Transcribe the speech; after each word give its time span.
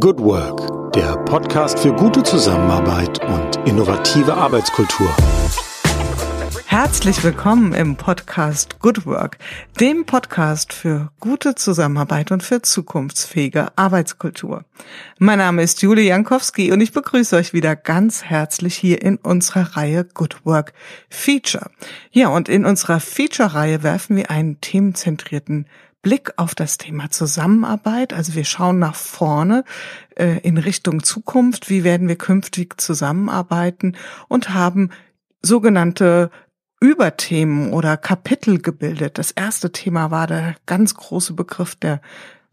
Good 0.00 0.20
Work, 0.20 0.92
der 0.94 1.18
Podcast 1.26 1.78
für 1.78 1.92
gute 1.92 2.22
Zusammenarbeit 2.22 3.22
und 3.26 3.68
innovative 3.68 4.32
Arbeitskultur. 4.32 5.14
Herzlich 6.64 7.22
willkommen 7.22 7.74
im 7.74 7.96
Podcast 7.96 8.78
Good 8.80 9.04
Work, 9.04 9.36
dem 9.80 10.06
Podcast 10.06 10.72
für 10.72 11.10
gute 11.20 11.56
Zusammenarbeit 11.56 12.32
und 12.32 12.42
für 12.42 12.62
zukunftsfähige 12.62 13.76
Arbeitskultur. 13.76 14.64
Mein 15.18 15.36
Name 15.36 15.62
ist 15.62 15.82
Julie 15.82 16.06
Jankowski 16.06 16.72
und 16.72 16.80
ich 16.80 16.92
begrüße 16.92 17.36
euch 17.36 17.52
wieder 17.52 17.76
ganz 17.76 18.24
herzlich 18.24 18.74
hier 18.74 19.02
in 19.02 19.16
unserer 19.16 19.76
Reihe 19.76 20.04
Good 20.04 20.46
Work 20.46 20.72
Feature. 21.10 21.70
Ja, 22.10 22.28
und 22.28 22.48
in 22.48 22.64
unserer 22.64 22.98
Feature-Reihe 22.98 23.82
werfen 23.82 24.16
wir 24.16 24.30
einen 24.30 24.58
themenzentrierten 24.62 25.66
Blick 26.02 26.32
auf 26.36 26.54
das 26.54 26.78
Thema 26.78 27.10
Zusammenarbeit. 27.10 28.12
Also 28.12 28.34
wir 28.34 28.44
schauen 28.44 28.78
nach 28.78 28.96
vorne 28.96 29.64
äh, 30.16 30.38
in 30.40 30.58
Richtung 30.58 31.02
Zukunft. 31.02 31.70
Wie 31.70 31.84
werden 31.84 32.08
wir 32.08 32.16
künftig 32.16 32.80
zusammenarbeiten 32.80 33.96
und 34.28 34.50
haben 34.50 34.90
sogenannte 35.40 36.30
Überthemen 36.80 37.72
oder 37.72 37.96
Kapitel 37.96 38.60
gebildet. 38.60 39.16
Das 39.16 39.30
erste 39.30 39.70
Thema 39.70 40.10
war 40.10 40.26
der 40.26 40.56
ganz 40.66 40.96
große 40.96 41.32
Begriff 41.32 41.76
der 41.76 42.00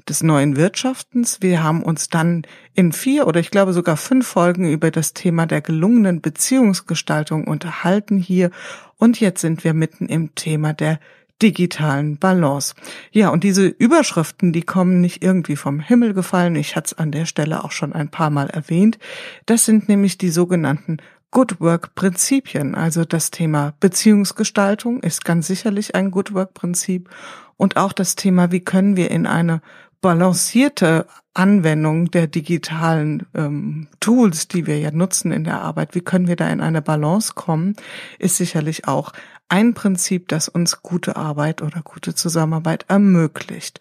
des 0.07 0.23
neuen 0.23 0.55
Wirtschaftens. 0.55 1.41
Wir 1.41 1.63
haben 1.63 1.83
uns 1.83 2.09
dann 2.09 2.43
in 2.73 2.91
vier 2.91 3.27
oder 3.27 3.39
ich 3.39 3.51
glaube 3.51 3.73
sogar 3.73 3.97
fünf 3.97 4.27
Folgen 4.27 4.71
über 4.71 4.91
das 4.91 5.13
Thema 5.13 5.45
der 5.45 5.61
gelungenen 5.61 6.21
Beziehungsgestaltung 6.21 7.45
unterhalten 7.45 8.17
hier. 8.17 8.49
Und 8.97 9.19
jetzt 9.19 9.41
sind 9.41 9.63
wir 9.63 9.73
mitten 9.73 10.07
im 10.07 10.35
Thema 10.35 10.73
der 10.73 10.99
digitalen 11.41 12.17
Balance. 12.17 12.75
Ja, 13.11 13.29
und 13.29 13.43
diese 13.43 13.67
Überschriften, 13.67 14.51
die 14.51 14.63
kommen 14.63 15.01
nicht 15.01 15.23
irgendwie 15.23 15.55
vom 15.55 15.79
Himmel 15.79 16.13
gefallen. 16.13 16.55
Ich 16.55 16.75
hatte 16.75 16.87
es 16.87 16.97
an 16.97 17.11
der 17.11 17.25
Stelle 17.25 17.63
auch 17.63 17.71
schon 17.71 17.93
ein 17.93 18.09
paar 18.09 18.29
Mal 18.29 18.49
erwähnt. 18.49 18.99
Das 19.45 19.65
sind 19.65 19.87
nämlich 19.89 20.17
die 20.17 20.29
sogenannten 20.29 20.97
Good 21.31 21.59
Work 21.61 21.95
Prinzipien. 21.95 22.75
Also 22.75 23.05
das 23.05 23.31
Thema 23.31 23.73
Beziehungsgestaltung 23.79 25.01
ist 25.01 25.23
ganz 25.23 25.47
sicherlich 25.47 25.95
ein 25.95 26.11
Good 26.11 26.33
Work 26.33 26.53
Prinzip 26.53 27.09
und 27.55 27.77
auch 27.77 27.93
das 27.93 28.15
Thema, 28.15 28.51
wie 28.51 28.61
können 28.61 28.95
wir 28.95 29.11
in 29.11 29.27
eine 29.27 29.61
balancierte 30.01 31.07
Anwendung 31.33 32.09
der 32.09 32.27
digitalen 32.27 33.25
ähm, 33.35 33.87
Tools, 33.99 34.47
die 34.47 34.65
wir 34.65 34.79
ja 34.79 34.91
nutzen 34.91 35.31
in 35.31 35.43
der 35.43 35.61
Arbeit, 35.61 35.93
wie 35.93 36.01
können 36.01 36.27
wir 36.27 36.35
da 36.35 36.47
in 36.49 36.61
eine 36.61 36.81
Balance 36.81 37.33
kommen, 37.35 37.75
ist 38.17 38.37
sicherlich 38.37 38.87
auch 38.87 39.11
ein 39.49 39.73
Prinzip, 39.73 40.27
das 40.27 40.47
uns 40.47 40.81
gute 40.81 41.15
Arbeit 41.15 41.61
oder 41.61 41.81
gute 41.81 42.15
Zusammenarbeit 42.15 42.85
ermöglicht. 42.87 43.79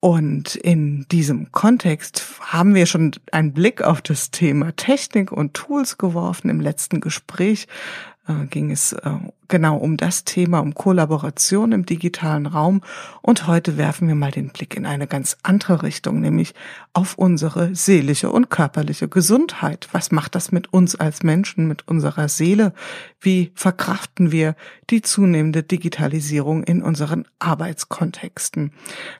Und 0.00 0.54
in 0.54 1.06
diesem 1.10 1.52
Kontext 1.52 2.24
haben 2.40 2.74
wir 2.74 2.86
schon 2.86 3.12
einen 3.32 3.52
Blick 3.52 3.82
auf 3.82 4.00
das 4.00 4.30
Thema 4.30 4.74
Technik 4.74 5.30
und 5.30 5.52
Tools 5.52 5.98
geworfen 5.98 6.48
im 6.48 6.60
letzten 6.60 7.00
Gespräch, 7.00 7.68
äh, 8.26 8.46
ging 8.46 8.70
es 8.70 8.92
äh, 8.94 9.10
genau 9.50 9.76
um 9.76 9.98
das 9.98 10.24
Thema, 10.24 10.60
um 10.60 10.74
Kollaboration 10.74 11.72
im 11.72 11.84
digitalen 11.84 12.46
Raum. 12.46 12.80
Und 13.20 13.46
heute 13.46 13.76
werfen 13.76 14.08
wir 14.08 14.14
mal 14.14 14.30
den 14.30 14.48
Blick 14.48 14.74
in 14.74 14.86
eine 14.86 15.06
ganz 15.06 15.36
andere 15.42 15.82
Richtung, 15.82 16.20
nämlich 16.20 16.54
auf 16.94 17.16
unsere 17.16 17.74
seelische 17.74 18.30
und 18.30 18.48
körperliche 18.48 19.08
Gesundheit. 19.08 19.88
Was 19.92 20.10
macht 20.10 20.34
das 20.34 20.52
mit 20.52 20.72
uns 20.72 20.94
als 20.96 21.22
Menschen, 21.22 21.68
mit 21.68 21.86
unserer 21.86 22.28
Seele? 22.28 22.72
Wie 23.20 23.52
verkraften 23.54 24.32
wir 24.32 24.56
die 24.88 25.02
zunehmende 25.02 25.62
Digitalisierung 25.62 26.62
in 26.64 26.82
unseren 26.82 27.26
Arbeitskontexten? 27.38 28.72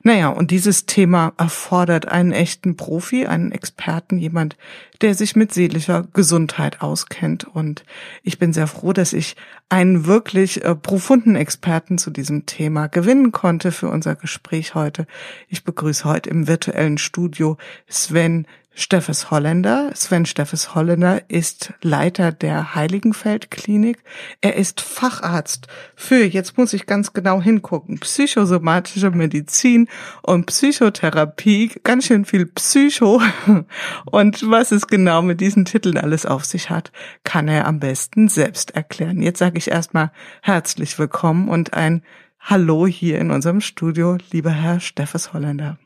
Naja, 0.02 0.28
und 0.28 0.50
dieses 0.50 0.86
Thema 0.86 1.32
erfordert 1.36 2.08
einen 2.08 2.32
echten 2.32 2.76
Profi, 2.76 3.26
einen 3.26 3.52
Experten, 3.52 4.16
jemand, 4.16 4.56
der 5.00 5.14
sich 5.14 5.36
mit 5.36 5.52
seelischer 5.52 6.06
Gesundheit 6.12 6.82
auskennt. 6.82 7.44
Und 7.44 7.84
ich 8.22 8.38
bin 8.38 8.52
sehr 8.52 8.66
froh, 8.66 8.92
dass 8.92 9.12
ich 9.12 9.36
einen 9.68 10.06
wirklich 10.06 10.19
äh, 10.62 10.74
profunden 10.74 11.36
Experten 11.36 11.98
zu 11.98 12.10
diesem 12.10 12.46
Thema 12.46 12.86
gewinnen 12.86 13.32
konnte 13.32 13.72
für 13.72 13.88
unser 13.88 14.14
Gespräch 14.14 14.74
heute. 14.74 15.06
Ich 15.48 15.64
begrüße 15.64 16.04
heute 16.04 16.30
im 16.30 16.46
virtuellen 16.46 16.98
Studio 16.98 17.56
Sven 17.88 18.46
Steffes 18.72 19.30
Holländer. 19.30 19.90
Sven 19.94 20.26
Steffes 20.26 20.74
Holländer 20.74 21.28
ist 21.28 21.72
Leiter 21.82 22.30
der 22.30 22.74
Heiligenfeld 22.74 23.50
Klinik. 23.50 23.98
Er 24.40 24.54
ist 24.54 24.80
Facharzt 24.80 25.66
für, 25.96 26.24
jetzt 26.24 26.56
muss 26.56 26.72
ich 26.72 26.86
ganz 26.86 27.12
genau 27.12 27.42
hingucken, 27.42 27.98
psychosomatische 27.98 29.10
Medizin 29.10 29.88
und 30.22 30.46
Psychotherapie. 30.46 31.72
Ganz 31.82 32.06
schön 32.06 32.24
viel 32.24 32.46
Psycho. 32.46 33.20
Und 34.06 34.48
was 34.48 34.72
es 34.72 34.86
genau 34.86 35.22
mit 35.22 35.40
diesen 35.40 35.64
Titeln 35.64 35.98
alles 35.98 36.24
auf 36.24 36.44
sich 36.44 36.70
hat, 36.70 36.92
kann 37.24 37.48
er 37.48 37.66
am 37.66 37.80
besten 37.80 38.28
selbst 38.28 38.70
erklären. 38.72 39.20
Jetzt 39.20 39.40
sage 39.40 39.58
ich 39.58 39.70
erstmal 39.70 40.12
herzlich 40.42 40.98
willkommen 40.98 41.48
und 41.48 41.74
ein 41.74 42.02
Hallo 42.38 42.86
hier 42.86 43.18
in 43.18 43.30
unserem 43.30 43.60
Studio, 43.60 44.16
lieber 44.30 44.50
Herr 44.50 44.80
Steffes 44.80 45.32
Holländer. 45.32 45.78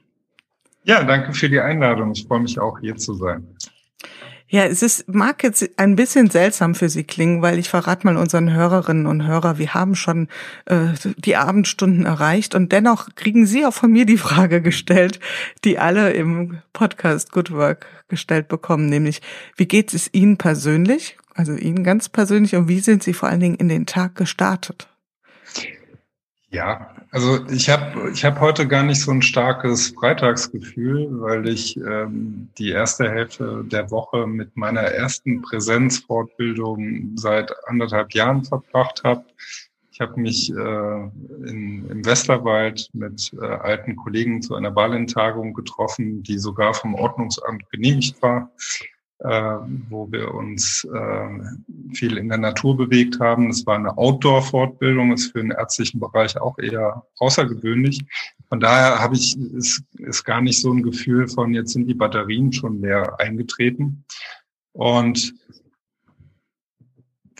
Ja, 0.84 1.02
danke 1.02 1.32
für 1.32 1.48
die 1.48 1.60
Einladung. 1.60 2.12
Ich 2.12 2.26
freue 2.26 2.40
mich 2.40 2.58
auch 2.58 2.78
hier 2.78 2.96
zu 2.96 3.14
sein. 3.14 3.46
Ja, 4.46 4.66
es 4.66 4.82
ist, 4.82 5.08
mag 5.08 5.42
jetzt 5.42 5.68
ein 5.78 5.96
bisschen 5.96 6.30
seltsam 6.30 6.74
für 6.74 6.90
Sie 6.90 7.02
klingen, 7.02 7.40
weil 7.40 7.58
ich 7.58 7.70
verrate 7.70 8.06
mal 8.06 8.18
unseren 8.18 8.52
Hörerinnen 8.52 9.06
und 9.06 9.26
Hörer, 9.26 9.58
wir 9.58 9.72
haben 9.72 9.96
schon 9.96 10.28
äh, 10.66 10.92
die 11.16 11.34
Abendstunden 11.34 12.04
erreicht 12.04 12.54
und 12.54 12.70
dennoch 12.70 13.08
kriegen 13.16 13.46
Sie 13.46 13.64
auch 13.64 13.72
von 13.72 13.90
mir 13.90 14.04
die 14.04 14.18
Frage 14.18 14.60
gestellt, 14.60 15.18
die 15.64 15.78
alle 15.78 16.12
im 16.12 16.58
Podcast 16.74 17.32
Good 17.32 17.50
Work 17.50 17.86
gestellt 18.08 18.46
bekommen, 18.46 18.86
nämlich 18.86 19.22
wie 19.56 19.66
geht 19.66 19.94
es 19.94 20.12
Ihnen 20.12 20.36
persönlich, 20.36 21.16
also 21.34 21.54
Ihnen 21.54 21.82
ganz 21.82 22.10
persönlich 22.10 22.54
und 22.54 22.68
wie 22.68 22.80
sind 22.80 23.02
Sie 23.02 23.14
vor 23.14 23.30
allen 23.30 23.40
Dingen 23.40 23.56
in 23.56 23.68
den 23.68 23.86
Tag 23.86 24.14
gestartet? 24.14 24.88
Ja, 26.50 26.93
also 27.14 27.46
ich 27.46 27.70
habe 27.70 28.10
ich 28.10 28.24
hab 28.24 28.40
heute 28.40 28.66
gar 28.66 28.82
nicht 28.82 29.00
so 29.00 29.12
ein 29.12 29.22
starkes 29.22 29.90
Freitagsgefühl, 29.90 31.08
weil 31.20 31.48
ich 31.48 31.76
ähm, 31.76 32.48
die 32.58 32.70
erste 32.70 33.08
Hälfte 33.08 33.62
der 33.64 33.92
Woche 33.92 34.26
mit 34.26 34.56
meiner 34.56 34.80
ersten 34.80 35.40
Präsenzfortbildung 35.40 37.12
seit 37.14 37.52
anderthalb 37.68 38.14
Jahren 38.14 38.42
verbracht 38.44 39.04
habe. 39.04 39.24
Ich 39.92 40.00
habe 40.00 40.20
mich 40.20 40.50
äh, 40.50 40.54
in, 40.54 41.88
im 41.88 42.04
Westerwald 42.04 42.90
mit 42.94 43.32
äh, 43.40 43.46
alten 43.46 43.94
Kollegen 43.94 44.42
zu 44.42 44.56
einer 44.56 44.72
Ballen-Tagung 44.72 45.54
getroffen, 45.54 46.24
die 46.24 46.38
sogar 46.38 46.74
vom 46.74 46.96
Ordnungsamt 46.96 47.70
genehmigt 47.70 48.20
war 48.22 48.50
wo 49.24 50.10
wir 50.12 50.34
uns 50.34 50.84
äh, 50.84 51.94
viel 51.94 52.18
in 52.18 52.28
der 52.28 52.38
Natur 52.38 52.76
bewegt 52.76 53.20
haben. 53.20 53.48
Es 53.48 53.66
war 53.66 53.76
eine 53.76 53.96
Outdoor-Fortbildung, 53.96 55.12
ist 55.12 55.32
für 55.32 55.40
den 55.40 55.50
ärztlichen 55.50 55.98
Bereich 55.98 56.38
auch 56.38 56.58
eher 56.58 57.06
außergewöhnlich. 57.18 58.04
Von 58.48 58.60
daher 58.60 58.98
habe 58.98 59.16
ich, 59.16 59.36
ist, 59.54 59.82
ist 59.94 60.24
gar 60.24 60.42
nicht 60.42 60.60
so 60.60 60.72
ein 60.72 60.82
Gefühl 60.82 61.26
von, 61.28 61.54
jetzt 61.54 61.72
sind 61.72 61.86
die 61.86 61.94
Batterien 61.94 62.52
schon 62.52 62.82
leer 62.82 63.18
eingetreten. 63.18 64.04
Und 64.72 65.34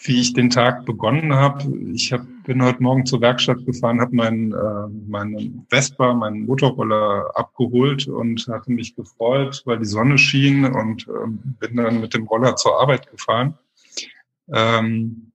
wie 0.07 0.21
ich 0.21 0.35
den 0.35 0.51
Tag 0.51 0.85
begonnen 0.85 1.33
habe. 1.33 1.65
Ich 1.95 2.13
hab, 2.13 2.27
bin 2.45 2.63
heute 2.63 2.83
Morgen 2.83 3.07
zur 3.07 3.23
Werkstatt 3.23 3.65
gefahren, 3.65 4.03
habe 4.03 4.15
meinen 4.15 4.53
äh, 4.53 4.89
meinen 5.09 5.67
Vespa, 5.71 6.13
meinen 6.13 6.45
Motorroller 6.45 7.31
abgeholt 7.35 8.07
und 8.07 8.47
hatte 8.49 8.71
mich 8.71 8.95
gefreut, 8.95 9.63
weil 9.65 9.79
die 9.79 9.87
Sonne 9.87 10.19
schien 10.19 10.67
und 10.67 11.09
ähm, 11.09 11.57
bin 11.59 11.77
dann 11.77 12.03
mit 12.03 12.13
dem 12.13 12.27
Roller 12.27 12.55
zur 12.57 12.79
Arbeit 12.79 13.11
gefahren. 13.11 13.55
Ähm, 14.53 15.33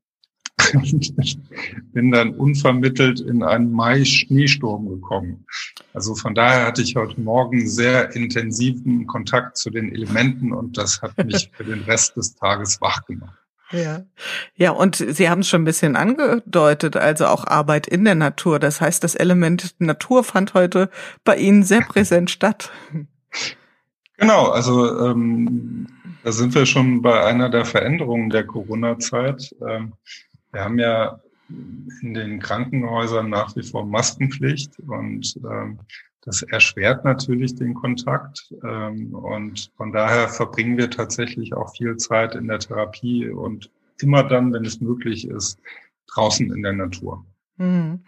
bin 1.94 2.12
dann 2.12 2.35
unvermittelt 2.35 3.22
in 3.22 3.41
einen 3.41 3.72
Mai-Schneesturm 3.72 4.88
gekommen. 4.88 5.46
Also 5.94 6.13
von 6.13 6.35
daher 6.35 6.68
hatte 6.68 6.84
ich 6.84 6.96
heute 6.96 7.19
Morgen 7.19 7.68
sehr 7.68 8.16
intensiven 8.16 9.08
Kontakt 9.08 9.58
zu 9.58 9.72
den 9.72 9.91
Elementen 9.91 10.52
und 10.52 10.78
das 10.78 11.02
hat 11.02 11.17
mich 11.26 11.49
für 11.58 11.64
den 11.64 11.82
Rest 11.82 12.17
des 12.17 12.35
Tages 12.35 12.79
wach 12.82 13.03
gemacht. 13.05 13.48
Ja. 13.71 14.01
Ja, 14.55 14.71
und 14.71 14.95
Sie 14.95 15.29
haben 15.29 15.41
es 15.41 15.49
schon 15.49 15.61
ein 15.61 15.66
bisschen 15.66 15.95
angedeutet, 15.95 16.95
also 16.95 17.27
auch 17.27 17.45
Arbeit 17.45 17.87
in 17.87 18.03
der 18.03 18.16
Natur. 18.16 18.59
Das 18.59 18.81
heißt, 18.81 19.03
das 19.03 19.16
Element 19.16 19.75
Natur 19.79 20.23
fand 20.23 20.53
heute 20.53 20.89
bei 21.23 21.37
Ihnen 21.37 21.63
sehr 21.63 21.81
präsent 21.81 22.31
statt. 22.31 22.71
Genau, 24.17 24.49
also 24.49 25.05
ähm, 25.05 25.87
da 26.23 26.31
sind 26.31 26.53
wir 26.55 26.66
schon 26.66 27.01
bei 27.01 27.23
einer 27.23 27.49
der 27.49 27.63
Veränderungen 27.63 28.29
der 28.29 28.45
Corona-Zeit. 28.45 29.55
Ähm, 29.67 29.93
wir 30.51 30.63
haben 30.63 30.79
ja 30.79 31.19
in 32.01 32.13
den 32.13 32.39
Krankenhäusern 32.39 33.29
nach 33.29 33.55
wie 33.55 33.63
vor 33.63 33.85
Maskenpflicht 33.85 34.79
und 34.87 35.35
ähm, 35.37 35.79
das 36.21 36.41
erschwert 36.41 37.05
natürlich 37.05 37.55
den 37.55 37.73
Kontakt 37.73 38.53
ähm, 38.63 39.13
und 39.13 39.71
von 39.77 39.91
daher 39.91 40.27
verbringen 40.27 40.77
wir 40.77 40.89
tatsächlich 40.89 41.53
auch 41.53 41.75
viel 41.75 41.97
Zeit 41.97 42.35
in 42.35 42.47
der 42.47 42.59
Therapie 42.59 43.29
und 43.29 43.71
immer 44.01 44.23
dann, 44.23 44.53
wenn 44.53 44.66
es 44.66 44.81
möglich 44.81 45.27
ist, 45.27 45.59
draußen 46.07 46.51
in 46.51 46.63
der 46.63 46.73
Natur. 46.73 47.25
Mhm. 47.57 48.03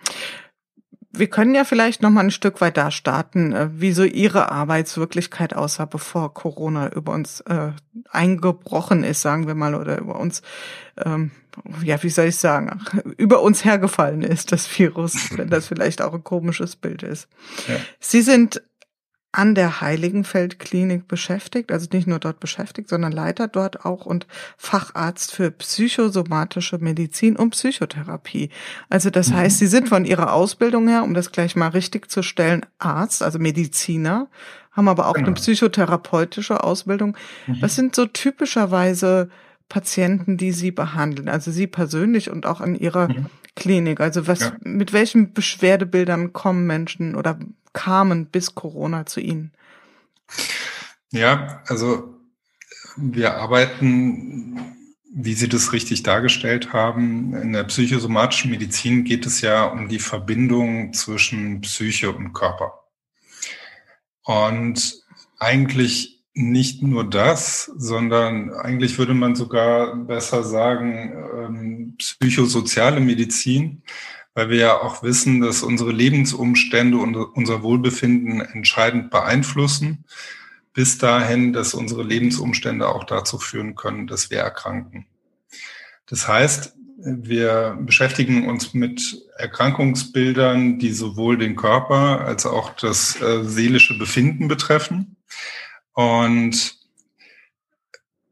wir 1.14 1.28
können 1.28 1.56
ja 1.56 1.66
vielleicht 1.66 2.02
noch 2.02 2.10
mal 2.10 2.22
ein 2.22 2.32
Stück 2.32 2.62
weit 2.62 2.78
da 2.78 2.90
starten, 2.90 3.52
äh, 3.54 3.70
wie 3.74 3.92
so 3.92 4.04
Ihre 4.04 4.52
Arbeitswirklichkeit 4.52 5.54
aussah, 5.54 5.86
bevor 5.86 6.34
Corona 6.34 6.92
über 6.94 7.14
uns 7.14 7.42
äh, 7.42 7.72
eingebrochen 8.10 9.04
ist, 9.04 9.22
sagen 9.22 9.48
wir 9.48 9.56
mal, 9.56 9.76
oder 9.76 10.00
über 10.00 10.20
uns, 10.20 10.42
ähm, 10.98 11.32
ja, 11.84 12.02
wie 12.04 12.10
soll 12.10 12.26
ich 12.26 12.38
sagen, 12.38 12.80
über 13.18 13.42
uns 13.42 13.66
hergefallen 13.66 14.22
ist, 14.22 14.52
das 14.52 14.68
Virus, 14.78 15.38
wenn 15.38 15.50
das 15.50 15.68
vielleicht 15.68 16.02
auch 16.02 16.14
ein 16.14 16.24
komisches 16.24 16.76
Bild 16.76 17.04
ist. 17.04 17.28
Ja. 17.68 17.76
Sie 18.00 18.22
sind 18.22 18.62
an 19.34 19.56
der 19.56 19.80
Heiligenfeldklinik 19.80 21.08
beschäftigt, 21.08 21.72
also 21.72 21.88
nicht 21.94 22.06
nur 22.06 22.20
dort 22.20 22.42
beschäftigt, 22.42 22.90
sondern 22.90 23.14
Leiter 23.14 23.48
dort 23.48 23.86
auch 23.86 24.06
und 24.06 24.28
Facharzt 24.58 25.34
für 25.34 25.52
psychosomatische 25.52 26.80
Medizin 26.80 27.38
und 27.38 27.52
Psychotherapie. 27.52 28.50
Also 28.90 29.10
das 29.10 29.30
mhm. 29.30 29.36
heißt, 29.36 29.60
Sie 29.60 29.68
sind 29.68 29.88
von 29.88 30.04
Ihrer 30.04 30.34
Ausbildung 30.34 30.90
her, 30.90 31.04
um 31.04 31.14
das 31.14 31.32
gleich 31.32 31.56
mal 31.56 31.70
richtig 31.70 32.12
zu 32.12 32.24
stellen, 32.24 32.66
Arzt, 32.78 33.24
also 33.24 33.40
Mediziner, 33.40 34.28
haben 34.74 34.90
aber 34.90 35.08
auch 35.08 35.14
genau. 35.14 35.28
eine 35.28 35.36
psychotherapeutische 35.36 36.64
Ausbildung. 36.64 37.16
Mhm. 37.48 37.58
Was 37.62 37.76
sind 37.76 37.96
so 37.96 38.06
typischerweise 38.08 39.30
Patienten, 39.72 40.36
die 40.36 40.52
Sie 40.52 40.72
behandeln? 40.72 41.30
Also 41.30 41.50
Sie 41.50 41.66
persönlich 41.66 42.30
und 42.30 42.46
auch 42.46 42.60
in 42.60 42.76
Ihrer 42.76 43.08
mhm. 43.08 43.28
Klinik. 43.56 44.02
Also 44.02 44.28
was, 44.28 44.42
ja. 44.42 44.58
mit 44.64 44.92
welchen 44.92 45.32
Beschwerdebildern 45.32 46.34
kommen 46.34 46.68
Menschen 46.68 47.16
oder 47.16 47.40
kamen 47.72 48.26
bis 48.26 48.54
Corona 48.54 49.06
zu 49.06 49.22
Ihnen? 49.22 49.54
Ja, 51.14 51.64
also 51.68 52.20
wir 52.98 53.36
arbeiten, 53.36 54.60
wie 55.14 55.36
Sie 55.36 55.48
das 55.48 55.72
richtig 55.72 56.04
dargestellt 56.04 56.74
haben, 56.74 57.34
in 57.34 57.54
der 57.54 57.64
psychosomatischen 57.64 58.52
Medizin 58.52 59.06
geht 59.06 59.26
es 59.26 59.40
ja 59.40 59.64
um 59.64 59.88
die 59.88 60.00
Verbindung 60.00 60.92
zwischen 60.92 61.62
Psyche 61.62 62.12
und 62.12 62.34
Körper. 62.34 62.74
Und 64.24 65.02
eigentlich 65.40 66.21
nicht 66.34 66.82
nur 66.82 67.10
das, 67.10 67.72
sondern 67.76 68.54
eigentlich 68.54 68.98
würde 68.98 69.14
man 69.14 69.36
sogar 69.36 69.96
besser 69.96 70.44
sagen, 70.44 71.14
ähm, 71.36 71.96
psychosoziale 71.98 73.02
Medizin, 73.02 73.84
weil 74.34 74.50
wir 74.50 74.58
ja 74.58 74.82
auch 74.82 75.04
wissen, 75.04 75.42
dass 75.42 75.62
unsere 75.62 75.92
Lebensumstände 75.92 76.98
und 76.98 77.16
unser 77.16 77.64
Wohlbefinden 77.64 78.40
entscheidend 78.40 79.10
beeinflussen, 79.10 80.06
bis 80.74 80.98
dahin, 80.98 81.52
dass 81.52 81.74
unsere 81.74 82.04
Lebensumstände 82.04 82.88
auch 82.88 83.04
dazu 83.04 83.38
führen 83.38 83.76
können, 83.76 84.08
dass 84.08 84.30
wir 84.30 84.40
erkranken. 84.40 85.06
Das 86.06 86.30
heißt, 86.30 86.76
wir 87.04 87.78
beschäftigen 87.82 88.48
uns 88.48 88.74
mit 88.74 89.22
Erkrankungsbildern, 89.38 90.80
die 90.80 90.94
sowohl 90.94 91.38
den 91.38 91.58
Körper 91.58 92.22
als 92.22 92.46
auch 92.46 92.70
das 92.76 93.20
äh, 93.22 93.44
seelische 93.44 93.98
Befinden 93.98 94.48
betreffen 94.48 95.18
und 95.94 96.76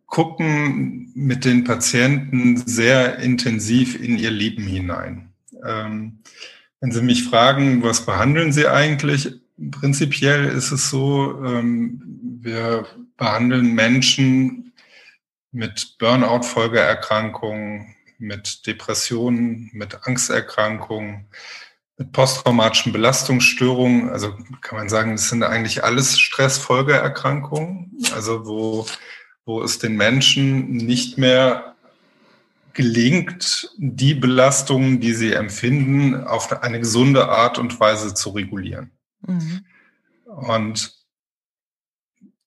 gucken 0.06 1.12
mit 1.14 1.46
den 1.46 1.64
Patienten 1.64 2.58
sehr 2.66 3.20
intensiv 3.20 4.00
in 4.00 4.18
ihr 4.18 4.32
Leben 4.32 4.64
hinein. 4.64 5.34
Ähm, 5.64 6.20
wenn 6.80 6.92
Sie 6.92 7.02
mich 7.02 7.24
fragen, 7.24 7.84
was 7.84 8.06
behandeln 8.06 8.52
Sie 8.52 8.68
eigentlich? 8.68 9.32
Prinzipiell 9.72 10.46
ist 10.46 10.72
es 10.72 10.90
so, 10.90 11.44
ähm, 11.44 12.02
wir 12.42 12.86
behandeln 13.18 13.76
Menschen 13.76 14.74
mit 15.52 15.98
Burnout-Folgeerkrankungen, 16.00 17.96
mit 18.18 18.66
Depressionen, 18.66 19.70
mit 19.74 20.08
Angsterkrankungen, 20.08 21.26
posttraumatischen 22.12 22.94
Belastungsstörungen. 22.94 24.10
Also 24.10 24.34
kann 24.62 24.78
man 24.78 24.90
sagen, 24.90 25.12
das 25.12 25.30
sind 25.30 25.44
eigentlich 25.44 25.84
alles 25.84 26.20
Stressfolgeerkrankungen, 26.20 27.92
also 28.16 28.46
wo, 28.46 28.86
wo 29.46 29.62
es 29.62 29.80
den 29.80 29.96
Menschen 29.96 30.72
nicht 30.72 31.18
mehr 31.18 31.76
gelingt, 32.74 33.72
die 33.78 34.14
Belastungen, 34.14 35.00
die 35.00 35.14
sie 35.14 35.34
empfinden, 35.34 36.24
auf 36.24 36.64
eine 36.64 36.80
gesunde 36.80 37.28
Art 37.28 37.58
und 37.58 37.80
Weise 37.80 38.14
zu 38.14 38.30
regulieren. 38.30 38.92
Mhm. 39.26 39.66
Und 40.26 40.99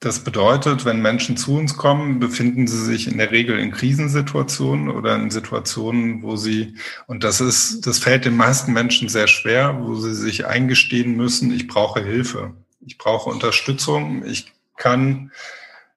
das 0.03 0.21
bedeutet, 0.21 0.85
wenn 0.85 1.01
Menschen 1.01 1.37
zu 1.37 1.57
uns 1.57 1.77
kommen, 1.77 2.19
befinden 2.19 2.67
sie 2.67 2.85
sich 2.85 3.07
in 3.07 3.19
der 3.19 3.31
Regel 3.31 3.59
in 3.59 3.71
Krisensituationen 3.71 4.91
oder 4.91 5.15
in 5.15 5.31
Situationen, 5.31 6.23
wo 6.23 6.37
sie, 6.37 6.77
und 7.07 7.25
das 7.25 7.41
ist, 7.41 7.87
das 7.87 7.99
fällt 7.99 8.25
den 8.25 8.37
meisten 8.37 8.73
Menschen 8.73 9.09
sehr 9.09 9.29
schwer, 9.29 9.79
wo 9.81 9.95
sie 9.95 10.15
sich 10.15 10.47
eingestehen 10.47 11.17
müssen, 11.17 11.53
ich 11.53 11.69
brauche 11.69 12.03
Hilfe. 12.03 12.55
Ich 12.85 12.99
brauche 12.99 13.31
Unterstützung. 13.31 14.25
Ich 14.27 14.53
kann 14.77 15.31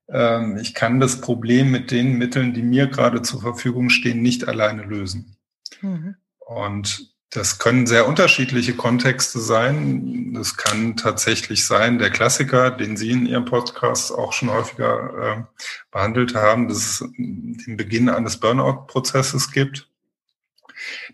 ähm, 0.07 0.57
ich 0.57 0.73
kann 0.73 0.99
das 0.99 1.21
Problem 1.21 1.71
mit 1.71 1.91
den 1.91 2.17
Mitteln, 2.17 2.53
die 2.53 2.61
mir 2.61 2.87
gerade 2.87 3.21
zur 3.21 3.41
Verfügung 3.41 3.89
stehen, 3.89 4.21
nicht 4.21 4.47
alleine 4.47 4.83
lösen. 4.83 5.35
Mhm. 5.81 6.15
Und 6.39 7.14
das 7.35 7.59
können 7.59 7.85
sehr 7.85 8.07
unterschiedliche 8.07 8.75
Kontexte 8.75 9.39
sein. 9.39 10.33
Das 10.33 10.55
kann 10.55 10.95
tatsächlich 10.95 11.65
sein, 11.65 11.99
der 11.99 12.09
Klassiker, 12.09 12.71
den 12.71 12.95
Sie 12.95 13.11
in 13.11 13.25
Ihrem 13.25 13.43
Podcast 13.43 14.13
auch 14.13 14.31
schon 14.31 14.49
häufiger 14.49 15.37
äh, 15.37 15.63
behandelt 15.91 16.33
haben, 16.33 16.69
dass 16.69 16.77
es 16.77 17.05
den 17.17 17.75
Beginn 17.75 18.07
eines 18.07 18.37
Burnout-Prozesses 18.39 19.51
gibt. 19.51 19.89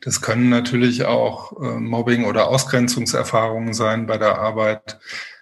Das 0.01 0.21
können 0.21 0.49
natürlich 0.49 1.05
auch 1.05 1.59
äh, 1.59 1.79
Mobbing- 1.79 2.25
oder 2.25 2.47
Ausgrenzungserfahrungen 2.47 3.73
sein 3.73 4.05
bei 4.05 4.19
der 4.19 4.37
Arbeit. 4.37 4.99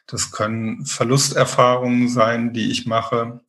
Das 0.07 0.31
können 0.31 0.85
Verlusterfahrungen 0.85 2.07
sein, 2.07 2.53
die 2.53 2.71
ich 2.71 2.85
mache. 2.85 3.41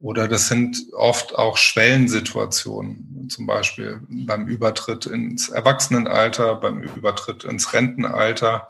Oder 0.00 0.28
das 0.28 0.46
sind 0.46 0.78
oft 0.92 1.34
auch 1.34 1.56
Schwellensituationen, 1.56 3.28
zum 3.30 3.46
Beispiel 3.46 4.00
beim 4.08 4.46
Übertritt 4.46 5.06
ins 5.06 5.48
Erwachsenenalter, 5.48 6.54
beim 6.54 6.82
Übertritt 6.82 7.42
ins 7.42 7.72
Rentenalter 7.72 8.68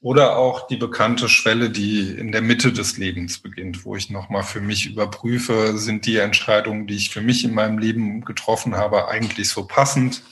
oder 0.00 0.36
auch 0.36 0.66
die 0.66 0.76
bekannte 0.76 1.28
Schwelle, 1.28 1.70
die 1.70 2.10
in 2.10 2.32
der 2.32 2.42
Mitte 2.42 2.72
des 2.72 2.98
Lebens 2.98 3.38
beginnt, 3.38 3.84
wo 3.84 3.94
ich 3.94 4.10
nochmal 4.10 4.42
für 4.42 4.60
mich 4.60 4.86
überprüfe, 4.86 5.78
sind 5.78 6.06
die 6.06 6.16
Entscheidungen, 6.16 6.88
die 6.88 6.96
ich 6.96 7.10
für 7.10 7.22
mich 7.22 7.44
in 7.44 7.54
meinem 7.54 7.78
Leben 7.78 8.24
getroffen 8.24 8.76
habe, 8.76 9.08
eigentlich 9.08 9.48
so 9.48 9.66
passend? 9.66 10.22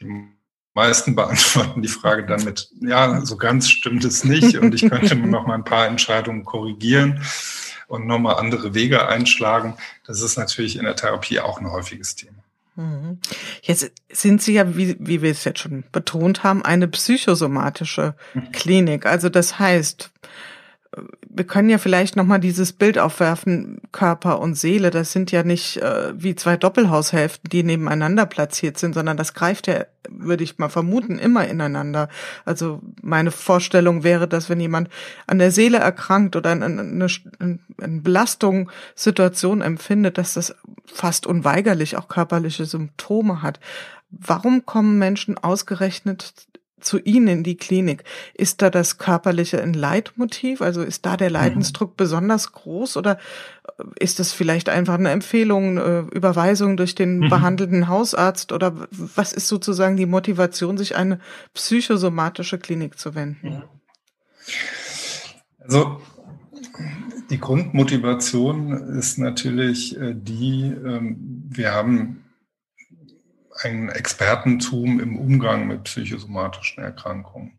Die 0.00 0.08
meisten 0.72 1.14
beantworten 1.16 1.82
die 1.82 1.88
Frage 1.88 2.24
dann 2.24 2.44
mit, 2.44 2.70
ja, 2.80 3.24
so 3.24 3.36
ganz 3.36 3.68
stimmt 3.68 4.04
es 4.06 4.24
nicht 4.24 4.56
und 4.56 4.74
ich 4.74 4.88
könnte 4.88 5.14
noch 5.16 5.46
mal 5.46 5.54
ein 5.54 5.64
paar 5.64 5.86
Entscheidungen 5.86 6.44
korrigieren 6.44 7.22
und 7.86 8.06
noch 8.06 8.18
mal 8.18 8.34
andere 8.34 8.74
Wege 8.74 9.08
einschlagen. 9.08 9.76
Das 10.06 10.20
ist 10.20 10.36
natürlich 10.36 10.76
in 10.76 10.84
der 10.84 10.96
Therapie 10.96 11.40
auch 11.40 11.60
ein 11.60 11.70
häufiges 11.70 12.16
Thema. 12.16 12.38
Mhm. 12.76 13.18
Jetzt 13.62 13.92
sind 14.10 14.42
Sie 14.42 14.54
ja, 14.54 14.76
wie, 14.76 14.96
wie 14.98 15.22
wir 15.22 15.30
es 15.30 15.44
jetzt 15.44 15.60
schon 15.60 15.84
betont 15.92 16.42
haben, 16.42 16.64
eine 16.64 16.88
psychosomatische 16.88 18.14
mhm. 18.34 18.52
Klinik. 18.52 19.06
Also 19.06 19.28
das 19.28 19.58
heißt, 19.58 20.10
wir 21.28 21.46
können 21.46 21.68
ja 21.68 21.78
vielleicht 21.78 22.16
noch 22.16 22.24
mal 22.24 22.38
dieses 22.38 22.72
Bild 22.72 22.98
aufwerfen, 22.98 23.80
Körper 23.92 24.40
und 24.40 24.54
Seele, 24.54 24.90
das 24.90 25.12
sind 25.12 25.32
ja 25.32 25.42
nicht 25.42 25.78
äh, 25.78 26.12
wie 26.14 26.36
zwei 26.36 26.56
Doppelhaushälften, 26.56 27.50
die 27.50 27.62
nebeneinander 27.62 28.26
platziert 28.26 28.78
sind, 28.78 28.94
sondern 28.94 29.16
das 29.16 29.34
greift 29.34 29.66
ja, 29.66 29.86
würde 30.08 30.44
ich 30.44 30.58
mal 30.58 30.68
vermuten, 30.68 31.18
immer 31.18 31.46
ineinander. 31.46 32.08
Also 32.44 32.80
meine 33.02 33.30
Vorstellung 33.30 34.04
wäre, 34.04 34.28
dass 34.28 34.48
wenn 34.48 34.60
jemand 34.60 34.88
an 35.26 35.38
der 35.38 35.50
Seele 35.50 35.78
erkrankt 35.78 36.36
oder 36.36 36.50
eine, 36.50 36.66
eine, 36.66 37.08
eine 37.38 38.00
Belastungssituation 38.00 39.60
empfindet, 39.60 40.18
dass 40.18 40.34
das 40.34 40.54
fast 40.86 41.26
unweigerlich 41.26 41.96
auch 41.96 42.08
körperliche 42.08 42.66
Symptome 42.66 43.42
hat. 43.42 43.58
Warum 44.10 44.64
kommen 44.64 44.98
Menschen 44.98 45.38
ausgerechnet 45.38 46.46
zu 46.84 46.98
Ihnen 46.98 47.28
in 47.28 47.42
die 47.44 47.56
Klinik. 47.56 48.04
Ist 48.32 48.62
da 48.62 48.70
das 48.70 48.98
Körperliche 48.98 49.62
ein 49.62 49.74
Leitmotiv? 49.74 50.62
Also 50.62 50.82
ist 50.82 51.04
da 51.04 51.16
der. 51.18 51.34
Leidensdruck 51.34 51.90
mhm. 51.90 51.96
besonders 51.96 52.52
groß 52.52 52.96
oder 52.96 53.18
ist 53.98 54.18
das 54.20 54.32
vielleicht 54.32 54.68
einfach 54.68 54.94
eine 54.94 55.10
Empfehlung, 55.10 55.78
eine 55.78 56.06
Überweisung 56.12 56.76
durch 56.76 56.94
den 56.94 57.18
mhm. 57.18 57.28
behandelnden 57.28 57.88
Hausarzt 57.88 58.52
oder 58.52 58.86
was 58.90 59.32
ist 59.32 59.48
sozusagen 59.48 59.96
die 59.96 60.06
Motivation, 60.06 60.78
sich 60.78 60.96
eine 60.96 61.18
psychosomatische 61.52 62.58
Klinik 62.58 62.98
zu 62.98 63.14
wenden? 63.14 63.64
Also 65.58 66.00
die 67.30 67.40
Grundmotivation 67.40 68.72
ist 68.98 69.18
natürlich 69.18 69.98
äh, 69.98 70.14
die, 70.14 70.64
ähm, 70.64 71.44
wir 71.48 71.72
haben 71.72 72.23
ein 73.64 73.88
Expertentum 73.88 75.00
im 75.00 75.18
Umgang 75.18 75.66
mit 75.66 75.84
psychosomatischen 75.84 76.82
Erkrankungen. 76.82 77.58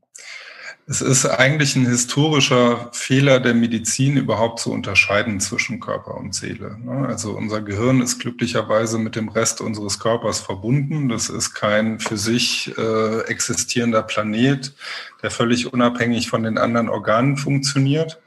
Es 0.88 1.02
ist 1.02 1.26
eigentlich 1.26 1.76
ein 1.76 1.88
historischer 1.88 2.92
Fehler 2.94 3.40
der 3.40 3.56
Medizin, 3.56 4.18
überhaupt 4.18 4.60
zu 4.60 4.72
unterscheiden 4.72 5.40
zwischen 5.40 5.80
Körper 5.80 6.14
und 6.16 6.36
Seele. 6.36 6.78
Ne? 6.78 7.08
Also 7.08 7.32
unser 7.32 7.62
Gehirn 7.62 8.02
ist 8.02 8.20
glücklicherweise 8.20 9.00
mit 9.00 9.16
dem 9.16 9.30
Rest 9.30 9.62
unseres 9.62 10.00
Körpers 10.00 10.42
verbunden. 10.42 11.10
Das 11.10 11.30
ist 11.30 11.56
kein 11.56 12.00
für 12.00 12.18
sich 12.18 12.72
äh, 12.78 13.22
existierender 13.22 14.04
Planet, 14.04 14.76
der 15.24 15.32
völlig 15.32 15.74
unabhängig 15.74 16.30
von 16.30 16.44
den 16.44 16.60
anderen 16.60 16.90
Organen 16.90 17.38
funktioniert. 17.38 18.22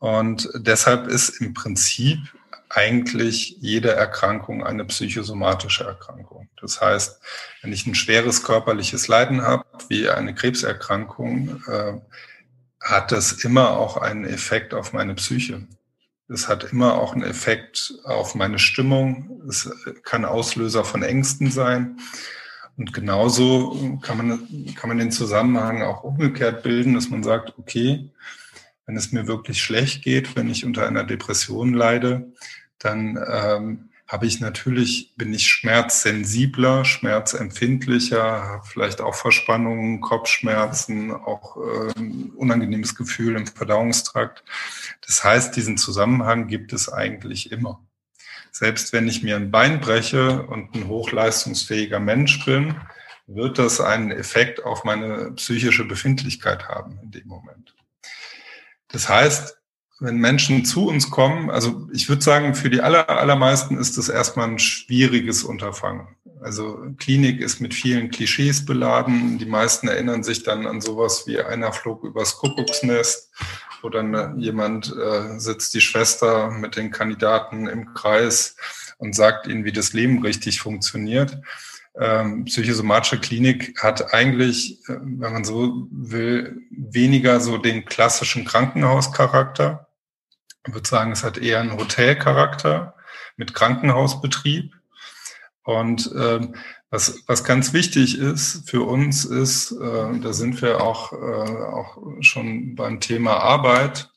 Und 0.00 0.48
deshalb 0.56 1.06
ist 1.06 1.40
im 1.40 1.54
Prinzip 1.54 2.18
eigentlich 2.70 3.56
jede 3.60 3.92
Erkrankung 3.92 4.64
eine 4.64 4.84
psychosomatische 4.84 5.84
Erkrankung. 5.84 6.48
Das 6.60 6.80
heißt, 6.80 7.20
wenn 7.62 7.72
ich 7.72 7.86
ein 7.86 7.94
schweres 7.94 8.42
körperliches 8.42 9.08
Leiden 9.08 9.42
habe, 9.42 9.64
wie 9.88 10.08
eine 10.08 10.34
Krebserkrankung, 10.34 11.62
äh, 11.66 11.94
hat 12.80 13.12
das 13.12 13.32
immer 13.44 13.70
auch 13.76 13.96
einen 13.96 14.24
Effekt 14.24 14.74
auf 14.74 14.92
meine 14.92 15.14
Psyche. 15.14 15.66
Es 16.28 16.48
hat 16.48 16.72
immer 16.72 16.94
auch 16.94 17.14
einen 17.14 17.24
Effekt 17.24 17.94
auf 18.04 18.34
meine 18.34 18.58
Stimmung. 18.58 19.42
Es 19.48 19.70
kann 20.04 20.24
Auslöser 20.24 20.84
von 20.84 21.02
Ängsten 21.02 21.50
sein. 21.50 21.98
Und 22.76 22.92
genauso 22.92 23.98
kann 24.02 24.18
man, 24.18 24.74
kann 24.76 24.88
man 24.88 24.98
den 24.98 25.10
Zusammenhang 25.10 25.82
auch 25.82 26.04
umgekehrt 26.04 26.62
bilden, 26.62 26.94
dass 26.94 27.08
man 27.08 27.24
sagt, 27.24 27.58
okay, 27.58 28.10
wenn 28.86 28.96
es 28.96 29.10
mir 29.10 29.26
wirklich 29.26 29.62
schlecht 29.62 30.02
geht, 30.02 30.36
wenn 30.36 30.48
ich 30.48 30.64
unter 30.64 30.86
einer 30.86 31.04
Depression 31.04 31.74
leide, 31.74 32.32
dann 32.78 33.18
ähm, 33.30 33.90
habe 34.08 34.26
ich 34.26 34.40
natürlich, 34.40 35.14
bin 35.16 35.34
ich 35.34 35.46
schmerzsensibler, 35.46 36.86
schmerzempfindlicher, 36.86 38.22
habe 38.22 38.66
vielleicht 38.66 39.02
auch 39.02 39.14
Verspannungen, 39.14 40.00
Kopfschmerzen, 40.00 41.12
auch 41.12 41.58
äh, 41.58 41.92
unangenehmes 42.34 42.94
Gefühl 42.94 43.36
im 43.36 43.46
Verdauungstrakt. 43.46 44.42
Das 45.06 45.22
heißt, 45.22 45.54
diesen 45.54 45.76
Zusammenhang 45.76 46.48
gibt 46.48 46.72
es 46.72 46.90
eigentlich 46.90 47.52
immer. 47.52 47.86
Selbst 48.50 48.94
wenn 48.94 49.08
ich 49.08 49.22
mir 49.22 49.36
ein 49.36 49.50
Bein 49.50 49.78
breche 49.78 50.42
und 50.44 50.74
ein 50.74 50.88
hochleistungsfähiger 50.88 52.00
Mensch 52.00 52.44
bin, 52.46 52.76
wird 53.26 53.58
das 53.58 53.78
einen 53.78 54.10
Effekt 54.10 54.64
auf 54.64 54.84
meine 54.84 55.32
psychische 55.32 55.84
Befindlichkeit 55.84 56.66
haben 56.66 56.98
in 57.02 57.10
dem 57.10 57.28
Moment. 57.28 57.74
Das 58.88 59.06
heißt, 59.10 59.57
wenn 60.00 60.16
Menschen 60.16 60.64
zu 60.64 60.86
uns 60.86 61.10
kommen, 61.10 61.50
also 61.50 61.88
ich 61.92 62.08
würde 62.08 62.22
sagen, 62.22 62.54
für 62.54 62.70
die 62.70 62.80
aller, 62.80 63.08
allermeisten 63.08 63.78
ist 63.78 63.98
das 63.98 64.08
erstmal 64.08 64.48
ein 64.48 64.58
schwieriges 64.58 65.42
Unterfangen. 65.42 66.08
Also 66.40 66.78
Klinik 66.98 67.40
ist 67.40 67.60
mit 67.60 67.74
vielen 67.74 68.10
Klischees 68.10 68.64
beladen. 68.64 69.38
Die 69.38 69.46
meisten 69.46 69.88
erinnern 69.88 70.22
sich 70.22 70.44
dann 70.44 70.66
an 70.66 70.80
sowas 70.80 71.26
wie 71.26 71.40
einer 71.40 71.72
flog 71.72 72.04
übers 72.04 72.36
Kuckucksnest 72.36 73.30
oder 73.82 74.02
ne, 74.02 74.34
jemand 74.38 74.94
äh, 74.96 75.38
sitzt 75.38 75.74
die 75.74 75.80
Schwester 75.80 76.50
mit 76.50 76.76
den 76.76 76.90
Kandidaten 76.90 77.66
im 77.66 77.92
Kreis 77.94 78.56
und 78.98 79.14
sagt 79.14 79.46
ihnen, 79.46 79.64
wie 79.64 79.72
das 79.72 79.92
Leben 79.92 80.22
richtig 80.22 80.60
funktioniert. 80.60 81.38
Ähm, 82.00 82.44
psychosomatische 82.44 83.18
Klinik 83.18 83.82
hat 83.82 84.14
eigentlich, 84.14 84.80
äh, 84.88 84.98
wenn 85.00 85.32
man 85.32 85.44
so 85.44 85.88
will, 85.90 86.60
weniger 86.70 87.40
so 87.40 87.58
den 87.58 87.84
klassischen 87.84 88.44
Krankenhauscharakter 88.44 89.87
ich 90.68 90.74
würde 90.74 90.88
sagen, 90.88 91.12
es 91.12 91.24
hat 91.24 91.38
eher 91.38 91.60
einen 91.60 91.78
Hotelcharakter 91.78 92.94
mit 93.36 93.54
Krankenhausbetrieb. 93.54 94.74
Und 95.62 96.10
ähm, 96.16 96.54
was, 96.90 97.22
was 97.26 97.44
ganz 97.44 97.72
wichtig 97.72 98.18
ist 98.18 98.68
für 98.68 98.82
uns 98.82 99.24
ist, 99.24 99.72
äh, 99.72 100.18
da 100.20 100.32
sind 100.32 100.60
wir 100.62 100.82
auch, 100.82 101.12
äh, 101.12 101.16
auch 101.16 101.98
schon 102.20 102.74
beim 102.74 103.00
Thema 103.00 103.38
Arbeit, 103.38 104.10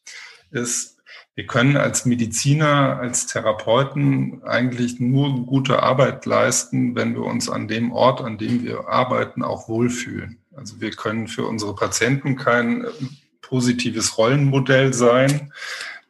ist, 0.52 0.98
wir 1.36 1.48
können 1.48 1.78
als 1.78 2.06
Mediziner, 2.06 3.00
als 3.00 3.28
Therapeuten 3.28 4.44
eigentlich 4.44 5.00
nur 5.00 5.46
gute 5.46 5.82
Arbeit 5.82 6.26
leisten, 6.26 6.96
wenn 6.96 7.16
wir 7.16 7.24
uns 7.24 7.50
an 7.50 7.70
dem 7.70 7.94
Ort, 7.94 8.22
an 8.22 8.38
dem 8.38 8.64
wir 8.64 8.90
arbeiten, 8.90 9.42
auch 9.44 9.70
wohlfühlen. 9.70 10.40
Also 10.54 10.82
wir 10.82 10.92
können 10.92 11.28
für 11.28 11.46
unsere 11.46 11.76
Patienten 11.76 12.36
kein 12.36 12.84
äh, 12.84 12.90
positives 13.42 14.18
Rollenmodell 14.18 14.94
sein 14.94 15.52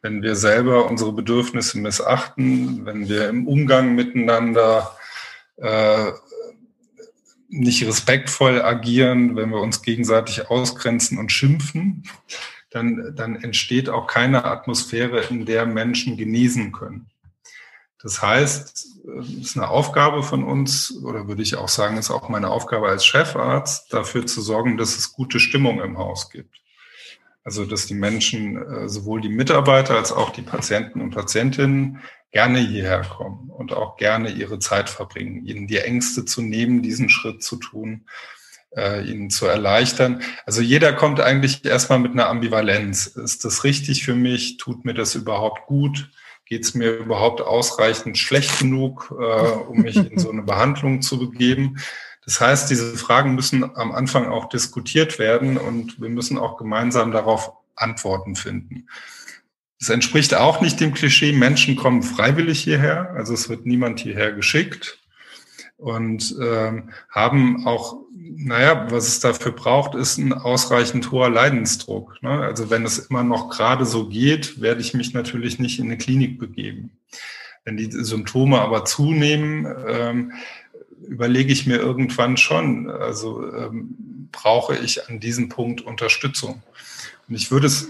wenn 0.02 0.20
wir 0.20 0.34
selber 0.34 0.90
unsere 0.90 1.12
Bedürfnisse 1.12 1.78
missachten, 1.78 2.84
wenn 2.84 3.08
wir 3.08 3.28
im 3.28 3.46
Umgang 3.46 3.94
miteinander 3.94 4.96
äh, 5.56 6.10
nicht 7.48 7.86
respektvoll 7.86 8.60
agieren, 8.60 9.36
wenn 9.36 9.50
wir 9.50 9.60
uns 9.60 9.82
gegenseitig 9.82 10.50
ausgrenzen 10.50 11.18
und 11.18 11.30
schimpfen, 11.30 12.02
dann, 12.70 13.14
dann 13.14 13.36
entsteht 13.36 13.88
auch 13.88 14.06
keine 14.06 14.44
Atmosphäre, 14.44 15.20
in 15.30 15.46
der 15.46 15.66
Menschen 15.66 16.16
genießen 16.16 16.72
können. 16.72 17.06
Das 18.02 18.20
heißt, 18.20 18.88
es 19.20 19.28
ist 19.28 19.56
eine 19.56 19.68
Aufgabe 19.68 20.22
von 20.24 20.42
uns, 20.42 20.92
oder 21.04 21.28
würde 21.28 21.42
ich 21.42 21.54
auch 21.56 21.68
sagen, 21.68 21.98
ist 21.98 22.10
auch 22.10 22.28
meine 22.28 22.50
Aufgabe 22.50 22.88
als 22.88 23.04
Chefarzt, 23.04 23.92
dafür 23.92 24.26
zu 24.26 24.40
sorgen, 24.40 24.76
dass 24.76 24.96
es 24.96 25.12
gute 25.12 25.38
Stimmung 25.38 25.80
im 25.80 25.98
Haus 25.98 26.30
gibt. 26.30 26.61
Also, 27.44 27.64
dass 27.64 27.86
die 27.86 27.94
Menschen, 27.94 28.56
äh, 28.56 28.88
sowohl 28.88 29.20
die 29.20 29.28
Mitarbeiter 29.28 29.96
als 29.96 30.12
auch 30.12 30.30
die 30.30 30.42
Patienten 30.42 31.00
und 31.00 31.10
Patientinnen 31.10 32.00
gerne 32.30 32.60
hierher 32.60 33.02
kommen 33.02 33.50
und 33.50 33.72
auch 33.72 33.96
gerne 33.96 34.30
ihre 34.30 34.58
Zeit 34.58 34.88
verbringen, 34.88 35.44
ihnen 35.44 35.66
die 35.66 35.78
Ängste 35.78 36.24
zu 36.24 36.40
nehmen, 36.40 36.82
diesen 36.82 37.08
Schritt 37.08 37.42
zu 37.42 37.56
tun, 37.56 38.06
äh, 38.76 39.04
ihnen 39.04 39.28
zu 39.28 39.46
erleichtern. 39.46 40.22
Also 40.46 40.62
jeder 40.62 40.92
kommt 40.92 41.20
eigentlich 41.20 41.64
erstmal 41.64 41.98
mit 41.98 42.12
einer 42.12 42.28
Ambivalenz. 42.28 43.06
Ist 43.06 43.44
das 43.44 43.64
richtig 43.64 44.04
für 44.04 44.14
mich? 44.14 44.56
Tut 44.56 44.84
mir 44.84 44.94
das 44.94 45.14
überhaupt 45.14 45.66
gut? 45.66 46.10
Geht 46.46 46.64
es 46.64 46.74
mir 46.74 46.92
überhaupt 46.92 47.40
ausreichend 47.40 48.18
schlecht 48.18 48.58
genug, 48.58 49.14
äh, 49.18 49.50
um 49.68 49.82
mich 49.82 49.96
in 49.96 50.18
so 50.18 50.30
eine 50.30 50.42
Behandlung 50.44 51.02
zu 51.02 51.18
begeben? 51.18 51.78
Das 52.24 52.40
heißt, 52.40 52.70
diese 52.70 52.96
Fragen 52.96 53.34
müssen 53.34 53.64
am 53.76 53.92
Anfang 53.92 54.28
auch 54.28 54.48
diskutiert 54.48 55.18
werden 55.18 55.56
und 55.56 56.00
wir 56.00 56.08
müssen 56.08 56.38
auch 56.38 56.56
gemeinsam 56.56 57.10
darauf 57.10 57.52
Antworten 57.74 58.36
finden. 58.36 58.86
Es 59.80 59.88
entspricht 59.88 60.34
auch 60.34 60.60
nicht 60.60 60.78
dem 60.78 60.94
Klischee, 60.94 61.32
Menschen 61.32 61.74
kommen 61.74 62.04
freiwillig 62.04 62.62
hierher, 62.62 63.10
also 63.16 63.34
es 63.34 63.48
wird 63.48 63.66
niemand 63.66 63.98
hierher 63.98 64.32
geschickt 64.32 65.02
und 65.76 66.36
ähm, 66.40 66.90
haben 67.10 67.66
auch, 67.66 67.96
naja, 68.14 68.86
was 68.90 69.08
es 69.08 69.18
dafür 69.18 69.50
braucht, 69.50 69.96
ist 69.96 70.18
ein 70.18 70.32
ausreichend 70.32 71.10
hoher 71.10 71.28
Leidensdruck. 71.28 72.22
Ne? 72.22 72.30
Also 72.30 72.70
wenn 72.70 72.84
es 72.84 73.00
immer 73.00 73.24
noch 73.24 73.50
gerade 73.50 73.84
so 73.84 74.08
geht, 74.08 74.60
werde 74.60 74.80
ich 74.80 74.94
mich 74.94 75.12
natürlich 75.12 75.58
nicht 75.58 75.80
in 75.80 75.86
eine 75.86 75.98
Klinik 75.98 76.38
begeben. 76.38 76.92
Wenn 77.64 77.76
die 77.76 77.90
Symptome 77.90 78.60
aber 78.60 78.84
zunehmen, 78.84 79.66
ähm, 79.88 80.32
überlege 81.06 81.52
ich 81.52 81.66
mir 81.66 81.76
irgendwann 81.76 82.36
schon, 82.36 82.90
also 82.90 83.52
ähm, 83.54 84.28
brauche 84.32 84.76
ich 84.76 85.08
an 85.08 85.20
diesem 85.20 85.48
Punkt 85.48 85.80
Unterstützung. 85.80 86.62
Und 87.28 87.34
ich 87.34 87.50
würde 87.50 87.66
es 87.66 87.88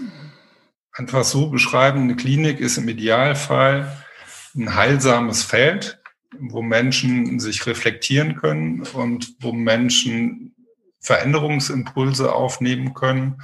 einfach 0.91 1.23
so 1.23 1.49
beschreiben, 1.49 2.01
eine 2.01 2.15
Klinik 2.15 2.59
ist 2.59 2.77
im 2.77 2.87
Idealfall 2.87 3.97
ein 4.55 4.75
heilsames 4.75 5.43
Feld, 5.43 5.99
wo 6.39 6.61
Menschen 6.61 7.39
sich 7.39 7.65
reflektieren 7.65 8.35
können 8.35 8.81
und 8.93 9.35
wo 9.39 9.51
Menschen 9.51 10.55
Veränderungsimpulse 10.99 12.33
aufnehmen 12.33 12.93
können 12.93 13.41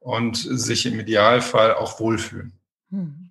und 0.00 0.36
sich 0.36 0.86
im 0.86 0.98
Idealfall 0.98 1.74
auch 1.74 2.00
wohlfühlen. 2.00 2.52
Hm 2.90 3.25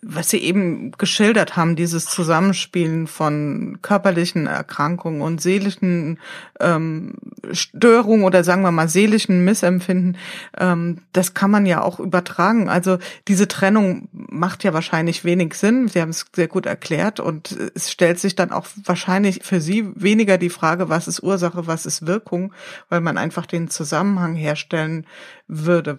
was 0.00 0.30
Sie 0.30 0.38
eben 0.38 0.92
geschildert 0.92 1.56
haben, 1.56 1.74
dieses 1.74 2.06
Zusammenspielen 2.06 3.08
von 3.08 3.78
körperlichen 3.82 4.46
Erkrankungen 4.46 5.22
und 5.22 5.40
seelischen 5.40 6.20
ähm, 6.60 7.14
Störungen 7.50 8.24
oder 8.24 8.44
sagen 8.44 8.62
wir 8.62 8.70
mal 8.70 8.88
seelischen 8.88 9.44
Missempfinden, 9.44 10.16
ähm, 10.56 10.98
das 11.12 11.34
kann 11.34 11.50
man 11.50 11.66
ja 11.66 11.82
auch 11.82 11.98
übertragen. 11.98 12.68
Also 12.68 12.98
diese 13.26 13.48
Trennung 13.48 14.08
macht 14.12 14.62
ja 14.62 14.72
wahrscheinlich 14.72 15.24
wenig 15.24 15.54
Sinn. 15.54 15.88
Sie 15.88 16.00
haben 16.00 16.10
es 16.10 16.26
sehr 16.34 16.48
gut 16.48 16.66
erklärt 16.66 17.18
und 17.18 17.56
es 17.74 17.90
stellt 17.90 18.20
sich 18.20 18.36
dann 18.36 18.52
auch 18.52 18.66
wahrscheinlich 18.84 19.40
für 19.42 19.60
Sie 19.60 19.90
weniger 19.96 20.38
die 20.38 20.50
Frage, 20.50 20.88
was 20.88 21.08
ist 21.08 21.24
Ursache, 21.24 21.66
was 21.66 21.86
ist 21.86 22.06
Wirkung, 22.06 22.52
weil 22.88 23.00
man 23.00 23.18
einfach 23.18 23.46
den 23.46 23.68
Zusammenhang 23.68 24.36
herstellen 24.36 25.06
würde. 25.48 25.98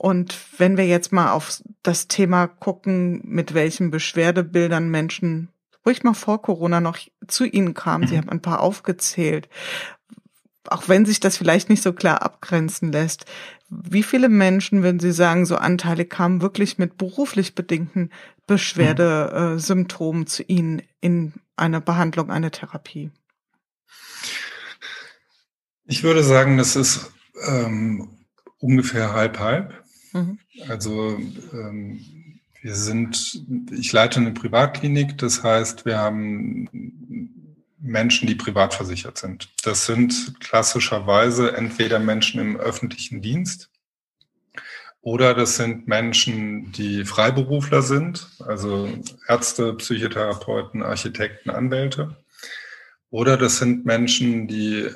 Und 0.00 0.34
wenn 0.56 0.78
wir 0.78 0.86
jetzt 0.86 1.12
mal 1.12 1.30
auf 1.32 1.62
das 1.82 2.08
Thema 2.08 2.46
gucken, 2.46 3.20
mit 3.22 3.52
welchen 3.52 3.90
Beschwerdebildern 3.90 4.88
Menschen 4.88 5.50
ruhig 5.84 6.04
mal 6.04 6.14
vor 6.14 6.40
Corona 6.40 6.80
noch 6.80 6.96
zu 7.28 7.44
Ihnen 7.44 7.74
kamen, 7.74 8.06
Sie 8.06 8.14
mhm. 8.14 8.20
haben 8.20 8.28
ein 8.30 8.40
paar 8.40 8.60
aufgezählt, 8.60 9.50
auch 10.64 10.88
wenn 10.88 11.04
sich 11.04 11.20
das 11.20 11.36
vielleicht 11.36 11.68
nicht 11.68 11.82
so 11.82 11.92
klar 11.92 12.22
abgrenzen 12.22 12.90
lässt, 12.92 13.26
wie 13.68 14.02
viele 14.02 14.30
Menschen, 14.30 14.82
wenn 14.82 15.00
Sie 15.00 15.12
sagen, 15.12 15.44
so 15.44 15.56
Anteile 15.56 16.06
kamen 16.06 16.40
wirklich 16.40 16.78
mit 16.78 16.96
beruflich 16.96 17.54
bedingten 17.54 18.10
Beschwerdesymptomen 18.46 20.26
zu 20.26 20.44
Ihnen 20.44 20.80
in 21.02 21.34
eine 21.56 21.82
Behandlung, 21.82 22.30
eine 22.30 22.50
Therapie? 22.50 23.10
Ich 25.84 26.02
würde 26.02 26.24
sagen, 26.24 26.56
das 26.56 26.74
ist 26.74 27.12
ähm, 27.46 28.08
ungefähr 28.60 29.12
halb 29.12 29.38
halb. 29.38 29.79
Mhm. 30.12 30.38
Also 30.68 31.18
ähm, 31.52 32.40
wir 32.62 32.74
sind, 32.74 33.44
ich 33.70 33.92
leite 33.92 34.20
eine 34.20 34.32
Privatklinik, 34.32 35.18
das 35.18 35.42
heißt, 35.42 35.86
wir 35.86 35.98
haben 35.98 36.68
Menschen, 37.78 38.28
die 38.28 38.34
privat 38.34 38.74
versichert 38.74 39.16
sind. 39.18 39.48
Das 39.64 39.86
sind 39.86 40.34
klassischerweise 40.40 41.56
entweder 41.56 41.98
Menschen 41.98 42.40
im 42.40 42.56
öffentlichen 42.56 43.22
Dienst 43.22 43.70
oder 45.02 45.34
das 45.34 45.56
sind 45.56 45.88
Menschen, 45.88 46.72
die 46.72 47.04
Freiberufler 47.04 47.80
sind, 47.80 48.28
also 48.40 48.88
Ärzte, 49.26 49.72
Psychotherapeuten, 49.74 50.82
Architekten, 50.82 51.48
Anwälte. 51.50 52.16
Oder 53.10 53.36
das 53.36 53.58
sind 53.58 53.84
Menschen, 53.84 54.46
die 54.46 54.88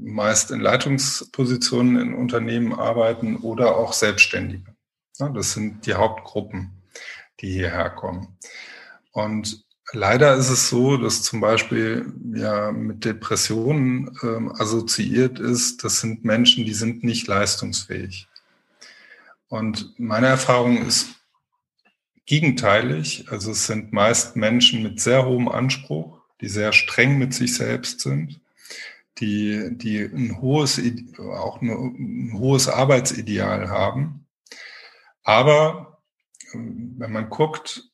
meist 0.00 0.50
in 0.50 0.60
Leitungspositionen 0.60 2.00
in 2.00 2.14
Unternehmen 2.14 2.72
arbeiten 2.72 3.36
oder 3.36 3.76
auch 3.76 3.92
Selbstständige. 3.92 4.74
Das 5.18 5.52
sind 5.52 5.84
die 5.84 5.94
Hauptgruppen, 5.94 6.82
die 7.40 7.50
hierher 7.50 7.90
kommen. 7.90 8.38
Und 9.12 9.64
leider 9.92 10.34
ist 10.34 10.48
es 10.48 10.70
so, 10.70 10.96
dass 10.96 11.22
zum 11.22 11.40
Beispiel 11.40 12.12
ja 12.34 12.72
mit 12.72 13.04
Depressionen 13.04 14.16
ähm, 14.22 14.52
assoziiert 14.52 15.38
ist, 15.38 15.84
das 15.84 16.00
sind 16.00 16.24
Menschen, 16.24 16.64
die 16.64 16.74
sind 16.74 17.04
nicht 17.04 17.26
leistungsfähig. 17.26 18.28
Und 19.48 19.98
meine 19.98 20.28
Erfahrung 20.28 20.86
ist 20.86 21.08
gegenteilig. 22.26 23.26
Also 23.30 23.50
es 23.50 23.66
sind 23.66 23.92
meist 23.92 24.36
Menschen 24.36 24.82
mit 24.82 25.00
sehr 25.00 25.24
hohem 25.24 25.48
Anspruch, 25.48 26.17
die 26.40 26.48
sehr 26.48 26.72
streng 26.72 27.18
mit 27.18 27.34
sich 27.34 27.54
selbst 27.54 28.00
sind, 28.00 28.40
die, 29.18 29.70
die 29.72 30.00
ein 30.02 30.40
hohes, 30.40 30.80
auch 31.18 31.60
ein 31.60 32.32
hohes 32.34 32.68
Arbeitsideal 32.68 33.68
haben. 33.68 34.26
Aber 35.22 35.98
ähm, 36.54 36.94
wenn 36.98 37.12
man 37.12 37.28
guckt, 37.28 37.84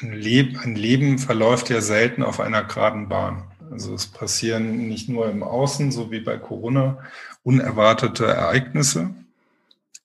ein 0.00 0.12
Leben, 0.12 0.58
ein 0.58 0.74
Leben 0.74 1.18
verläuft 1.18 1.70
ja 1.70 1.80
selten 1.80 2.22
auf 2.22 2.40
einer 2.40 2.64
geraden 2.64 3.08
Bahn. 3.08 3.50
Also 3.70 3.94
es 3.94 4.06
passieren 4.06 4.88
nicht 4.88 5.08
nur 5.08 5.30
im 5.30 5.42
Außen, 5.42 5.90
so 5.90 6.10
wie 6.10 6.20
bei 6.20 6.36
Corona, 6.36 6.98
unerwartete 7.42 8.26
Ereignisse, 8.26 9.14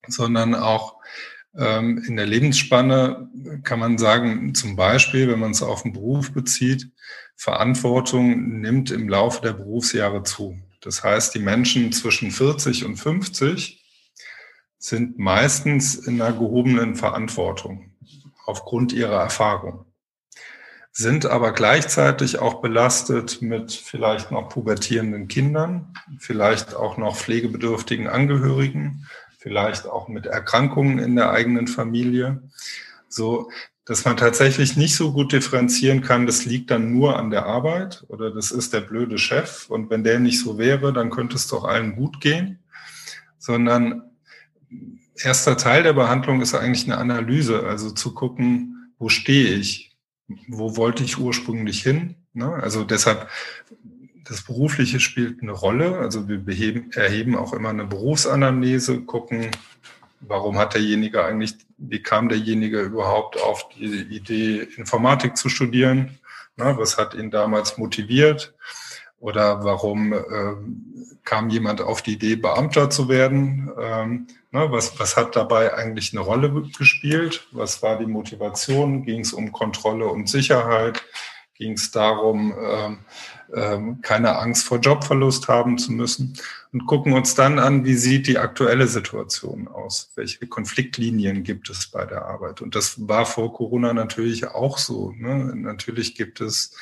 sondern 0.08 0.56
auch 0.56 0.96
ähm, 1.56 2.04
in 2.08 2.16
der 2.16 2.25
Lebensspanne 2.25 3.30
kann 3.63 3.80
man 3.80 3.98
sagen, 3.98 4.56
zum 4.56 4.75
Beispiel, 4.75 5.30
wenn 5.30 5.40
man 5.40 5.51
es 5.51 5.62
auf 5.62 5.84
den 5.84 5.94
Beruf 5.94 6.32
bezieht, 6.32 6.90
Verantwortung 7.36 8.60
nimmt 8.62 8.92
im 8.92 9.10
Laufe 9.10 9.42
der 9.42 9.54
Berufsjahre 9.54 10.24
zu. 10.24 10.58
Das 10.82 11.04
heißt, 11.04 11.34
die 11.36 11.40
Menschen 11.40 11.92
zwischen 11.92 12.32
40 12.32 12.86
und 12.86 12.98
50 12.98 13.84
sind 14.78 15.20
meistens 15.20 15.96
in 15.96 16.22
einer 16.22 16.34
gehobenen 16.34 16.96
Verantwortung 16.96 17.92
aufgrund 18.46 18.92
ihrer 18.94 19.22
Erfahrung, 19.22 19.86
sind 20.92 21.28
aber 21.28 21.52
gleichzeitig 21.54 22.40
auch 22.40 22.62
belastet 22.62 23.42
mit 23.42 23.72
vielleicht 23.72 24.32
noch 24.32 24.50
pubertierenden 24.50 25.28
Kindern, 25.28 25.94
vielleicht 26.18 26.74
auch 26.74 26.98
noch 26.98 27.16
pflegebedürftigen 27.16 28.08
Angehörigen, 28.08 29.08
vielleicht 29.38 29.86
auch 29.86 30.08
mit 30.08 30.26
Erkrankungen 30.26 30.98
in 30.98 31.16
der 31.16 31.32
eigenen 31.32 31.68
Familie, 31.68 32.42
so 33.08 33.52
dass 33.86 34.06
man 34.06 34.16
tatsächlich 34.16 34.78
nicht 34.78 34.96
so 34.96 35.12
gut 35.12 35.34
differenzieren 35.34 36.02
kann, 36.02 36.26
das 36.26 36.46
liegt 36.46 36.72
dann 36.72 36.94
nur 36.94 37.18
an 37.18 37.32
der 37.32 37.46
Arbeit 37.46 38.04
oder 38.08 38.32
das 38.32 38.52
ist 38.52 38.74
der 38.74 38.82
blöde 38.82 39.18
Chef 39.18 39.70
und 39.70 39.90
wenn 39.90 40.04
der 40.04 40.20
nicht 40.20 40.40
so 40.40 40.58
wäre, 40.58 40.94
dann 40.94 41.10
könnte 41.10 41.36
es 41.36 41.48
doch 41.48 41.64
allen 41.64 41.96
gut 41.96 42.22
gehen, 42.22 42.60
sondern 43.38 44.04
erster 45.16 45.58
Teil 45.58 45.84
der 45.84 45.94
Behandlung 45.94 46.42
ist 46.42 46.54
eigentlich 46.54 46.86
eine 46.86 46.98
Analyse, 46.98 47.64
also 47.64 47.92
zu 47.92 48.14
gucken, 48.14 48.94
wo 49.00 49.10
stehe 49.10 49.56
ich, 49.56 49.98
wo 50.48 50.78
wollte 50.78 51.04
ich 51.04 51.18
ursprünglich 51.18 51.82
hin. 51.82 52.16
Ne? 52.34 52.54
Also 52.54 52.84
deshalb 52.84 53.30
das 54.26 54.44
Berufliche 54.44 55.00
spielt 55.00 55.42
eine 55.42 55.52
Rolle. 55.52 55.98
Also 55.98 56.30
wir 56.30 56.38
beheben, 56.38 56.92
erheben 56.94 57.36
auch 57.36 57.54
immer 57.54 57.70
eine 57.70 57.86
Berufsanamnese, 57.86 59.02
gucken, 59.02 59.52
warum 60.22 60.58
hat 60.58 60.74
derjenige 60.74 61.26
eigentlich, 61.26 61.58
wie 61.82 62.02
kam 62.02 62.30
derjenige 62.30 62.82
überhaupt 62.82 63.42
auf 63.42 63.68
die 63.70 64.02
Idee, 64.16 64.68
Informatik 64.78 65.36
zu 65.36 65.50
studieren? 65.50 66.20
Na, 66.56 66.78
was 66.78 66.98
hat 66.98 67.14
ihn 67.14 67.32
damals 67.32 67.77
motiviert? 67.77 68.53
Oder 69.20 69.64
warum 69.64 70.14
ähm, 70.14 71.20
kam 71.24 71.50
jemand 71.50 71.82
auf 71.82 72.01
die 72.01 72.14
Idee, 72.14 72.36
Beamter 72.36 72.90
zu 72.90 73.10
werden? 73.10 73.72
Ähm, 73.79 74.27
na, 74.51 74.72
was, 74.72 75.00
was 75.00 75.16
hat 75.16 75.36
dabei 75.36 75.74
eigentlich 75.74 76.12
eine 76.12 76.22
Rolle 76.22 76.51
gespielt? 76.77 77.48
Was 77.51 77.82
war 77.84 77.98
die 77.98 78.08
Motivation? 78.08 79.03
Ging 79.03 79.22
es 79.22 79.34
um 79.34 79.51
Kontrolle 79.51 80.08
und 80.08 80.29
Sicherheit? 80.29 81.03
Ging 81.62 81.74
es 81.74 81.92
darum, 81.92 82.56
ähm, 82.60 82.98
ähm, 83.54 84.02
keine 84.02 84.36
Angst 84.40 84.66
vor 84.66 84.80
Jobverlust 84.80 85.48
haben 85.48 85.78
zu 85.78 85.92
müssen 85.92 86.34
und 86.74 86.88
gucken 86.88 87.14
uns 87.14 87.36
dann 87.36 87.60
an, 87.60 87.86
wie 87.86 87.94
sieht 87.94 88.26
die 88.26 88.40
aktuelle 88.40 88.88
Situation 88.88 89.68
aus? 89.68 90.12
Welche 90.16 90.48
Konfliktlinien 90.48 91.44
gibt 91.44 91.70
es 91.70 91.86
bei 91.86 92.04
der 92.04 92.26
Arbeit? 92.26 92.64
Und 92.64 92.74
das 92.74 93.08
war 93.08 93.28
vor 93.28 93.54
Corona 93.54 93.94
natürlich 93.94 94.48
auch 94.48 94.80
so. 94.80 95.14
Ne? 95.16 95.54
Natürlich 95.56 96.16
gibt 96.16 96.42
es, 96.42 96.74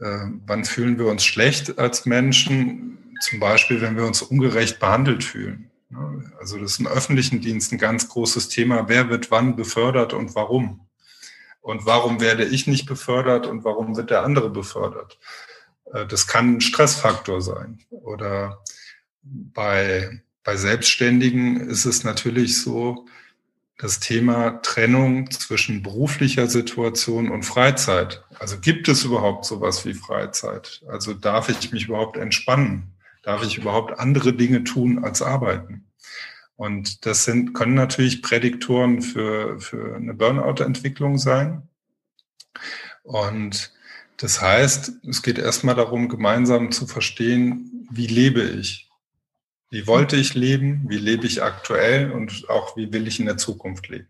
äh, 0.00 0.26
wann 0.46 0.64
fühlen 0.64 0.98
wir 0.98 1.06
uns 1.06 1.24
schlecht 1.24 1.78
als 1.78 2.04
Menschen? 2.04 3.14
Zum 3.20 3.38
Beispiel, 3.38 3.80
wenn 3.82 3.96
wir 3.96 4.04
uns 4.04 4.20
ungerecht 4.20 4.80
behandelt 4.80 5.22
fühlen. 5.22 5.70
Ne? 5.90 6.32
Also 6.40 6.58
das 6.58 6.72
ist 6.72 6.80
im 6.80 6.88
öffentlichen 6.88 7.40
Dienst 7.40 7.70
ein 7.70 7.78
ganz 7.78 8.08
großes 8.08 8.48
Thema. 8.48 8.88
Wer 8.88 9.10
wird 9.10 9.30
wann 9.30 9.54
befördert 9.54 10.12
und 10.12 10.34
warum? 10.34 10.88
Und 11.62 11.86
warum 11.86 12.20
werde 12.20 12.44
ich 12.44 12.66
nicht 12.66 12.86
befördert 12.86 13.46
und 13.46 13.64
warum 13.64 13.96
wird 13.96 14.10
der 14.10 14.24
andere 14.24 14.50
befördert? 14.50 15.18
Äh, 15.92 16.06
das 16.06 16.26
kann 16.26 16.56
ein 16.56 16.60
Stressfaktor 16.60 17.40
sein. 17.40 17.78
Oder 17.90 18.62
bei, 19.22 20.22
bei 20.44 20.56
Selbstständigen 20.56 21.60
ist 21.60 21.84
es 21.84 22.04
natürlich 22.04 22.60
so, 22.60 23.06
das 23.78 23.98
Thema 23.98 24.62
Trennung 24.62 25.28
zwischen 25.30 25.82
beruflicher 25.82 26.46
Situation 26.46 27.30
und 27.30 27.44
Freizeit. 27.44 28.24
Also 28.38 28.58
gibt 28.60 28.88
es 28.88 29.04
überhaupt 29.04 29.44
sowas 29.44 29.84
wie 29.84 29.94
Freizeit? 29.94 30.82
Also 30.88 31.14
darf 31.14 31.48
ich 31.48 31.72
mich 31.72 31.88
überhaupt 31.88 32.16
entspannen? 32.16 32.92
Darf 33.24 33.42
ich 33.44 33.58
überhaupt 33.58 33.98
andere 33.98 34.34
Dinge 34.34 34.62
tun 34.62 35.02
als 35.04 35.20
arbeiten? 35.20 35.84
Und 36.62 37.06
das 37.06 37.24
sind, 37.24 37.54
können 37.54 37.74
natürlich 37.74 38.22
Prädiktoren 38.22 39.02
für, 39.02 39.58
für 39.58 39.96
eine 39.96 40.14
Burnout-Entwicklung 40.14 41.18
sein. 41.18 41.68
Und 43.02 43.72
das 44.16 44.40
heißt, 44.40 44.92
es 45.08 45.24
geht 45.24 45.38
erstmal 45.38 45.74
darum, 45.74 46.08
gemeinsam 46.08 46.70
zu 46.70 46.86
verstehen, 46.86 47.88
wie 47.90 48.06
lebe 48.06 48.42
ich? 48.42 48.88
Wie 49.70 49.88
wollte 49.88 50.14
ich 50.14 50.34
leben? 50.34 50.84
Wie 50.86 50.98
lebe 50.98 51.26
ich 51.26 51.42
aktuell? 51.42 52.12
Und 52.12 52.48
auch, 52.48 52.76
wie 52.76 52.92
will 52.92 53.08
ich 53.08 53.18
in 53.18 53.26
der 53.26 53.38
Zukunft 53.38 53.88
leben? 53.88 54.06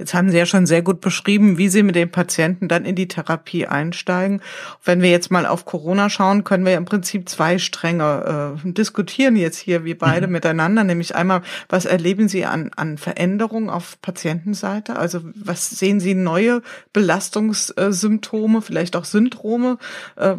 Jetzt 0.00 0.14
haben 0.14 0.30
Sie 0.30 0.38
ja 0.38 0.46
schon 0.46 0.64
sehr 0.64 0.80
gut 0.80 1.02
beschrieben, 1.02 1.58
wie 1.58 1.68
Sie 1.68 1.82
mit 1.82 1.94
den 1.94 2.10
Patienten 2.10 2.68
dann 2.68 2.86
in 2.86 2.94
die 2.94 3.06
Therapie 3.06 3.66
einsteigen. 3.66 4.40
Wenn 4.82 5.02
wir 5.02 5.10
jetzt 5.10 5.30
mal 5.30 5.44
auf 5.44 5.66
Corona 5.66 6.08
schauen, 6.08 6.42
können 6.42 6.64
wir 6.64 6.74
im 6.78 6.86
Prinzip 6.86 7.28
zwei 7.28 7.58
Stränge 7.58 8.56
äh, 8.64 8.72
diskutieren 8.72 9.36
jetzt 9.36 9.58
hier, 9.58 9.84
wie 9.84 9.92
beide 9.92 10.26
mhm. 10.26 10.32
miteinander. 10.32 10.84
Nämlich 10.84 11.16
einmal, 11.16 11.42
was 11.68 11.84
erleben 11.84 12.28
Sie 12.28 12.46
an, 12.46 12.70
an 12.76 12.96
Veränderungen 12.96 13.68
auf 13.68 14.00
Patientenseite? 14.00 14.96
Also 14.96 15.20
was 15.34 15.68
sehen 15.68 16.00
Sie 16.00 16.14
neue 16.14 16.62
Belastungssymptome, 16.94 18.62
vielleicht 18.62 18.96
auch 18.96 19.04
Syndrome? 19.04 19.76
Äh, 20.16 20.36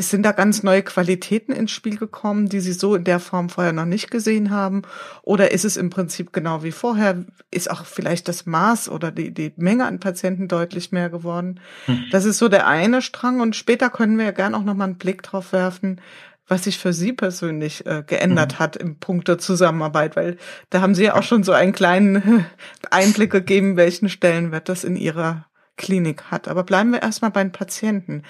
sind 0.00 0.24
da 0.24 0.32
ganz 0.32 0.64
neue 0.64 0.82
Qualitäten 0.82 1.52
ins 1.52 1.70
Spiel 1.70 1.98
gekommen, 1.98 2.48
die 2.48 2.58
Sie 2.58 2.72
so 2.72 2.96
in 2.96 3.04
der 3.04 3.20
Form 3.20 3.48
vorher 3.48 3.72
noch 3.72 3.84
nicht 3.84 4.10
gesehen 4.10 4.50
haben? 4.50 4.82
Oder 5.22 5.52
ist 5.52 5.64
es 5.64 5.76
im 5.76 5.88
Prinzip 5.88 6.32
genau 6.32 6.64
wie 6.64 6.72
vorher? 6.72 7.24
Ist 7.52 7.70
auch 7.70 7.86
vielleicht 7.86 8.26
das 8.26 8.44
Maß 8.44 8.87
oder 8.88 9.10
die, 9.10 9.32
die 9.32 9.52
Menge 9.56 9.86
an 9.86 10.00
Patienten 10.00 10.48
deutlich 10.48 10.92
mehr 10.92 11.10
geworden. 11.10 11.60
Hm. 11.86 12.04
Das 12.10 12.24
ist 12.24 12.38
so 12.38 12.48
der 12.48 12.66
eine 12.66 13.02
Strang 13.02 13.40
und 13.40 13.56
später 13.56 13.90
können 13.90 14.18
wir 14.18 14.26
ja 14.26 14.30
gern 14.30 14.54
auch 14.54 14.64
nochmal 14.64 14.88
einen 14.88 14.98
Blick 14.98 15.22
drauf 15.22 15.52
werfen, 15.52 16.00
was 16.48 16.64
sich 16.64 16.78
für 16.78 16.92
Sie 16.92 17.12
persönlich 17.12 17.86
äh, 17.86 18.02
geändert 18.06 18.54
mhm. 18.54 18.58
hat 18.58 18.76
im 18.76 18.96
Punkt 18.96 19.28
der 19.28 19.38
Zusammenarbeit, 19.38 20.16
weil 20.16 20.38
da 20.70 20.80
haben 20.80 20.94
Sie 20.94 21.04
ja 21.04 21.14
auch 21.14 21.22
schon 21.22 21.44
so 21.44 21.52
einen 21.52 21.72
kleinen 21.72 22.46
Einblick 22.90 23.30
gegeben, 23.30 23.76
welchen 23.76 24.08
Stellenwert 24.08 24.68
das 24.68 24.82
in 24.82 24.96
Ihrer 24.96 25.46
Klinik 25.76 26.24
hat. 26.30 26.48
Aber 26.48 26.64
bleiben 26.64 26.92
wir 26.92 27.02
erstmal 27.02 27.30
bei 27.30 27.42
den 27.42 27.52
Patienten. 27.52 28.22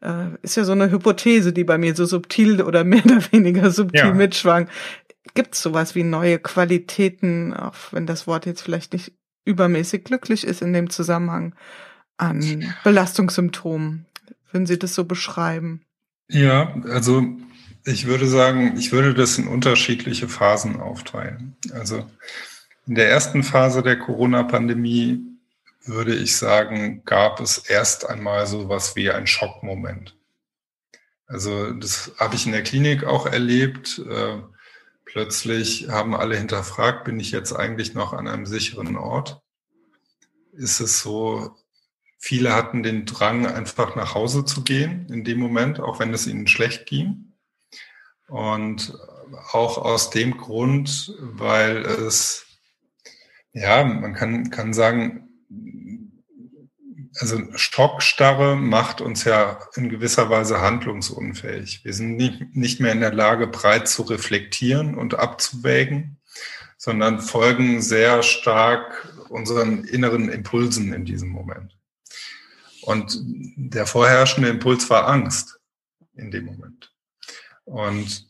Äh, 0.00 0.36
ist 0.42 0.56
ja 0.56 0.64
so 0.64 0.72
eine 0.72 0.90
Hypothese, 0.90 1.52
die 1.52 1.64
bei 1.64 1.76
mir 1.76 1.94
so 1.96 2.04
subtil 2.04 2.62
oder 2.62 2.84
mehr 2.84 3.04
oder 3.04 3.20
weniger 3.32 3.70
subtil 3.70 4.00
ja. 4.00 4.14
mitschwang. 4.14 4.68
Gibt 5.34 5.54
es 5.54 5.62
sowas 5.62 5.94
wie 5.94 6.04
neue 6.04 6.38
Qualitäten, 6.38 7.54
auch 7.54 7.74
wenn 7.90 8.06
das 8.06 8.26
Wort 8.26 8.46
jetzt 8.46 8.62
vielleicht 8.62 8.92
nicht 8.92 9.12
übermäßig 9.44 10.04
glücklich 10.04 10.44
ist 10.44 10.62
in 10.62 10.72
dem 10.72 10.90
Zusammenhang 10.90 11.54
an 12.16 12.72
Belastungssymptomen. 12.84 14.06
Würden 14.50 14.66
Sie 14.66 14.78
das 14.78 14.94
so 14.94 15.04
beschreiben? 15.04 15.82
Ja, 16.28 16.74
also 16.84 17.26
ich 17.84 18.06
würde 18.06 18.26
sagen, 18.26 18.76
ich 18.78 18.92
würde 18.92 19.14
das 19.14 19.36
in 19.36 19.46
unterschiedliche 19.46 20.28
Phasen 20.28 20.80
aufteilen. 20.80 21.56
Also 21.72 22.08
in 22.86 22.94
der 22.94 23.10
ersten 23.10 23.42
Phase 23.42 23.82
der 23.82 23.98
Corona-Pandemie 23.98 25.20
würde 25.84 26.14
ich 26.14 26.36
sagen, 26.36 27.02
gab 27.04 27.40
es 27.40 27.58
erst 27.58 28.08
einmal 28.08 28.46
so 28.46 28.68
was 28.68 28.96
wie 28.96 29.10
ein 29.10 29.26
Schockmoment. 29.26 30.16
Also 31.26 31.72
das 31.72 32.12
habe 32.18 32.36
ich 32.36 32.46
in 32.46 32.52
der 32.52 32.62
Klinik 32.62 33.04
auch 33.04 33.26
erlebt. 33.26 33.98
Äh, 33.98 34.38
plötzlich 35.04 35.88
haben 35.88 36.14
alle 36.14 36.36
hinterfragt, 36.36 37.04
bin 37.04 37.20
ich 37.20 37.30
jetzt 37.30 37.52
eigentlich 37.52 37.94
noch 37.94 38.12
an 38.12 38.28
einem 38.28 38.46
sicheren 38.46 38.96
Ort? 38.96 39.40
Ist 40.52 40.80
es 40.80 41.00
so, 41.00 41.56
viele 42.18 42.54
hatten 42.54 42.82
den 42.82 43.04
Drang, 43.04 43.46
einfach 43.46 43.96
nach 43.96 44.14
Hause 44.14 44.44
zu 44.44 44.62
gehen 44.62 45.06
in 45.10 45.24
dem 45.24 45.38
Moment, 45.38 45.80
auch 45.80 45.98
wenn 45.98 46.14
es 46.14 46.26
ihnen 46.26 46.46
schlecht 46.46 46.86
ging. 46.86 47.32
Und 48.28 48.98
auch 49.52 49.78
aus 49.78 50.10
dem 50.10 50.36
Grund, 50.36 51.14
weil 51.18 51.78
es, 51.84 52.46
ja, 53.52 53.84
man 53.84 54.14
kann, 54.14 54.50
kann 54.50 54.72
sagen, 54.72 55.28
also 57.20 57.40
Stockstarre 57.54 58.56
macht 58.56 59.00
uns 59.00 59.24
ja 59.24 59.58
in 59.76 59.88
gewisser 59.88 60.30
Weise 60.30 60.60
handlungsunfähig. 60.60 61.84
Wir 61.84 61.94
sind 61.94 62.16
nicht, 62.16 62.56
nicht 62.56 62.80
mehr 62.80 62.92
in 62.92 63.00
der 63.00 63.12
Lage, 63.12 63.46
breit 63.46 63.88
zu 63.88 64.02
reflektieren 64.02 64.96
und 64.96 65.14
abzuwägen, 65.14 66.18
sondern 66.76 67.20
folgen 67.20 67.82
sehr 67.82 68.22
stark 68.22 69.08
unseren 69.28 69.84
inneren 69.84 70.28
Impulsen 70.28 70.92
in 70.92 71.04
diesem 71.04 71.28
Moment. 71.28 71.76
Und 72.82 73.18
der 73.56 73.86
vorherrschende 73.86 74.48
Impuls 74.48 74.90
war 74.90 75.08
Angst 75.08 75.58
in 76.14 76.30
dem 76.30 76.46
Moment. 76.46 76.92
Und 77.64 78.28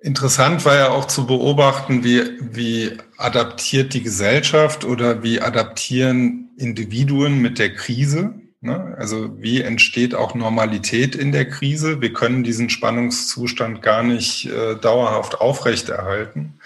Interessant 0.00 0.64
war 0.64 0.76
ja 0.76 0.90
auch 0.90 1.06
zu 1.06 1.26
beobachten, 1.26 2.04
wie, 2.04 2.38
wie 2.40 2.96
adaptiert 3.16 3.94
die 3.94 4.02
Gesellschaft 4.02 4.84
oder 4.84 5.24
wie 5.24 5.40
adaptieren 5.40 6.47
Individuen 6.58 7.40
mit 7.40 7.58
der 7.58 7.74
Krise. 7.74 8.34
Ne? 8.60 8.94
Also 8.98 9.40
wie 9.40 9.62
entsteht 9.62 10.14
auch 10.14 10.34
Normalität 10.34 11.14
in 11.14 11.32
der 11.32 11.48
Krise? 11.48 12.00
Wir 12.00 12.12
können 12.12 12.42
diesen 12.42 12.68
Spannungszustand 12.68 13.82
gar 13.82 14.02
nicht 14.02 14.46
äh, 14.46 14.74
dauerhaft 14.76 15.40
aufrechterhalten. 15.40 16.60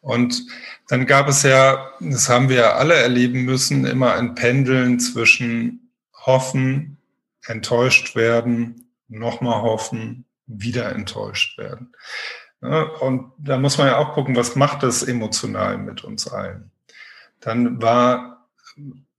Und 0.00 0.42
dann 0.88 1.06
gab 1.06 1.28
es 1.28 1.42
ja, 1.42 1.90
das 2.00 2.28
haben 2.28 2.48
wir 2.48 2.56
ja 2.56 2.72
alle 2.74 2.94
erleben 2.94 3.44
müssen, 3.44 3.86
immer 3.86 4.14
ein 4.14 4.34
Pendeln 4.34 5.00
zwischen 5.00 5.90
hoffen, 6.14 6.98
enttäuscht 7.46 8.14
werden, 8.14 8.88
nochmal 9.08 9.62
hoffen, 9.62 10.24
wieder 10.46 10.94
enttäuscht 10.94 11.58
werden. 11.58 11.92
Und 13.00 13.32
da 13.38 13.58
muss 13.58 13.78
man 13.78 13.88
ja 13.88 13.98
auch 13.98 14.14
gucken, 14.14 14.36
was 14.36 14.56
macht 14.56 14.82
das 14.82 15.02
emotional 15.02 15.78
mit 15.78 16.04
uns 16.04 16.26
allen. 16.28 16.70
Dann 17.40 17.80
war 17.82 18.35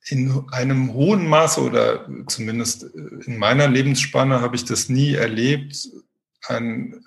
in 0.10 0.46
einem 0.52 0.94
hohen 0.94 1.28
Maße 1.28 1.62
oder 1.62 2.08
zumindest 2.28 2.84
in 2.84 3.38
meiner 3.38 3.68
Lebensspanne 3.68 4.42
habe 4.42 4.56
ich 4.56 4.64
das 4.64 4.90
nie 4.90 5.14
erlebt, 5.14 5.90
ein, 6.48 7.04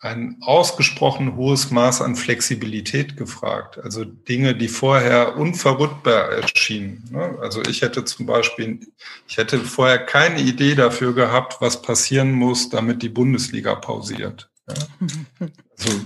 ein 0.00 0.38
ausgesprochen 0.40 1.36
hohes 1.36 1.70
Maß 1.70 2.00
an 2.00 2.16
Flexibilität 2.16 3.16
gefragt. 3.16 3.78
Also 3.78 4.04
Dinge, 4.04 4.56
die 4.56 4.68
vorher 4.68 5.36
unverrückbar 5.36 6.30
erschienen. 6.30 7.14
Also 7.40 7.62
ich 7.62 7.82
hätte 7.82 8.04
zum 8.04 8.26
Beispiel, 8.26 8.80
ich 9.28 9.36
hätte 9.36 9.58
vorher 9.60 9.98
keine 9.98 10.40
Idee 10.40 10.74
dafür 10.74 11.14
gehabt, 11.14 11.60
was 11.60 11.82
passieren 11.82 12.32
muss, 12.32 12.70
damit 12.70 13.02
die 13.02 13.10
Bundesliga 13.10 13.74
pausiert. 13.74 14.50
Also, 15.78 16.00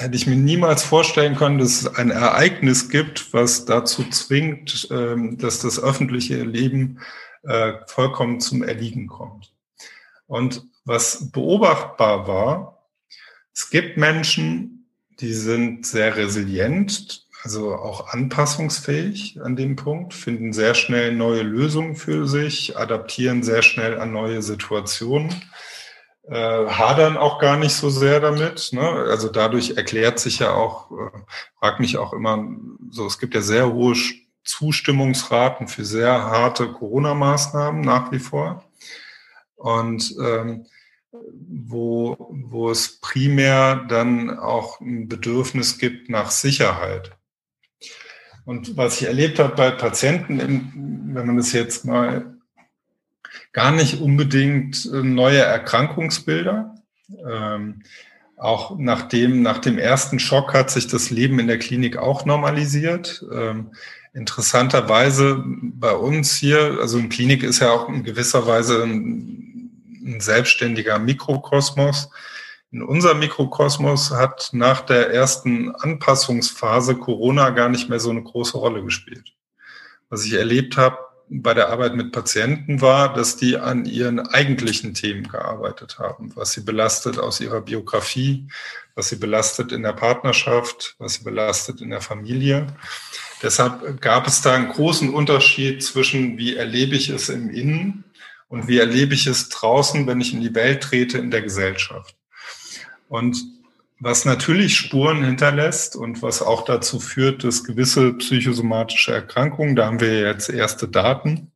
hätte 0.00 0.16
ich 0.16 0.26
mir 0.26 0.36
niemals 0.36 0.82
vorstellen 0.82 1.36
können, 1.36 1.58
dass 1.58 1.82
es 1.82 1.94
ein 1.94 2.10
Ereignis 2.10 2.88
gibt, 2.88 3.34
was 3.34 3.66
dazu 3.66 4.08
zwingt, 4.08 4.88
ähm, 4.90 5.36
dass 5.36 5.60
das 5.60 5.82
öffentliche 5.82 6.42
Leben 6.42 7.00
äh, 7.42 7.74
vollkommen 7.86 8.40
zum 8.40 8.62
Erliegen 8.62 9.06
kommt. 9.06 9.52
Und 10.26 10.62
was 10.84 11.30
beobachtbar 11.30 12.26
war, 12.26 12.86
es 13.54 13.68
gibt 13.68 13.98
Menschen, 13.98 14.86
die 15.20 15.34
sind 15.34 15.84
sehr 15.84 16.16
resilient, 16.16 17.26
also 17.42 17.74
auch 17.74 18.08
anpassungsfähig 18.08 19.40
an 19.42 19.56
dem 19.56 19.76
Punkt, 19.76 20.14
finden 20.14 20.52
sehr 20.52 20.74
schnell 20.74 21.14
neue 21.14 21.42
Lösungen 21.42 21.96
für 21.96 22.26
sich, 22.26 22.76
adaptieren 22.78 23.42
sehr 23.42 23.62
schnell 23.62 23.98
an 23.98 24.12
neue 24.12 24.40
Situationen 24.40 25.34
äh, 26.30 26.68
hadern 26.68 27.16
auch 27.16 27.40
gar 27.40 27.56
nicht 27.56 27.74
so 27.74 27.90
sehr 27.90 28.20
damit. 28.20 28.70
Ne? 28.72 28.82
Also 28.82 29.28
dadurch 29.28 29.76
erklärt 29.76 30.20
sich 30.20 30.38
ja 30.38 30.52
auch, 30.54 30.90
äh, 30.92 31.10
frag 31.58 31.80
mich 31.80 31.98
auch 31.98 32.12
immer 32.12 32.46
so, 32.90 33.04
es 33.06 33.18
gibt 33.18 33.34
ja 33.34 33.40
sehr 33.40 33.72
hohe 33.72 33.96
Zustimmungsraten 34.44 35.66
für 35.66 35.84
sehr 35.84 36.12
harte 36.12 36.68
Corona-Maßnahmen 36.72 37.80
nach 37.80 38.12
wie 38.12 38.20
vor. 38.20 38.64
Und 39.56 40.14
ähm, 40.22 40.66
wo, 41.12 42.30
wo 42.30 42.70
es 42.70 43.00
primär 43.00 43.84
dann 43.88 44.38
auch 44.38 44.80
ein 44.80 45.08
Bedürfnis 45.08 45.78
gibt 45.78 46.08
nach 46.08 46.30
Sicherheit. 46.30 47.10
Und 48.44 48.76
was 48.76 49.00
ich 49.00 49.08
erlebt 49.08 49.40
habe 49.40 49.56
bei 49.56 49.72
Patienten, 49.72 50.38
wenn 51.12 51.26
man 51.26 51.36
das 51.36 51.52
jetzt 51.52 51.84
mal 51.84 52.39
gar 53.52 53.72
nicht 53.72 54.00
unbedingt 54.00 54.86
äh, 54.86 55.02
neue 55.02 55.40
Erkrankungsbilder. 55.40 56.74
Ähm, 57.26 57.82
auch 58.36 58.78
nach 58.78 59.02
dem, 59.02 59.42
nach 59.42 59.58
dem 59.58 59.78
ersten 59.78 60.18
Schock 60.18 60.54
hat 60.54 60.70
sich 60.70 60.86
das 60.86 61.10
Leben 61.10 61.38
in 61.38 61.46
der 61.46 61.58
Klinik 61.58 61.98
auch 61.98 62.24
normalisiert. 62.24 63.24
Ähm, 63.30 63.72
interessanterweise 64.14 65.44
bei 65.44 65.92
uns 65.92 66.36
hier, 66.36 66.78
also 66.80 66.98
eine 66.98 67.08
Klinik 67.08 67.42
ist 67.42 67.60
ja 67.60 67.70
auch 67.70 67.88
in 67.88 68.02
gewisser 68.02 68.46
Weise 68.46 68.82
ein, 68.82 69.70
ein 70.04 70.20
selbstständiger 70.20 70.98
Mikrokosmos. 70.98 72.10
In 72.72 72.82
unserem 72.82 73.18
Mikrokosmos 73.18 74.12
hat 74.12 74.50
nach 74.52 74.80
der 74.80 75.12
ersten 75.12 75.74
Anpassungsphase 75.74 76.96
Corona 76.96 77.50
gar 77.50 77.68
nicht 77.68 77.90
mehr 77.90 78.00
so 78.00 78.10
eine 78.10 78.22
große 78.22 78.56
Rolle 78.56 78.82
gespielt. 78.82 79.34
Was 80.08 80.24
ich 80.24 80.32
erlebt 80.34 80.76
habe, 80.76 80.96
bei 81.32 81.54
der 81.54 81.68
Arbeit 81.68 81.94
mit 81.94 82.10
Patienten 82.10 82.80
war, 82.80 83.14
dass 83.14 83.36
die 83.36 83.56
an 83.56 83.84
ihren 83.84 84.18
eigentlichen 84.18 84.94
Themen 84.94 85.28
gearbeitet 85.28 86.00
haben, 86.00 86.34
was 86.34 86.52
sie 86.52 86.62
belastet 86.62 87.18
aus 87.18 87.40
ihrer 87.40 87.60
Biografie, 87.60 88.48
was 88.96 89.10
sie 89.10 89.16
belastet 89.16 89.70
in 89.70 89.84
der 89.84 89.92
Partnerschaft, 89.92 90.96
was 90.98 91.14
sie 91.14 91.24
belastet 91.24 91.80
in 91.80 91.90
der 91.90 92.00
Familie. 92.00 92.66
Deshalb 93.42 94.00
gab 94.00 94.26
es 94.26 94.42
da 94.42 94.54
einen 94.54 94.70
großen 94.70 95.14
Unterschied 95.14 95.84
zwischen, 95.84 96.36
wie 96.36 96.56
erlebe 96.56 96.96
ich 96.96 97.08
es 97.10 97.28
im 97.28 97.48
Innen 97.48 98.04
und 98.48 98.66
wie 98.66 98.78
erlebe 98.78 99.14
ich 99.14 99.28
es 99.28 99.48
draußen, 99.50 100.08
wenn 100.08 100.20
ich 100.20 100.34
in 100.34 100.40
die 100.40 100.54
Welt 100.56 100.82
trete 100.82 101.18
in 101.18 101.30
der 101.30 101.42
Gesellschaft. 101.42 102.16
Und 103.08 103.36
was 104.00 104.24
natürlich 104.24 104.76
Spuren 104.76 105.22
hinterlässt 105.22 105.94
und 105.94 106.22
was 106.22 106.40
auch 106.42 106.64
dazu 106.64 106.98
führt, 106.98 107.44
dass 107.44 107.64
gewisse 107.64 108.14
psychosomatische 108.14 109.12
Erkrankungen, 109.12 109.76
da 109.76 109.86
haben 109.86 110.00
wir 110.00 110.20
jetzt 110.20 110.48
erste 110.48 110.88
Daten, 110.88 111.52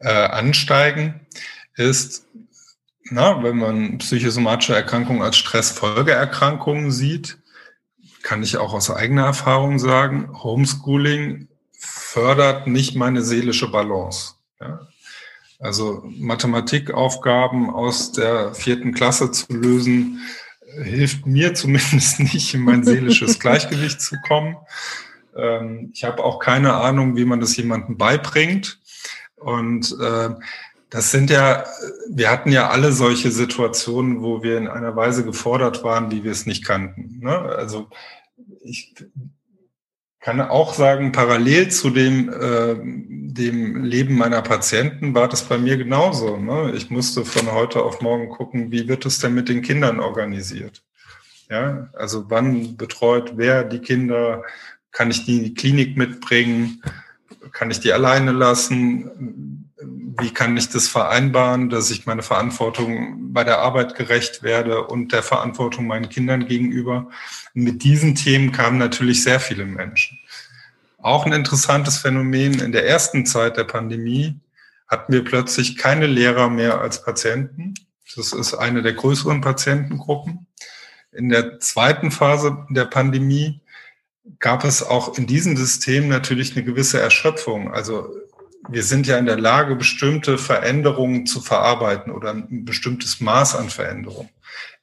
äh, 0.00 0.10
ansteigen, 0.10 1.26
ist, 1.76 2.26
na, 3.04 3.42
wenn 3.42 3.56
man 3.56 3.98
psychosomatische 3.98 4.74
Erkrankungen 4.74 5.22
als 5.22 5.38
Stressfolgeerkrankungen 5.38 6.90
sieht, 6.90 7.38
kann 8.22 8.42
ich 8.42 8.58
auch 8.58 8.74
aus 8.74 8.90
eigener 8.90 9.24
Erfahrung 9.24 9.78
sagen, 9.78 10.42
Homeschooling 10.42 11.48
fördert 11.72 12.66
nicht 12.66 12.96
meine 12.96 13.22
seelische 13.22 13.70
Balance. 13.70 14.34
Ja? 14.60 14.86
Also 15.58 16.02
Mathematikaufgaben 16.04 17.70
aus 17.70 18.12
der 18.12 18.54
vierten 18.54 18.92
Klasse 18.92 19.30
zu 19.32 19.52
lösen, 19.52 20.20
hilft 20.82 21.26
mir 21.26 21.54
zumindest 21.54 22.20
nicht, 22.32 22.54
in 22.54 22.62
mein 22.62 22.84
seelisches 22.84 23.38
Gleichgewicht 23.38 24.00
zu 24.00 24.16
kommen. 24.26 24.56
Ähm, 25.36 25.90
ich 25.94 26.04
habe 26.04 26.24
auch 26.24 26.38
keine 26.38 26.74
Ahnung, 26.74 27.16
wie 27.16 27.24
man 27.24 27.40
das 27.40 27.56
jemandem 27.56 27.96
beibringt. 27.96 28.80
Und 29.36 29.96
äh, 30.00 30.30
das 30.90 31.10
sind 31.10 31.30
ja, 31.30 31.64
wir 32.10 32.30
hatten 32.30 32.50
ja 32.50 32.70
alle 32.70 32.92
solche 32.92 33.30
Situationen, 33.30 34.22
wo 34.22 34.42
wir 34.42 34.56
in 34.56 34.68
einer 34.68 34.96
Weise 34.96 35.24
gefordert 35.24 35.84
waren, 35.84 36.10
wie 36.10 36.24
wir 36.24 36.32
es 36.32 36.46
nicht 36.46 36.64
kannten. 36.64 37.20
Ne? 37.20 37.38
Also 37.38 37.88
ich 38.62 38.94
kann 40.20 40.40
auch 40.40 40.74
sagen, 40.74 41.12
parallel 41.12 41.70
zu 41.70 41.90
dem, 41.90 42.28
äh, 42.28 42.74
dem 42.78 43.84
Leben 43.84 44.16
meiner 44.16 44.42
Patienten 44.42 45.14
war 45.14 45.28
das 45.28 45.44
bei 45.44 45.58
mir 45.58 45.76
genauso. 45.76 46.36
Ne? 46.36 46.72
Ich 46.74 46.90
musste 46.90 47.24
von 47.24 47.52
heute 47.52 47.82
auf 47.82 48.00
morgen 48.00 48.28
gucken, 48.28 48.72
wie 48.72 48.88
wird 48.88 49.06
es 49.06 49.20
denn 49.20 49.34
mit 49.34 49.48
den 49.48 49.62
Kindern 49.62 50.00
organisiert? 50.00 50.82
Ja, 51.48 51.88
also 51.94 52.28
wann 52.28 52.76
betreut 52.76 53.34
wer 53.36 53.64
die 53.64 53.78
Kinder? 53.78 54.42
Kann 54.90 55.10
ich 55.10 55.24
die 55.24 55.38
in 55.38 55.44
die 55.44 55.54
Klinik 55.54 55.96
mitbringen? 55.96 56.82
Kann 57.52 57.70
ich 57.70 57.80
die 57.80 57.92
alleine 57.92 58.32
lassen? 58.32 59.10
Wie 60.20 60.30
kann 60.30 60.56
ich 60.56 60.68
das 60.68 60.88
vereinbaren, 60.88 61.70
dass 61.70 61.90
ich 61.90 62.06
meine 62.06 62.22
Verantwortung 62.22 63.32
bei 63.32 63.44
der 63.44 63.58
Arbeit 63.58 63.94
gerecht 63.94 64.42
werde 64.42 64.84
und 64.84 65.12
der 65.12 65.22
Verantwortung 65.22 65.86
meinen 65.86 66.08
Kindern 66.08 66.46
gegenüber. 66.46 67.08
Mit 67.54 67.84
diesen 67.84 68.14
Themen 68.14 68.50
kamen 68.52 68.78
natürlich 68.78 69.22
sehr 69.22 69.38
viele 69.38 69.64
Menschen. 69.64 70.18
Auch 70.98 71.24
ein 71.24 71.32
interessantes 71.32 71.98
Phänomen 71.98 72.58
in 72.58 72.72
der 72.72 72.86
ersten 72.86 73.26
Zeit 73.26 73.56
der 73.56 73.64
Pandemie 73.64 74.40
hatten 74.88 75.12
wir 75.12 75.22
plötzlich 75.22 75.76
keine 75.76 76.06
Lehrer 76.06 76.50
mehr 76.50 76.80
als 76.80 77.04
Patienten. 77.04 77.74
Das 78.16 78.32
ist 78.32 78.54
eine 78.54 78.82
der 78.82 78.94
größeren 78.94 79.40
Patientengruppen. 79.40 80.46
In 81.12 81.28
der 81.28 81.60
zweiten 81.60 82.10
Phase 82.10 82.66
der 82.70 82.86
Pandemie 82.86 83.60
gab 84.40 84.64
es 84.64 84.82
auch 84.82 85.16
in 85.16 85.26
diesem 85.26 85.56
System 85.56 86.08
natürlich 86.08 86.56
eine 86.56 86.64
gewisse 86.64 87.00
Erschöpfung. 87.00 87.72
Also 87.72 88.14
wir 88.68 88.82
sind 88.82 89.06
ja 89.06 89.18
in 89.18 89.26
der 89.26 89.38
Lage, 89.38 89.76
bestimmte 89.76 90.38
Veränderungen 90.38 91.26
zu 91.26 91.40
verarbeiten 91.40 92.12
oder 92.12 92.30
ein 92.30 92.64
bestimmtes 92.64 93.20
Maß 93.20 93.56
an 93.56 93.70
Veränderung. 93.70 94.28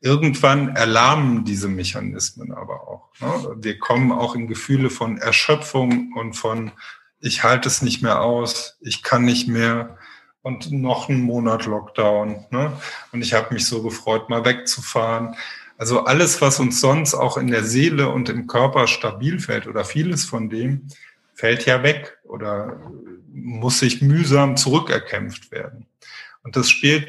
Irgendwann 0.02 0.76
erlahmen 0.76 1.46
diese 1.46 1.68
Mechanismen 1.68 2.52
aber 2.52 2.88
auch. 2.88 3.10
Ne? 3.20 3.56
Wir 3.58 3.80
kommen 3.80 4.12
auch 4.12 4.36
in 4.36 4.48
Gefühle 4.48 4.90
von 4.90 5.18
Erschöpfung 5.18 6.14
und 6.14 6.34
von, 6.34 6.72
ich 7.20 7.44
halte 7.44 7.68
es 7.68 7.82
nicht 7.82 8.02
mehr 8.02 8.22
aus, 8.22 8.78
ich 8.82 9.04
kann 9.04 9.26
nicht 9.26 9.48
mehr 9.48 9.98
und 10.42 10.72
noch 10.72 11.10
einen 11.10 11.22
Monat 11.22 11.66
Lockdown. 11.66 12.46
Ne? 12.52 12.72
Und 13.12 13.22
ich 13.22 13.34
habe 13.34 13.54
mich 13.54 13.66
so 13.66 13.82
gefreut, 13.82 14.30
mal 14.30 14.46
wegzufahren. 14.46 15.36
Also 15.78 16.06
alles, 16.06 16.40
was 16.40 16.60
uns 16.60 16.80
sonst 16.80 17.16
auch 17.16 17.38
in 17.38 17.48
der 17.48 17.64
Seele 17.64 18.10
und 18.10 18.30
im 18.30 18.46
Körper 18.46 18.88
stabil 18.88 19.40
fällt 19.40 19.68
oder 19.68 19.84
vieles 19.84 20.24
von 20.24 20.50
dem, 20.50 20.88
fällt 21.36 21.66
ja 21.66 21.84
weg 21.84 22.18
oder 22.24 22.82
muss 23.32 23.80
sich 23.80 24.02
mühsam 24.02 24.58
zurückerkämpft 24.58 25.52
werden. 25.52 25.86
Und 26.44 26.56
das 26.56 26.70
spielt 26.70 27.08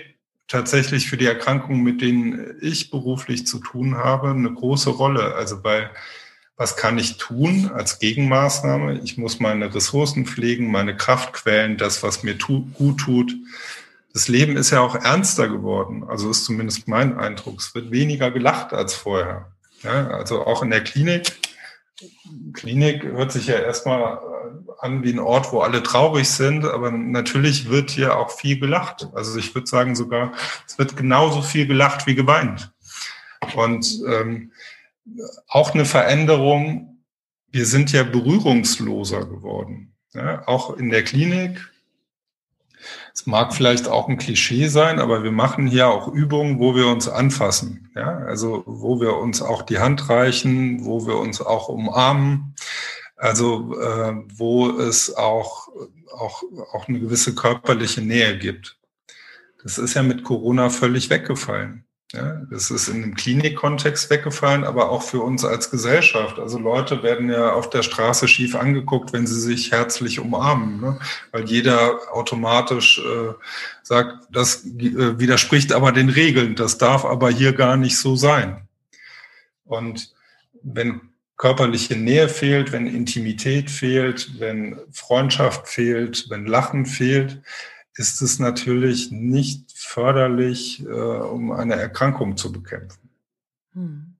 tatsächlich 0.49 1.09
für 1.09 1.17
die 1.17 1.27
Erkrankungen, 1.27 1.83
mit 1.83 2.01
denen 2.01 2.57
ich 2.61 2.91
beruflich 2.91 3.47
zu 3.47 3.59
tun 3.59 3.97
habe, 3.97 4.31
eine 4.31 4.53
große 4.53 4.91
Rolle. 4.91 5.35
Also 5.35 5.65
weil 5.65 5.91
was 6.57 6.77
kann 6.77 6.99
ich 6.99 7.19
tun 7.19 7.71
als 7.75 7.99
Gegenmaßnahme? 7.99 9.01
Ich 9.05 9.19
muss 9.19 9.41
meine 9.41 9.75
Ressourcen 9.75 10.25
pflegen, 10.25 10.71
meine 10.71 10.97
Kraftquellen, 10.97 11.77
das, 11.77 12.03
was 12.03 12.23
mir 12.23 12.39
tu 12.39 12.67
gut 12.73 12.99
tut. 12.99 13.35
Das 14.15 14.29
Leben 14.29 14.57
ist 14.57 14.71
ja 14.71 14.81
auch 14.81 14.95
ernster 14.95 15.49
geworden. 15.49 16.05
Also 16.09 16.31
ist 16.31 16.45
zumindest 16.45 16.89
mein 16.89 17.19
Eindruck. 17.19 17.61
Es 17.61 17.75
wird 17.75 17.91
weniger 17.91 18.31
gelacht 18.31 18.73
als 18.73 18.95
vorher. 18.95 19.53
Ja, 19.83 20.09
also 20.09 20.47
auch 20.47 20.63
in 20.63 20.71
der 20.71 20.83
Klinik 20.83 21.37
Klinik 22.53 23.05
hört 23.05 23.33
sich 23.33 23.47
ja 23.47 23.59
erstmal 23.59 24.19
an 24.81 25.03
wie 25.03 25.13
ein 25.13 25.19
Ort, 25.19 25.53
wo 25.53 25.61
alle 25.61 25.83
traurig 25.83 26.29
sind, 26.29 26.65
aber 26.65 26.91
natürlich 26.91 27.71
wird 27.71 27.91
hier 27.91 28.17
auch 28.17 28.31
viel 28.31 28.59
gelacht. 28.59 29.09
Also 29.15 29.39
ich 29.39 29.55
würde 29.55 29.67
sagen 29.67 29.97
sogar, 29.97 30.33
es 30.67 30.79
wird 30.79 30.97
genauso 30.97 31.43
viel 31.43 31.67
gelacht 31.67 32.07
wie 32.07 32.15
geweint. 32.15 32.73
Und 33.55 34.01
ähm, 34.09 34.53
auch 35.49 35.75
eine 35.75 35.85
Veränderung, 35.85 37.03
wir 37.51 37.65
sind 37.65 37.93
ja 37.93 38.03
berührungsloser 38.03 39.25
geworden. 39.25 39.95
Ja, 40.13 40.47
auch 40.47 40.77
in 40.77 40.91
der 40.91 41.05
Klinik 41.05 41.71
es 43.17 43.25
mag 43.25 43.55
vielleicht 43.55 43.89
auch 43.89 44.11
ein 44.11 44.19
Klischee 44.19 44.69
sein, 44.69 44.99
aber 44.99 45.25
wir 45.25 45.33
machen 45.33 45.67
hier 45.67 45.89
auch 45.89 46.07
Übungen, 46.07 46.59
wo 46.59 46.77
wir 46.77 46.87
uns 46.87 47.09
anfassen. 47.09 47.91
Ja, 47.95 48.19
also 48.19 48.63
wo 48.67 49.01
wir 49.01 49.17
uns 49.17 49.41
auch 49.41 49.63
die 49.63 49.79
Hand 49.79 50.11
reichen, 50.11 50.85
wo 50.85 51.07
wir 51.07 51.17
uns 51.17 51.41
auch 51.41 51.69
umarmen. 51.69 52.55
Also 53.17 53.75
äh, 53.81 54.17
wo 54.35 54.69
es 54.69 55.17
auch, 55.17 55.69
auch, 56.13 56.43
auch 56.75 56.89
eine 56.89 57.01
gewisse 57.01 57.35
körperliche 57.35 58.03
Nähe 58.03 58.37
gibt. 58.37 58.79
Das 59.63 59.79
ist 59.79 59.95
ja 59.95 60.03
mit 60.03 60.23
Corona 60.23 60.69
völlig 60.69 61.09
weggefallen. 61.09 61.86
Ja, 62.13 62.41
das 62.51 62.71
ist 62.71 62.87
in 62.87 63.03
einem 63.03 63.15
Klinikkontext 63.17 64.11
weggefallen, 64.11 64.63
aber 64.63 64.91
auch 64.91 65.03
für 65.03 65.21
uns 65.21 65.45
als 65.45 65.71
Gesellschaft. 65.71 66.39
Also 66.39 66.57
Leute 66.57 67.03
werden 67.03 67.29
ja 67.29 67.53
auf 67.53 67.69
der 67.69 67.83
Straße 67.83 68.29
schief 68.29 68.55
angeguckt, 68.55 69.13
wenn 69.13 69.27
sie 69.27 69.41
sich 69.41 69.73
herzlich 69.73 70.21
umarmen, 70.21 70.81
ne? 70.81 71.01
weil 71.33 71.47
jeder 71.47 71.99
automatisch 72.13 73.01
äh, 73.01 73.33
sagt, 73.83 74.29
das 74.31 74.65
äh, 74.65 75.19
widerspricht 75.19 75.73
aber 75.73 75.91
den 75.91 76.09
Regeln, 76.09 76.55
das 76.55 76.79
darf 76.79 77.05
aber 77.05 77.29
hier 77.31 77.53
gar 77.53 77.77
nicht 77.77 77.99
so 77.99 78.15
sein. 78.15 78.69
Und 79.65 80.15
wenn 80.63 81.01
körperliche 81.37 81.97
Nähe 81.97 82.29
fehlt, 82.29 82.71
wenn 82.71 82.87
Intimität 82.87 83.69
fehlt, 83.69 84.39
wenn 84.39 84.79
Freundschaft 84.93 85.67
fehlt, 85.67 86.27
wenn 86.31 86.47
Lachen 86.47 86.87
fehlt, 86.87 87.43
ist 87.97 88.23
es 88.23 88.39
natürlich 88.39 89.11
nicht 89.11 89.66
förderlich, 89.87 90.85
äh, 90.85 90.91
um 90.91 91.53
eine 91.53 91.77
Erkrankung 91.77 92.37
zu 92.37 92.53
bekämpfen. 92.53 93.09
Hm. 93.73 94.17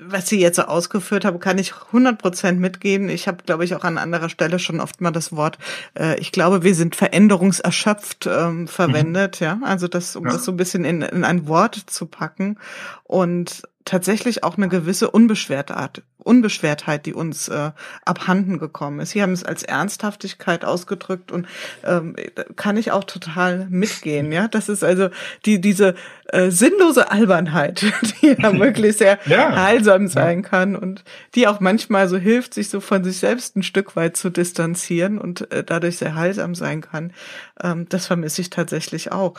Was 0.00 0.28
Sie 0.28 0.40
jetzt 0.40 0.56
so 0.56 0.62
ausgeführt 0.62 1.24
haben, 1.24 1.38
kann 1.38 1.56
ich 1.56 1.72
100 1.72 2.18
Prozent 2.18 2.58
mitgehen. 2.58 3.08
Ich 3.08 3.28
habe, 3.28 3.44
glaube 3.44 3.64
ich, 3.64 3.76
auch 3.76 3.84
an 3.84 3.96
anderer 3.96 4.28
Stelle 4.28 4.58
schon 4.58 4.80
oft 4.80 5.00
mal 5.00 5.12
das 5.12 5.30
Wort, 5.34 5.58
äh, 5.96 6.18
ich 6.18 6.32
glaube, 6.32 6.64
wir 6.64 6.74
sind 6.74 6.96
veränderungserschöpft 6.96 8.26
ähm, 8.26 8.66
verwendet, 8.66 9.40
mhm. 9.40 9.44
ja. 9.44 9.60
Also 9.62 9.86
das, 9.86 10.16
um 10.16 10.26
ja. 10.26 10.32
das 10.32 10.44
so 10.44 10.52
ein 10.52 10.56
bisschen 10.56 10.84
in, 10.84 11.02
in 11.02 11.22
ein 11.22 11.46
Wort 11.46 11.76
zu 11.76 12.06
packen. 12.06 12.58
Und 13.04 13.62
tatsächlich 13.88 14.44
auch 14.44 14.58
eine 14.58 14.68
gewisse 14.68 15.10
Unbeschwertheit, 15.10 16.02
Unbeschwertheit, 16.18 17.06
die 17.06 17.14
uns 17.14 17.48
äh, 17.48 17.70
abhanden 18.04 18.58
gekommen 18.58 19.00
ist. 19.00 19.10
Sie 19.10 19.22
haben 19.22 19.32
es 19.32 19.44
als 19.44 19.62
Ernsthaftigkeit 19.62 20.64
ausgedrückt 20.64 21.32
und 21.32 21.48
ähm, 21.84 22.14
kann 22.54 22.76
ich 22.76 22.92
auch 22.92 23.04
total 23.04 23.66
mitgehen. 23.70 24.30
Ja, 24.30 24.46
das 24.46 24.68
ist 24.68 24.84
also 24.84 25.08
die 25.46 25.60
diese 25.60 25.94
äh, 26.26 26.50
sinnlose 26.50 27.10
Albernheit, 27.10 27.80
die 28.22 28.36
ja 28.38 28.52
wirklich 28.58 28.98
sehr 28.98 29.18
ja. 29.24 29.56
heilsam 29.56 30.08
sein 30.08 30.42
kann 30.42 30.76
und 30.76 31.02
die 31.34 31.46
auch 31.46 31.60
manchmal 31.60 32.08
so 32.08 32.18
hilft, 32.18 32.52
sich 32.52 32.68
so 32.68 32.80
von 32.80 33.02
sich 33.04 33.16
selbst 33.16 33.56
ein 33.56 33.62
Stück 33.62 33.96
weit 33.96 34.18
zu 34.18 34.28
distanzieren 34.28 35.18
und 35.18 35.50
äh, 35.50 35.64
dadurch 35.64 35.96
sehr 35.96 36.14
heilsam 36.14 36.54
sein 36.54 36.82
kann. 36.82 37.14
Ähm, 37.62 37.86
das 37.88 38.06
vermisse 38.06 38.42
ich 38.42 38.50
tatsächlich 38.50 39.12
auch. 39.12 39.34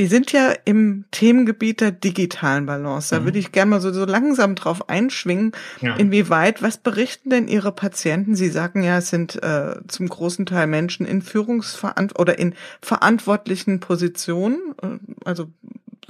Wir 0.00 0.08
sind 0.08 0.32
ja 0.32 0.54
im 0.64 1.04
Themengebiet 1.10 1.82
der 1.82 1.90
digitalen 1.90 2.64
Balance. 2.64 3.14
Da 3.14 3.20
mhm. 3.20 3.26
würde 3.26 3.38
ich 3.38 3.52
gerne 3.52 3.72
mal 3.72 3.80
so, 3.82 3.92
so 3.92 4.06
langsam 4.06 4.54
drauf 4.54 4.88
einschwingen. 4.88 5.52
Ja. 5.82 5.94
Inwieweit, 5.96 6.62
was 6.62 6.78
berichten 6.78 7.28
denn 7.28 7.48
Ihre 7.48 7.70
Patienten? 7.70 8.34
Sie 8.34 8.48
sagen 8.48 8.82
ja, 8.82 8.96
es 8.96 9.10
sind 9.10 9.42
äh, 9.42 9.74
zum 9.88 10.08
großen 10.08 10.46
Teil 10.46 10.68
Menschen 10.68 11.04
in 11.04 11.20
Führungsverant 11.20 12.18
oder 12.18 12.38
in 12.38 12.54
verantwortlichen 12.80 13.80
Positionen, 13.80 14.74
äh, 14.82 15.26
also 15.26 15.48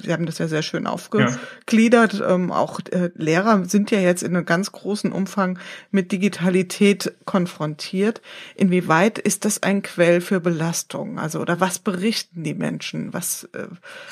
Sie 0.02 0.12
haben 0.12 0.26
das 0.26 0.38
ja 0.38 0.48
sehr 0.48 0.62
schön 0.62 0.86
aufgegliedert. 0.86 2.14
Ja. 2.14 2.34
Ähm, 2.34 2.52
auch 2.52 2.80
äh, 2.90 3.10
Lehrer 3.14 3.64
sind 3.64 3.90
ja 3.90 3.98
jetzt 3.98 4.22
in 4.22 4.34
einem 4.34 4.46
ganz 4.46 4.72
großen 4.72 5.12
Umfang 5.12 5.58
mit 5.90 6.12
Digitalität 6.12 7.12
konfrontiert. 7.24 8.20
Inwieweit 8.54 9.18
ist 9.18 9.44
das 9.44 9.62
ein 9.62 9.82
Quell 9.82 10.20
für 10.20 10.40
Belastung? 10.40 11.18
Also, 11.18 11.40
oder 11.40 11.60
was 11.60 11.78
berichten 11.78 12.42
die 12.42 12.54
Menschen? 12.54 13.12
Was, 13.12 13.44
äh, 13.52 13.66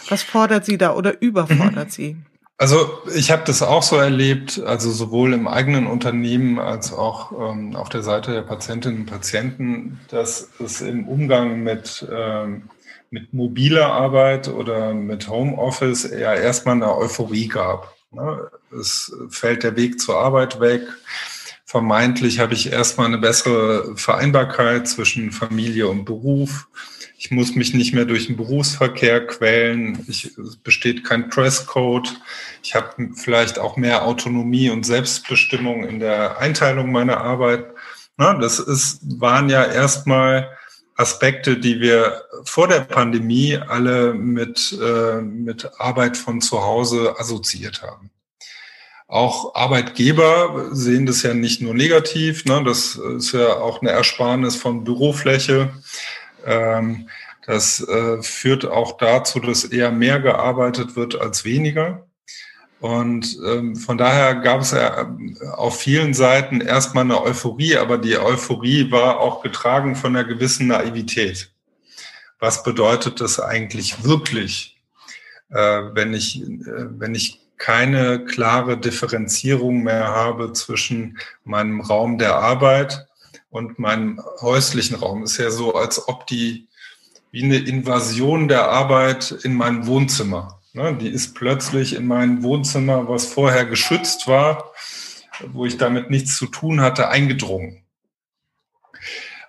was 0.08 0.22
fordert 0.22 0.64
sie 0.64 0.78
da 0.78 0.94
oder 0.94 1.20
überfordert 1.20 1.92
sie? 1.92 2.16
Also 2.56 2.90
ich 3.14 3.30
habe 3.30 3.42
das 3.46 3.62
auch 3.62 3.84
so 3.84 3.96
erlebt, 3.96 4.60
also 4.66 4.90
sowohl 4.90 5.32
im 5.32 5.46
eigenen 5.46 5.86
Unternehmen 5.86 6.58
als 6.58 6.92
auch 6.92 7.30
ähm, 7.32 7.76
auf 7.76 7.88
der 7.88 8.02
Seite 8.02 8.32
der 8.32 8.42
Patientinnen 8.42 9.00
und 9.00 9.06
Patienten, 9.06 10.00
dass 10.08 10.48
es 10.58 10.80
im 10.80 11.06
Umgang 11.06 11.62
mit 11.62 12.04
ähm, 12.10 12.64
mit 13.10 13.32
mobiler 13.32 13.92
Arbeit 13.92 14.48
oder 14.48 14.92
mit 14.92 15.28
Homeoffice 15.28 16.04
eher 16.04 16.34
erstmal 16.34 16.74
eine 16.74 16.94
Euphorie 16.94 17.48
gab. 17.48 17.94
Ne? 18.10 18.50
Es 18.78 19.14
fällt 19.30 19.62
der 19.62 19.76
Weg 19.76 20.00
zur 20.00 20.18
Arbeit 20.18 20.60
weg. 20.60 20.82
Vermeintlich 21.68 22.38
habe 22.38 22.54
ich 22.54 22.72
erstmal 22.72 23.08
eine 23.08 23.18
bessere 23.18 23.94
Vereinbarkeit 23.94 24.88
zwischen 24.88 25.32
Familie 25.32 25.86
und 25.88 26.06
Beruf. 26.06 26.66
Ich 27.18 27.30
muss 27.30 27.54
mich 27.54 27.74
nicht 27.74 27.92
mehr 27.92 28.06
durch 28.06 28.26
den 28.26 28.38
Berufsverkehr 28.38 29.26
quälen. 29.26 30.02
Ich, 30.08 30.38
es 30.38 30.56
besteht 30.56 31.04
kein 31.04 31.28
Dresscode. 31.28 32.18
Ich 32.62 32.74
habe 32.74 33.10
vielleicht 33.16 33.58
auch 33.58 33.76
mehr 33.76 34.06
Autonomie 34.06 34.70
und 34.70 34.86
Selbstbestimmung 34.86 35.84
in 35.84 36.00
der 36.00 36.38
Einteilung 36.38 36.90
meiner 36.90 37.18
Arbeit. 37.18 37.66
Na, 38.16 38.32
das 38.32 38.60
ist, 38.60 39.00
waren 39.20 39.50
ja 39.50 39.62
erstmal 39.62 40.48
Aspekte, 40.94 41.58
die 41.58 41.80
wir 41.80 42.22
vor 42.44 42.68
der 42.68 42.80
Pandemie 42.80 43.58
alle 43.58 44.14
mit, 44.14 44.74
äh, 44.82 45.20
mit 45.20 45.70
Arbeit 45.78 46.16
von 46.16 46.40
zu 46.40 46.62
Hause 46.62 47.14
assoziiert 47.18 47.82
haben. 47.82 48.10
Auch 49.08 49.54
Arbeitgeber 49.54 50.68
sehen 50.72 51.06
das 51.06 51.22
ja 51.22 51.32
nicht 51.32 51.62
nur 51.62 51.72
negativ, 51.72 52.44
ne? 52.44 52.62
das 52.62 52.94
ist 52.94 53.32
ja 53.32 53.56
auch 53.56 53.80
eine 53.80 53.90
Ersparnis 53.90 54.54
von 54.54 54.84
Bürofläche. 54.84 55.70
Ähm, 56.44 57.08
das 57.46 57.80
äh, 57.80 58.22
führt 58.22 58.66
auch 58.66 58.98
dazu, 58.98 59.40
dass 59.40 59.64
eher 59.64 59.90
mehr 59.90 60.20
gearbeitet 60.20 60.94
wird 60.94 61.18
als 61.18 61.46
weniger. 61.46 62.06
Und 62.80 63.38
ähm, 63.46 63.76
von 63.76 63.96
daher 63.96 64.34
gab 64.34 64.60
es 64.60 64.72
ja 64.72 65.00
ähm, 65.00 65.36
auf 65.52 65.80
vielen 65.80 66.12
Seiten 66.12 66.60
erstmal 66.60 67.04
eine 67.04 67.22
Euphorie, 67.22 67.78
aber 67.78 67.96
die 67.96 68.18
Euphorie 68.18 68.90
war 68.92 69.20
auch 69.20 69.42
getragen 69.42 69.96
von 69.96 70.14
einer 70.14 70.28
gewissen 70.28 70.66
Naivität. 70.68 71.50
was 72.38 72.62
bedeutet 72.62 73.20
das 73.20 73.40
eigentlich 73.40 74.04
wirklich, 74.04 74.76
äh, 75.50 75.56
wenn 75.94 76.12
ich, 76.12 76.42
äh, 76.42 76.46
wenn 76.66 77.14
ich 77.14 77.40
keine 77.58 78.24
klare 78.24 78.78
Differenzierung 78.78 79.82
mehr 79.82 80.08
habe 80.08 80.52
zwischen 80.52 81.18
meinem 81.44 81.80
Raum 81.80 82.18
der 82.18 82.36
Arbeit 82.36 83.06
und 83.50 83.78
meinem 83.78 84.20
häuslichen 84.40 84.96
Raum. 84.96 85.22
Es 85.22 85.32
ist 85.32 85.38
ja 85.38 85.50
so, 85.50 85.74
als 85.74 86.08
ob 86.08 86.26
die 86.26 86.68
wie 87.30 87.44
eine 87.44 87.58
Invasion 87.58 88.48
der 88.48 88.68
Arbeit 88.68 89.32
in 89.42 89.54
mein 89.54 89.86
Wohnzimmer. 89.86 90.60
Ne? 90.72 90.96
Die 90.96 91.08
ist 91.08 91.34
plötzlich 91.34 91.94
in 91.94 92.06
mein 92.06 92.42
Wohnzimmer, 92.42 93.08
was 93.08 93.26
vorher 93.26 93.66
geschützt 93.66 94.26
war, 94.26 94.72
wo 95.52 95.66
ich 95.66 95.76
damit 95.76 96.10
nichts 96.10 96.36
zu 96.36 96.46
tun 96.46 96.80
hatte, 96.80 97.08
eingedrungen. 97.08 97.82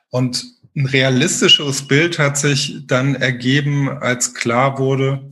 Und 0.10 0.46
ein 0.76 0.86
realistischeres 0.86 1.88
Bild 1.88 2.20
hat 2.20 2.38
sich 2.38 2.86
dann 2.86 3.16
ergeben, 3.16 3.90
als 3.90 4.34
klar 4.34 4.78
wurde, 4.78 5.30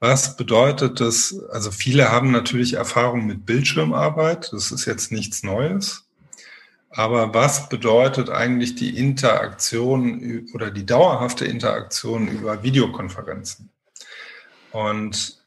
was 0.00 0.36
bedeutet 0.36 1.00
das? 1.00 1.34
Also 1.50 1.70
viele 1.70 2.10
haben 2.10 2.30
natürlich 2.30 2.74
Erfahrung 2.74 3.26
mit 3.26 3.46
Bildschirmarbeit. 3.46 4.52
Das 4.52 4.70
ist 4.70 4.84
jetzt 4.84 5.10
nichts 5.10 5.42
Neues. 5.42 6.04
Aber 6.90 7.34
was 7.34 7.68
bedeutet 7.68 8.30
eigentlich 8.30 8.74
die 8.74 8.96
Interaktion 8.96 10.46
oder 10.54 10.70
die 10.70 10.86
dauerhafte 10.86 11.44
Interaktion 11.44 12.28
über 12.28 12.62
Videokonferenzen? 12.62 13.70
Und 14.72 15.38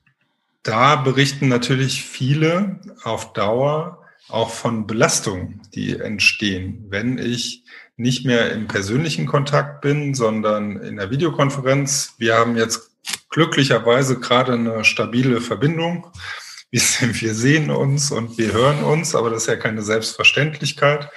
da 0.63 0.95
berichten 0.95 1.47
natürlich 1.47 2.03
viele 2.03 2.79
auf 3.03 3.33
Dauer 3.33 4.03
auch 4.27 4.51
von 4.51 4.85
Belastungen, 4.85 5.61
die 5.73 5.97
entstehen, 5.97 6.85
wenn 6.89 7.17
ich 7.17 7.63
nicht 7.97 8.25
mehr 8.25 8.51
im 8.51 8.67
persönlichen 8.67 9.25
Kontakt 9.25 9.81
bin, 9.81 10.13
sondern 10.13 10.77
in 10.77 10.97
der 10.97 11.09
Videokonferenz. 11.09 12.13
Wir 12.17 12.35
haben 12.35 12.55
jetzt 12.55 12.88
glücklicherweise 13.29 14.19
gerade 14.19 14.53
eine 14.53 14.83
stabile 14.83 15.41
Verbindung. 15.41 16.07
Wir 16.71 17.33
sehen 17.33 17.71
uns 17.71 18.11
und 18.11 18.37
wir 18.37 18.53
hören 18.53 18.83
uns, 18.83 19.15
aber 19.15 19.31
das 19.31 19.43
ist 19.43 19.47
ja 19.47 19.55
keine 19.55 19.81
Selbstverständlichkeit. 19.81 21.09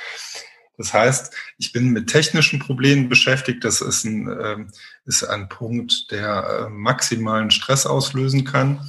Das 0.78 0.94
heißt, 0.94 1.34
ich 1.58 1.72
bin 1.72 1.90
mit 1.90 2.08
technischen 2.08 2.58
Problemen 2.58 3.08
beschäftigt. 3.08 3.62
Das 3.64 3.80
ist 3.80 4.04
ein, 4.04 4.28
äh, 4.28 4.56
ist 5.04 5.24
ein 5.24 5.48
Punkt, 5.48 6.10
der 6.10 6.66
äh, 6.66 6.70
maximalen 6.70 7.50
Stress 7.50 7.86
auslösen 7.86 8.44
kann. 8.44 8.80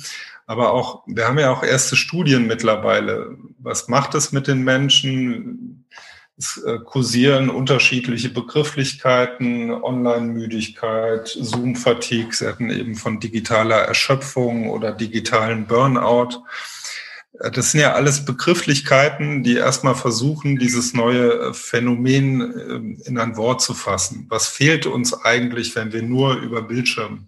Aber 0.46 0.72
auch, 0.72 1.04
wir 1.08 1.28
haben 1.28 1.40
ja 1.40 1.52
auch 1.52 1.64
erste 1.64 1.96
Studien 1.96 2.48
mittlerweile. 2.48 3.38
Was 3.60 3.88
macht 3.88 4.16
es 4.16 4.32
mit 4.32 4.48
den 4.48 4.64
Menschen? 4.64 5.83
Es 6.36 6.58
äh, 6.58 6.80
kursieren 6.80 7.50
unterschiedliche 7.50 8.30
Begrifflichkeiten, 8.30 9.72
Online-Müdigkeit, 9.72 11.28
Zoom-Fatigue. 11.28 12.34
Sie 12.34 12.48
hatten 12.48 12.72
eben 12.72 12.96
von 12.96 13.20
digitaler 13.20 13.78
Erschöpfung 13.78 14.70
oder 14.70 14.92
digitalen 14.92 15.68
Burnout. 15.68 16.44
Äh, 17.40 17.52
das 17.52 17.72
sind 17.72 17.82
ja 17.82 17.94
alles 17.94 18.26
Begrifflichkeiten, 18.26 19.44
die 19.44 19.58
erstmal 19.58 19.96
versuchen, 19.96 20.58
dieses 20.58 20.96
neue 20.96 21.34
äh, 21.34 21.54
Phänomen 21.54 22.98
in 23.06 23.20
ein 23.20 23.38
Wort 23.38 23.62
zu 23.62 23.76
fassen. 23.76 24.26
Was 24.30 24.48
fehlt 24.48 24.88
uns 24.88 25.14
eigentlich, 25.14 25.76
wenn 25.76 25.94
wir 25.94 26.02
nur 26.02 26.38
über 26.38 26.64
Bildschirm 26.64 27.28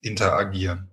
interagieren? 0.00 0.87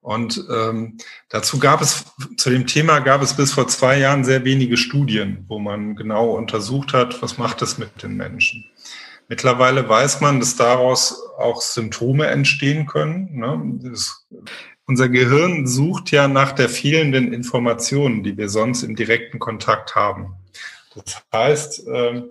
Und 0.00 0.44
ähm, 0.50 0.98
dazu 1.28 1.58
gab 1.58 1.82
es, 1.82 2.04
zu 2.36 2.50
dem 2.50 2.66
Thema 2.66 3.00
gab 3.00 3.20
es 3.20 3.34
bis 3.34 3.52
vor 3.52 3.68
zwei 3.68 3.98
Jahren 3.98 4.24
sehr 4.24 4.44
wenige 4.44 4.76
Studien, 4.76 5.44
wo 5.48 5.58
man 5.58 5.96
genau 5.96 6.30
untersucht 6.30 6.92
hat, 6.92 7.20
was 7.20 7.36
macht 7.36 7.62
es 7.62 7.78
mit 7.78 8.02
den 8.02 8.16
Menschen. 8.16 8.64
Mittlerweile 9.28 9.88
weiß 9.88 10.20
man, 10.20 10.40
dass 10.40 10.56
daraus 10.56 11.22
auch 11.36 11.60
Symptome 11.60 12.26
entstehen 12.28 12.86
können. 12.86 13.36
Ne? 13.38 13.90
Das, 13.90 14.26
unser 14.86 15.10
Gehirn 15.10 15.66
sucht 15.66 16.10
ja 16.10 16.28
nach 16.28 16.52
der 16.52 16.70
fehlenden 16.70 17.34
Information, 17.34 18.22
die 18.22 18.38
wir 18.38 18.48
sonst 18.48 18.82
im 18.82 18.96
direkten 18.96 19.38
Kontakt 19.38 19.94
haben. 19.94 20.36
Das 20.94 21.22
heißt, 21.32 21.86
äh, 21.88 22.22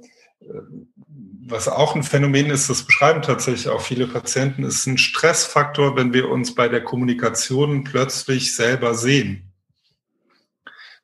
was 1.50 1.68
auch 1.68 1.96
ein 1.96 2.04
Phänomen 2.04 2.50
ist, 2.50 2.70
das 2.70 2.84
beschreiben 2.84 3.22
tatsächlich 3.22 3.70
auch 3.70 3.82
viele 3.82 4.08
Patienten, 4.08 4.64
ist 4.64 4.86
ein 4.86 4.98
Stressfaktor, 4.98 5.96
wenn 5.96 6.14
wir 6.14 6.30
uns 6.30 6.54
bei 6.54 6.68
der 6.68 6.84
Kommunikation 6.84 7.84
plötzlich 7.84 8.56
selber 8.56 8.96
sehen. 8.96 9.44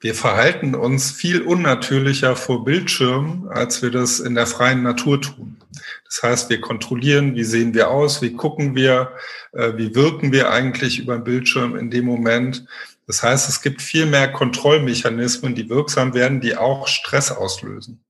Wir 0.01 0.15
verhalten 0.15 0.75
uns 0.75 1.11
viel 1.11 1.41
unnatürlicher 1.41 2.35
vor 2.35 2.65
Bildschirmen, 2.65 3.47
als 3.47 3.81
wir 3.81 3.89
das 3.89 4.19
in 4.19 4.35
der 4.35 4.47
freien 4.47 4.83
Natur 4.83 5.21
tun. 5.21 5.57
Das 6.03 6.21
heißt, 6.21 6.49
wir 6.49 6.59
kontrollieren, 6.59 7.35
wie 7.35 7.45
sehen 7.45 7.73
wir 7.73 7.89
aus, 7.89 8.21
wie 8.21 8.33
gucken 8.33 8.75
wir, 8.75 9.13
äh, 9.53 9.71
wie 9.77 9.95
wirken 9.95 10.33
wir 10.33 10.51
eigentlich 10.51 10.99
über 10.99 11.17
den 11.17 11.23
Bildschirm 11.23 11.77
in 11.77 11.89
dem 11.89 12.03
Moment. 12.03 12.65
Das 13.07 13.23
heißt, 13.23 13.47
es 13.47 13.61
gibt 13.61 13.81
viel 13.81 14.05
mehr 14.05 14.29
Kontrollmechanismen, 14.29 15.55
die 15.55 15.69
wirksam 15.69 16.13
werden, 16.13 16.41
die 16.41 16.57
auch 16.57 16.89
Stress 16.89 17.31
auslösen. 17.31 18.03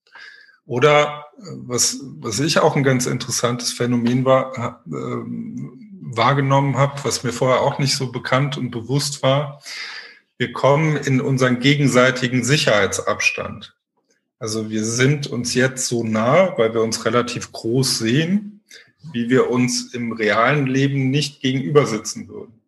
Oder 0.65 1.26
was, 1.65 1.99
was 2.19 2.39
ich 2.39 2.60
auch 2.60 2.76
ein 2.76 2.84
ganz 2.84 3.06
interessantes 3.06 3.73
Phänomen 3.73 4.23
war, 4.26 4.82
äh, 4.88 4.91
wahrgenommen 6.15 6.78
habe, 6.78 7.04
was 7.04 7.23
mir 7.23 7.34
vorher 7.34 7.62
auch 7.62 7.80
nicht 7.80 7.95
so 7.95 8.12
bekannt 8.12 8.58
und 8.58 8.71
bewusst 8.71 9.23
war, 9.23 9.62
wir 10.38 10.52
kommen 10.52 10.97
in 10.97 11.21
unseren 11.21 11.60
gegenseitigen 11.60 12.43
Sicherheitsabstand. 12.43 13.76
Also 14.39 14.69
wir 14.69 14.84
sind 14.84 15.28
uns 15.28 15.54
jetzt 15.54 15.88
so 15.88 16.04
nah, 16.04 16.58
weil 16.58 16.73
wir 16.73 16.82
uns 16.82 17.06
relativ 17.06 17.52
groß 17.52 17.99
sehen, 17.99 18.62
wie 19.12 19.30
wir 19.30 19.49
uns 19.49 19.93
im 19.93 20.12
realen 20.12 20.65
Leben 20.65 21.10
nicht 21.10 21.41
gegenüber 21.41 21.86
sitzen 21.86 22.28
würden. 22.28 22.62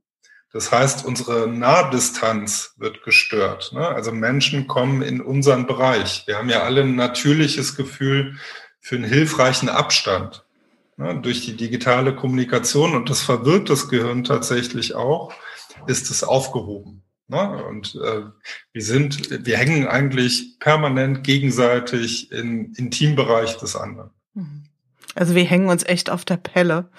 Das 0.55 0.71
heißt, 0.71 1.03
unsere 1.03 1.49
Nahdistanz 1.49 2.75
wird 2.77 3.03
gestört. 3.03 3.73
Ne? 3.73 3.85
Also 3.85 4.13
Menschen 4.13 4.67
kommen 4.67 5.01
in 5.01 5.19
unseren 5.19 5.67
Bereich. 5.67 6.23
Wir 6.27 6.37
haben 6.37 6.47
ja 6.47 6.63
alle 6.63 6.83
ein 6.83 6.95
natürliches 6.95 7.75
Gefühl 7.75 8.37
für 8.79 8.95
einen 8.95 9.03
hilfreichen 9.03 9.67
Abstand 9.67 10.45
ne? 10.95 11.19
durch 11.21 11.43
die 11.43 11.57
digitale 11.57 12.15
Kommunikation 12.15 12.95
und 12.95 13.09
das 13.09 13.21
verwirrt 13.21 13.69
das 13.69 13.89
Gehirn 13.89 14.23
tatsächlich 14.23 14.95
auch, 14.95 15.33
ist 15.87 16.09
es 16.09 16.23
aufgehoben. 16.23 17.03
Ne? 17.27 17.65
Und 17.65 17.95
äh, 17.95 18.21
wir 18.71 18.81
sind, 18.81 19.45
wir 19.45 19.57
hängen 19.57 19.87
eigentlich 19.87 20.57
permanent 20.61 21.25
gegenseitig 21.25 22.31
im 22.31 22.71
Intimbereich 22.77 23.57
des 23.57 23.75
anderen. 23.75 24.11
Mhm. 24.33 24.63
Also 25.15 25.33
wir 25.33 25.45
hängen 25.45 25.69
uns 25.69 25.85
echt 25.85 26.09
auf 26.09 26.25
der 26.25 26.37
Pelle. 26.37 26.89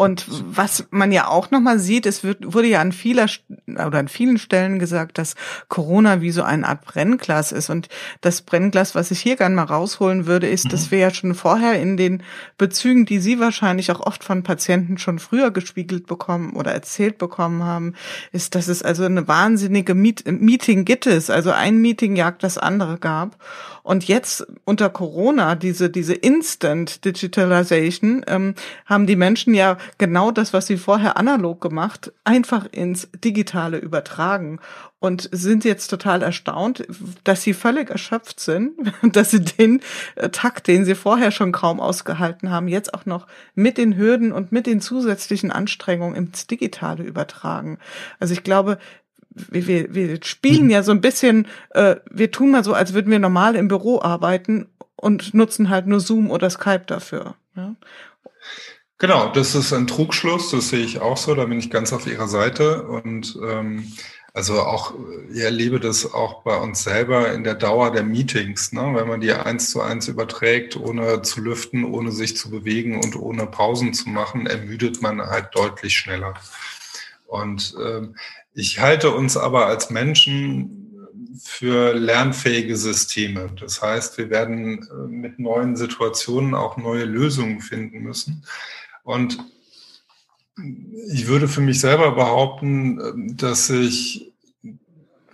Und 0.00 0.24
was 0.30 0.86
man 0.88 1.12
ja 1.12 1.28
auch 1.28 1.50
nochmal 1.50 1.78
sieht, 1.78 2.06
es 2.06 2.24
wird, 2.24 2.54
wurde 2.54 2.68
ja 2.68 2.80
an 2.80 2.92
vieler 2.92 3.26
oder 3.66 3.98
an 3.98 4.08
vielen 4.08 4.38
Stellen 4.38 4.78
gesagt, 4.78 5.18
dass 5.18 5.34
Corona 5.68 6.22
wie 6.22 6.30
so 6.30 6.42
eine 6.42 6.66
Art 6.66 6.86
Brennglas 6.86 7.52
ist. 7.52 7.68
Und 7.68 7.90
das 8.22 8.40
Brennglas, 8.40 8.94
was 8.94 9.10
ich 9.10 9.20
hier 9.20 9.36
gerne 9.36 9.54
mal 9.54 9.64
rausholen 9.64 10.24
würde, 10.24 10.48
ist, 10.48 10.64
mhm. 10.64 10.68
dass 10.70 10.90
wir 10.90 11.00
ja 11.00 11.12
schon 11.12 11.34
vorher 11.34 11.78
in 11.78 11.98
den 11.98 12.22
Bezügen, 12.56 13.04
die 13.04 13.18
Sie 13.18 13.40
wahrscheinlich 13.40 13.92
auch 13.92 14.00
oft 14.00 14.24
von 14.24 14.42
Patienten 14.42 14.96
schon 14.96 15.18
früher 15.18 15.50
gespiegelt 15.50 16.06
bekommen 16.06 16.54
oder 16.54 16.72
erzählt 16.72 17.18
bekommen 17.18 17.64
haben, 17.64 17.92
ist, 18.32 18.54
dass 18.54 18.68
es 18.68 18.82
also 18.82 19.04
eine 19.04 19.28
wahnsinnige 19.28 19.92
Meet 19.92 20.24
Meeting-Gittes, 20.26 21.28
also 21.28 21.50
ein 21.50 21.76
Meeting 21.76 22.16
jagt 22.16 22.42
das 22.42 22.56
andere 22.56 22.96
gab. 22.96 23.36
Und 23.82 24.08
jetzt 24.08 24.46
unter 24.64 24.88
Corona, 24.90 25.56
diese, 25.56 25.90
diese 25.90 26.14
Instant 26.14 27.04
Digitalization, 27.04 28.24
ähm, 28.28 28.54
haben 28.86 29.06
die 29.06 29.16
Menschen 29.16 29.54
ja 29.54 29.78
genau 29.98 30.30
das, 30.30 30.52
was 30.52 30.66
sie 30.66 30.76
vorher 30.76 31.16
analog 31.16 31.60
gemacht, 31.60 32.12
einfach 32.24 32.66
ins 32.72 33.08
Digitale 33.24 33.78
übertragen 33.78 34.60
und 34.98 35.28
sind 35.32 35.64
jetzt 35.64 35.88
total 35.88 36.22
erstaunt, 36.22 36.86
dass 37.24 37.42
sie 37.42 37.54
völlig 37.54 37.90
erschöpft 37.90 38.40
sind, 38.40 38.72
dass 39.02 39.30
sie 39.30 39.40
den 39.40 39.80
äh, 40.16 40.28
Takt, 40.30 40.66
den 40.66 40.84
sie 40.84 40.94
vorher 40.94 41.30
schon 41.30 41.52
kaum 41.52 41.80
ausgehalten 41.80 42.50
haben, 42.50 42.68
jetzt 42.68 42.94
auch 42.94 43.06
noch 43.06 43.26
mit 43.54 43.78
den 43.78 43.96
Hürden 43.96 44.32
und 44.32 44.52
mit 44.52 44.66
den 44.66 44.80
zusätzlichen 44.80 45.50
Anstrengungen 45.50 46.16
ins 46.16 46.46
Digitale 46.46 47.04
übertragen. 47.04 47.78
Also 48.18 48.34
ich 48.34 48.42
glaube, 48.42 48.78
wir, 49.30 49.66
wir, 49.66 49.94
wir 49.94 50.18
spielen 50.22 50.70
ja 50.70 50.82
so 50.82 50.92
ein 50.92 51.00
bisschen, 51.00 51.46
äh, 51.70 51.96
wir 52.10 52.30
tun 52.30 52.50
mal 52.50 52.64
so, 52.64 52.74
als 52.74 52.94
würden 52.94 53.10
wir 53.10 53.18
normal 53.18 53.54
im 53.54 53.68
Büro 53.68 54.00
arbeiten 54.00 54.66
und 54.96 55.34
nutzen 55.34 55.70
halt 55.70 55.86
nur 55.86 56.00
Zoom 56.00 56.30
oder 56.30 56.50
Skype 56.50 56.84
dafür. 56.86 57.36
Ja? 57.56 57.74
Genau, 59.00 59.32
das 59.32 59.54
ist 59.54 59.72
ein 59.72 59.86
Trugschluss, 59.86 60.50
das 60.50 60.68
sehe 60.68 60.84
ich 60.84 61.00
auch 61.00 61.16
so, 61.16 61.34
da 61.34 61.46
bin 61.46 61.58
ich 61.58 61.70
ganz 61.70 61.90
auf 61.94 62.06
Ihrer 62.06 62.28
Seite 62.28 62.82
und 62.82 63.34
ähm, 63.42 63.90
also 64.34 64.60
auch, 64.60 64.92
ich 65.32 65.40
erlebe 65.40 65.80
das 65.80 66.12
auch 66.12 66.42
bei 66.42 66.54
uns 66.58 66.84
selber 66.84 67.32
in 67.32 67.42
der 67.42 67.54
Dauer 67.54 67.92
der 67.92 68.02
Meetings, 68.02 68.72
ne? 68.72 68.92
wenn 68.94 69.08
man 69.08 69.22
die 69.22 69.32
eins 69.32 69.70
zu 69.70 69.80
eins 69.80 70.06
überträgt, 70.06 70.76
ohne 70.76 71.22
zu 71.22 71.40
lüften, 71.40 71.84
ohne 71.84 72.12
sich 72.12 72.36
zu 72.36 72.50
bewegen 72.50 73.00
und 73.02 73.16
ohne 73.16 73.46
Pausen 73.46 73.94
zu 73.94 74.10
machen, 74.10 74.46
ermüdet 74.46 75.00
man 75.00 75.18
halt 75.22 75.48
deutlich 75.54 75.96
schneller. 75.96 76.34
Und 77.26 77.74
ähm, 77.82 78.16
ich 78.52 78.80
halte 78.80 79.12
uns 79.12 79.38
aber 79.38 79.64
als 79.64 79.88
Menschen 79.88 80.76
für 81.42 81.94
lernfähige 81.94 82.76
Systeme. 82.76 83.50
Das 83.58 83.80
heißt, 83.80 84.18
wir 84.18 84.28
werden 84.28 84.82
äh, 84.82 85.08
mit 85.08 85.38
neuen 85.38 85.74
Situationen 85.74 86.54
auch 86.54 86.76
neue 86.76 87.04
Lösungen 87.04 87.60
finden 87.60 88.00
müssen. 88.00 88.44
Und 89.04 89.38
ich 91.12 91.26
würde 91.26 91.48
für 91.48 91.60
mich 91.60 91.80
selber 91.80 92.12
behaupten, 92.12 93.36
dass 93.36 93.70
ich 93.70 94.32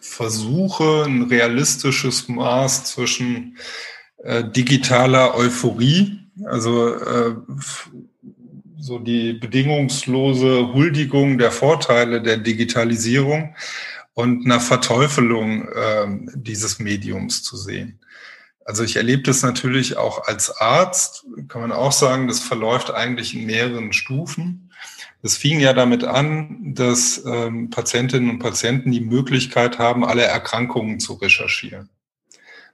versuche, 0.01 1.05
ein 1.05 1.25
realistisches 1.25 2.29
Maß 2.29 2.85
zwischen 2.85 3.59
äh, 4.19 4.45
digitaler 4.45 5.35
Euphorie, 5.35 6.21
also 6.45 6.95
äh, 6.95 7.35
so 8.79 8.99
die 8.99 9.33
bedingungslose 9.33 10.73
Huldigung 10.73 11.39
der 11.39 11.51
Vorteile 11.51 12.23
der 12.23 12.37
Digitalisierung 12.37 13.55
und 14.15 14.47
einer 14.47 14.61
Verteufelung 14.61 15.69
äh, 15.69 16.07
dieses 16.35 16.79
Mediums 16.79 17.43
zu 17.43 17.57
sehen. 17.57 17.99
Also 18.67 18.83
ich 18.83 18.97
erlebe 18.97 19.23
das 19.23 19.43
natürlich 19.43 19.97
auch 19.97 20.27
als 20.27 20.51
Arzt, 20.61 21.25
kann 21.47 21.61
man 21.61 21.71
auch 21.71 21.93
sagen, 21.93 22.27
das 22.27 22.41
verläuft 22.41 22.91
eigentlich 22.91 23.33
in 23.33 23.47
mehreren 23.47 23.93
Stufen. 23.93 24.73
Es 25.23 25.37
fing 25.37 25.61
ja 25.61 25.73
damit 25.73 26.03
an, 26.03 26.75
dass 26.75 27.25
ähm, 27.25 27.71
Patientinnen 27.71 28.29
und 28.29 28.41
Patienten 28.41 28.91
die 28.91 29.01
Möglichkeit 29.01 29.79
haben, 29.79 30.05
alle 30.05 30.25
Erkrankungen 30.25 30.99
zu 30.99 31.15
recherchieren. 31.15 31.91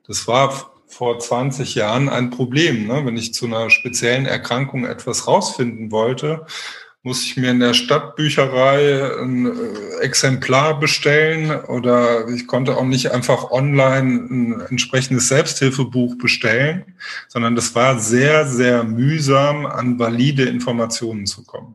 Das 0.07 0.27
war 0.27 0.73
vor 0.87 1.19
20 1.19 1.75
Jahren 1.75 2.09
ein 2.09 2.31
Problem. 2.31 2.87
Ne? 2.87 3.05
Wenn 3.05 3.19
ich 3.19 3.35
zu 3.35 3.45
einer 3.45 3.69
speziellen 3.69 4.25
Erkrankung 4.25 4.87
etwas 4.87 5.27
rausfinden 5.27 5.91
wollte, 5.91 6.47
muss 7.05 7.25
ich 7.25 7.37
mir 7.37 7.51
in 7.51 7.59
der 7.59 7.75
Stadtbücherei 7.75 9.21
ein 9.21 9.47
äh, 9.47 9.99
Exemplar 10.03 10.79
bestellen 10.79 11.51
oder 11.51 12.29
ich 12.29 12.47
konnte 12.47 12.77
auch 12.77 12.85
nicht 12.85 13.11
einfach 13.11 13.51
online 13.51 14.21
ein 14.31 14.61
entsprechendes 14.71 15.29
Selbsthilfebuch 15.29 16.17
bestellen, 16.19 16.95
sondern 17.29 17.57
das 17.57 17.75
war 17.75 17.99
sehr, 17.99 18.47
sehr 18.47 18.85
mühsam, 18.85 19.67
an 19.67 19.99
valide 19.99 20.45
Informationen 20.45 21.27
zu 21.27 21.45
kommen. 21.45 21.75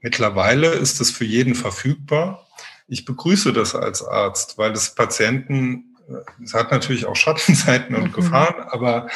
Mittlerweile 0.00 0.70
ist 0.70 1.00
es 1.00 1.10
für 1.10 1.24
jeden 1.24 1.54
verfügbar. 1.54 2.46
Ich 2.88 3.04
begrüße 3.04 3.52
das 3.52 3.74
als 3.74 4.04
Arzt, 4.04 4.58
weil 4.58 4.72
es 4.72 4.94
Patienten 4.94 5.96
es 6.42 6.54
hat 6.54 6.70
natürlich 6.70 7.06
auch 7.06 7.16
Schattenseiten 7.16 7.96
und 7.96 8.08
mhm. 8.08 8.12
Gefahren, 8.12 8.62
aber 8.70 9.08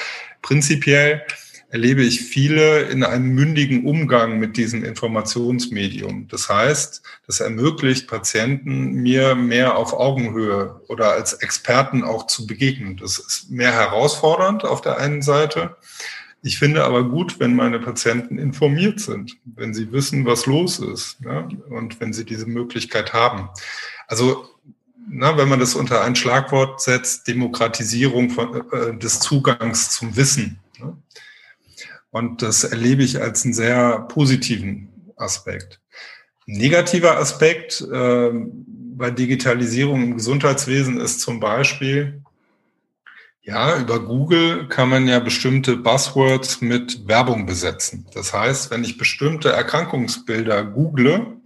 prinzipiell 0.43 1.23
erlebe 1.71 2.03
ich 2.03 2.21
viele 2.21 2.83
in 2.83 3.05
einem 3.05 3.33
mündigen 3.33 3.87
Umgang 3.87 4.39
mit 4.39 4.57
diesem 4.57 4.85
Informationsmedium. 4.85 6.27
Das 6.29 6.49
heißt, 6.49 7.03
das 7.27 7.41
ermöglicht 7.41 8.09
Patienten, 8.09 8.95
mir 8.95 9.37
mehr 9.37 9.77
auf 9.77 9.93
Augenhöhe 9.93 10.81
oder 10.89 11.13
als 11.13 11.33
Experten 11.35 12.03
auch 12.03 12.27
zu 12.27 12.47
begegnen. 12.47 12.97
Das 12.97 13.19
ist 13.19 13.51
mehr 13.51 13.73
herausfordernd 13.73 14.65
auf 14.65 14.81
der 14.81 14.99
einen 14.99 15.23
Seite. 15.23 15.77
Ich 16.43 16.59
finde 16.59 16.85
aber 16.85 17.05
gut, 17.05 17.39
wenn 17.39 17.55
meine 17.55 17.79
Patienten 17.79 18.39
informiert 18.39 18.99
sind, 18.99 19.37
wenn 19.45 19.73
sie 19.73 19.93
wissen, 19.93 20.27
was 20.27 20.47
los 20.47 20.81
ist 20.81 21.19
ja, 21.25 21.49
und 21.69 22.01
wenn 22.01 22.13
sie 22.13 22.25
diese 22.25 22.47
Möglichkeit 22.47 23.13
haben. 23.13 23.51
Also 24.09 24.49
na, 25.09 25.37
wenn 25.37 25.49
man 25.49 25.61
das 25.61 25.75
unter 25.75 26.03
ein 26.03 26.17
Schlagwort 26.17 26.81
setzt, 26.81 27.29
Demokratisierung 27.29 28.31
von, 28.31 28.71
äh, 28.73 28.97
des 28.97 29.21
Zugangs 29.21 29.91
zum 29.91 30.17
Wissen. 30.17 30.59
Ne? 30.79 30.97
Und 32.11 32.43
das 32.43 32.65
erlebe 32.65 33.03
ich 33.03 33.21
als 33.21 33.45
einen 33.45 33.55
sehr 33.55 34.01
positiven 34.09 34.89
Aspekt. 35.17 35.81
Negativer 36.47 37.19
Aspekt 37.19 37.81
äh, 37.81 38.31
bei 39.01 39.11
Digitalisierung 39.11 40.03
im 40.03 40.17
Gesundheitswesen 40.17 41.01
ist 41.01 41.21
zum 41.21 41.39
Beispiel, 41.39 42.23
ja, 43.43 43.79
über 43.79 44.01
Google 44.01 44.69
kann 44.69 44.89
man 44.89 45.09
ja 45.09 45.19
bestimmte 45.19 45.77
Buzzwords 45.77 46.61
mit 46.61 47.09
Werbung 47.09 47.47
besetzen. 47.47 48.07
Das 48.13 48.35
heißt, 48.35 48.71
wenn 48.71 48.85
ich 48.85 48.99
bestimmte 48.99 49.51
Erkrankungsbilder 49.51 50.65
google, 50.65 51.39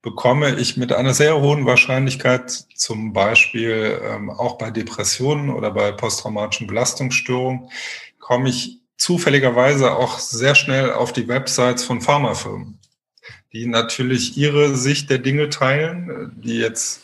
bekomme 0.00 0.56
ich 0.56 0.76
mit 0.76 0.92
einer 0.92 1.12
sehr 1.12 1.40
hohen 1.40 1.66
Wahrscheinlichkeit 1.66 2.50
zum 2.74 3.12
Beispiel 3.12 4.00
ähm, 4.02 4.30
auch 4.30 4.56
bei 4.56 4.70
Depressionen 4.70 5.50
oder 5.50 5.70
bei 5.70 5.92
posttraumatischen 5.92 6.66
Belastungsstörungen, 6.66 7.68
komme 8.18 8.48
ich 8.48 8.77
zufälligerweise 8.98 9.92
auch 9.92 10.18
sehr 10.18 10.54
schnell 10.54 10.92
auf 10.92 11.14
die 11.14 11.28
Websites 11.28 11.84
von 11.84 12.02
Pharmafirmen, 12.02 12.78
die 13.52 13.66
natürlich 13.66 14.36
ihre 14.36 14.76
Sicht 14.76 15.08
der 15.08 15.16
Dinge 15.18 15.48
teilen, 15.48 16.32
die 16.36 16.58
jetzt 16.58 17.00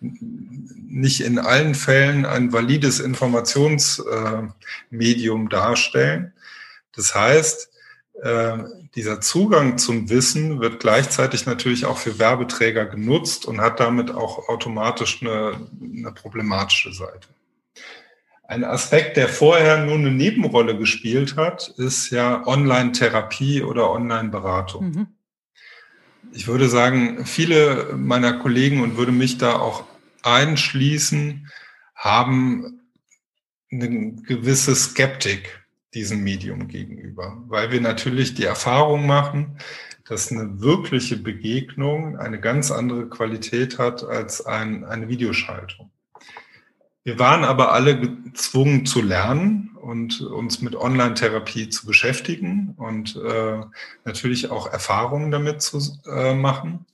nicht 0.00 1.20
in 1.20 1.38
allen 1.38 1.74
Fällen 1.74 2.26
ein 2.26 2.52
valides 2.52 3.00
Informationsmedium 3.00 5.48
darstellen. 5.48 6.34
Das 6.94 7.14
heißt, 7.14 7.70
äh, 8.22 8.58
dieser 8.94 9.20
Zugang 9.20 9.78
zum 9.78 10.08
Wissen 10.10 10.60
wird 10.60 10.80
gleichzeitig 10.80 11.46
natürlich 11.46 11.86
auch 11.86 11.98
für 11.98 12.18
Werbeträger 12.18 12.86
genutzt 12.86 13.46
und 13.46 13.60
hat 13.60 13.78
damit 13.80 14.10
auch 14.10 14.48
automatisch 14.48 15.22
eine, 15.22 15.68
eine 15.80 16.12
problematische 16.12 16.92
Seite. 16.92 17.28
Ein 18.50 18.64
Aspekt, 18.64 19.16
der 19.16 19.28
vorher 19.28 19.86
nur 19.86 19.94
eine 19.94 20.10
Nebenrolle 20.10 20.76
gespielt 20.76 21.36
hat, 21.36 21.72
ist 21.76 22.10
ja 22.10 22.44
Online-Therapie 22.48 23.62
oder 23.62 23.92
Online-Beratung. 23.92 24.90
Mhm. 24.90 25.06
Ich 26.32 26.48
würde 26.48 26.68
sagen, 26.68 27.24
viele 27.26 27.94
meiner 27.96 28.32
Kollegen 28.32 28.82
und 28.82 28.96
würde 28.96 29.12
mich 29.12 29.38
da 29.38 29.54
auch 29.54 29.84
einschließen, 30.24 31.48
haben 31.94 32.80
eine 33.70 34.14
gewisse 34.16 34.74
Skeptik 34.74 35.64
diesem 35.94 36.24
Medium 36.24 36.66
gegenüber, 36.66 37.40
weil 37.46 37.70
wir 37.70 37.80
natürlich 37.80 38.34
die 38.34 38.46
Erfahrung 38.46 39.06
machen, 39.06 39.58
dass 40.08 40.32
eine 40.32 40.60
wirkliche 40.60 41.18
Begegnung 41.18 42.18
eine 42.18 42.40
ganz 42.40 42.72
andere 42.72 43.08
Qualität 43.08 43.78
hat 43.78 44.02
als 44.02 44.44
ein, 44.44 44.84
eine 44.84 45.08
Videoschaltung. 45.08 45.92
Wir 47.10 47.18
waren 47.18 47.42
aber 47.42 47.72
alle 47.72 47.98
gezwungen 47.98 48.86
zu 48.86 49.02
lernen 49.02 49.76
und 49.82 50.20
uns 50.20 50.60
mit 50.60 50.76
Online-Therapie 50.76 51.68
zu 51.68 51.84
beschäftigen 51.84 52.76
und 52.76 53.16
äh, 53.16 53.64
natürlich 54.04 54.52
auch 54.52 54.72
Erfahrungen 54.72 55.32
damit 55.32 55.60
zu 55.60 55.80
äh, 56.06 56.34
machen. 56.34 56.86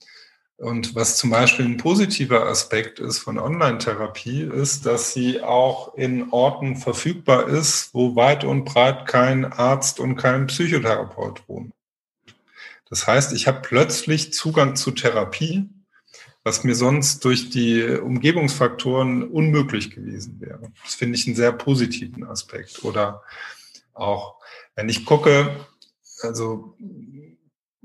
Und 0.55 0.95
was 0.95 1.17
zum 1.17 1.29
Beispiel 1.29 1.65
ein 1.65 1.77
positiver 1.77 2.47
Aspekt 2.47 2.97
ist 2.97 3.19
von 3.19 3.37
Online-Therapie, 3.37 4.41
ist, 4.41 4.87
dass 4.87 5.13
sie 5.13 5.43
auch 5.43 5.93
in 5.93 6.31
Orten 6.31 6.77
verfügbar 6.77 7.47
ist, 7.47 7.93
wo 7.93 8.15
weit 8.15 8.43
und 8.43 8.65
breit 8.65 9.05
kein 9.05 9.45
Arzt 9.45 9.99
und 9.99 10.15
kein 10.15 10.47
Psychotherapeut 10.47 11.47
wohnen. 11.47 11.73
Das 12.89 13.05
heißt, 13.05 13.33
ich 13.33 13.45
habe 13.45 13.59
plötzlich 13.61 14.33
Zugang 14.33 14.75
zu 14.75 14.89
Therapie, 14.89 15.69
was 16.47 16.63
mir 16.63 16.75
sonst 16.75 17.23
durch 17.25 17.49
die 17.49 17.83
Umgebungsfaktoren 17.83 19.23
unmöglich 19.23 19.91
gewesen 19.91 20.39
wäre. 20.39 20.71
Das 20.83 20.95
finde 20.95 21.17
ich 21.17 21.27
einen 21.27 21.35
sehr 21.35 21.51
positiven 21.51 22.23
Aspekt. 22.23 22.83
Oder 22.83 23.21
auch, 23.93 24.35
wenn 24.75 24.89
ich 24.89 25.05
gucke, 25.05 25.65
also 26.21 26.75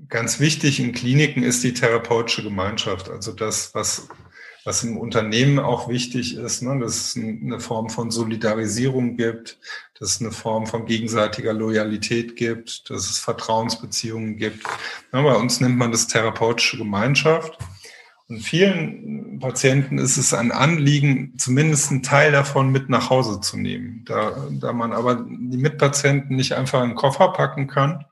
Ganz 0.08 0.40
wichtig 0.40 0.78
in 0.78 0.92
Kliniken 0.92 1.42
ist 1.42 1.64
die 1.64 1.72
therapeutische 1.72 2.42
Gemeinschaft, 2.42 3.08
also 3.08 3.32
das, 3.32 3.74
was, 3.74 4.08
was 4.62 4.84
im 4.84 4.98
Unternehmen 4.98 5.58
auch 5.58 5.88
wichtig 5.88 6.36
ist, 6.36 6.62
ne, 6.62 6.78
dass 6.80 6.96
es 6.96 7.16
eine 7.16 7.60
Form 7.60 7.88
von 7.88 8.10
Solidarisierung 8.10 9.16
gibt, 9.16 9.58
dass 9.98 10.16
es 10.16 10.20
eine 10.20 10.32
Form 10.32 10.66
von 10.66 10.84
gegenseitiger 10.84 11.54
Loyalität 11.54 12.36
gibt, 12.36 12.90
dass 12.90 13.08
es 13.08 13.20
Vertrauensbeziehungen 13.20 14.36
gibt. 14.36 14.66
Ja, 15.14 15.22
bei 15.22 15.34
uns 15.34 15.60
nennt 15.60 15.78
man 15.78 15.92
das 15.92 16.08
therapeutische 16.08 16.76
Gemeinschaft. 16.76 17.56
Und 18.32 18.40
vielen 18.40 19.40
Patienten 19.40 19.98
ist 19.98 20.16
es 20.16 20.32
ein 20.32 20.52
Anliegen, 20.52 21.34
zumindest 21.36 21.90
einen 21.90 22.02
Teil 22.02 22.32
davon 22.32 22.72
mit 22.72 22.88
nach 22.88 23.10
Hause 23.10 23.42
zu 23.42 23.58
nehmen. 23.58 24.06
Da, 24.06 24.48
da 24.52 24.72
man 24.72 24.94
aber 24.94 25.16
die 25.16 25.58
Mitpatienten 25.58 26.34
nicht 26.34 26.54
einfach 26.54 26.82
in 26.82 26.90
den 26.90 26.96
Koffer 26.96 27.28
packen 27.28 27.66
kann, 27.66 28.06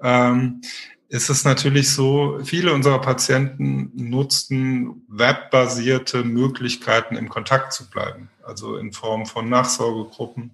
ähm, 0.00 0.60
ist 1.08 1.30
es 1.30 1.44
natürlich 1.44 1.90
so, 1.90 2.38
viele 2.44 2.72
unserer 2.72 3.00
Patienten 3.00 3.90
nutzten 3.96 5.02
webbasierte 5.08 6.22
Möglichkeiten, 6.22 7.16
im 7.16 7.28
Kontakt 7.28 7.72
zu 7.72 7.90
bleiben, 7.90 8.30
also 8.44 8.76
in 8.76 8.92
Form 8.92 9.26
von 9.26 9.48
Nachsorgegruppen. 9.48 10.52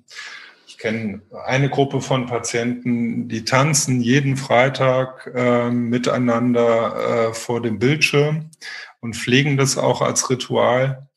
Ich 0.67 0.79
kenne 0.79 1.21
eine 1.47 1.71
Gruppe 1.71 2.01
von 2.01 2.27
Patienten, 2.27 3.29
die 3.29 3.45
tanzen 3.45 4.01
jeden 4.01 4.37
Freitag 4.37 5.31
äh, 5.35 5.71
miteinander 5.71 7.29
äh, 7.29 7.35
vor 7.35 7.63
dem 7.63 7.79
Bildschirm 7.79 8.51
und 9.07 9.15
pflegen 9.15 9.57
das 9.57 9.79
auch 9.79 10.03
als 10.03 10.29
Ritual. 10.31 11.09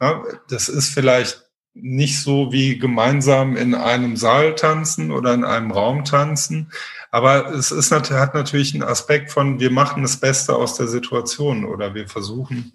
Ja, 0.00 0.22
das 0.48 0.68
ist 0.68 0.90
vielleicht 0.90 1.42
nicht 1.74 2.20
so 2.20 2.52
wie 2.52 2.78
gemeinsam 2.78 3.56
in 3.56 3.74
einem 3.74 4.16
Saal 4.16 4.54
tanzen 4.54 5.10
oder 5.10 5.34
in 5.34 5.42
einem 5.42 5.72
Raum 5.72 6.04
tanzen, 6.04 6.70
aber 7.10 7.50
es 7.50 7.72
ist, 7.72 7.90
hat 7.90 8.34
natürlich 8.34 8.74
einen 8.74 8.84
Aspekt 8.84 9.32
von, 9.32 9.58
wir 9.58 9.72
machen 9.72 10.02
das 10.02 10.18
Beste 10.18 10.54
aus 10.54 10.76
der 10.76 10.86
Situation 10.86 11.64
oder 11.64 11.94
wir 11.94 12.08
versuchen, 12.08 12.72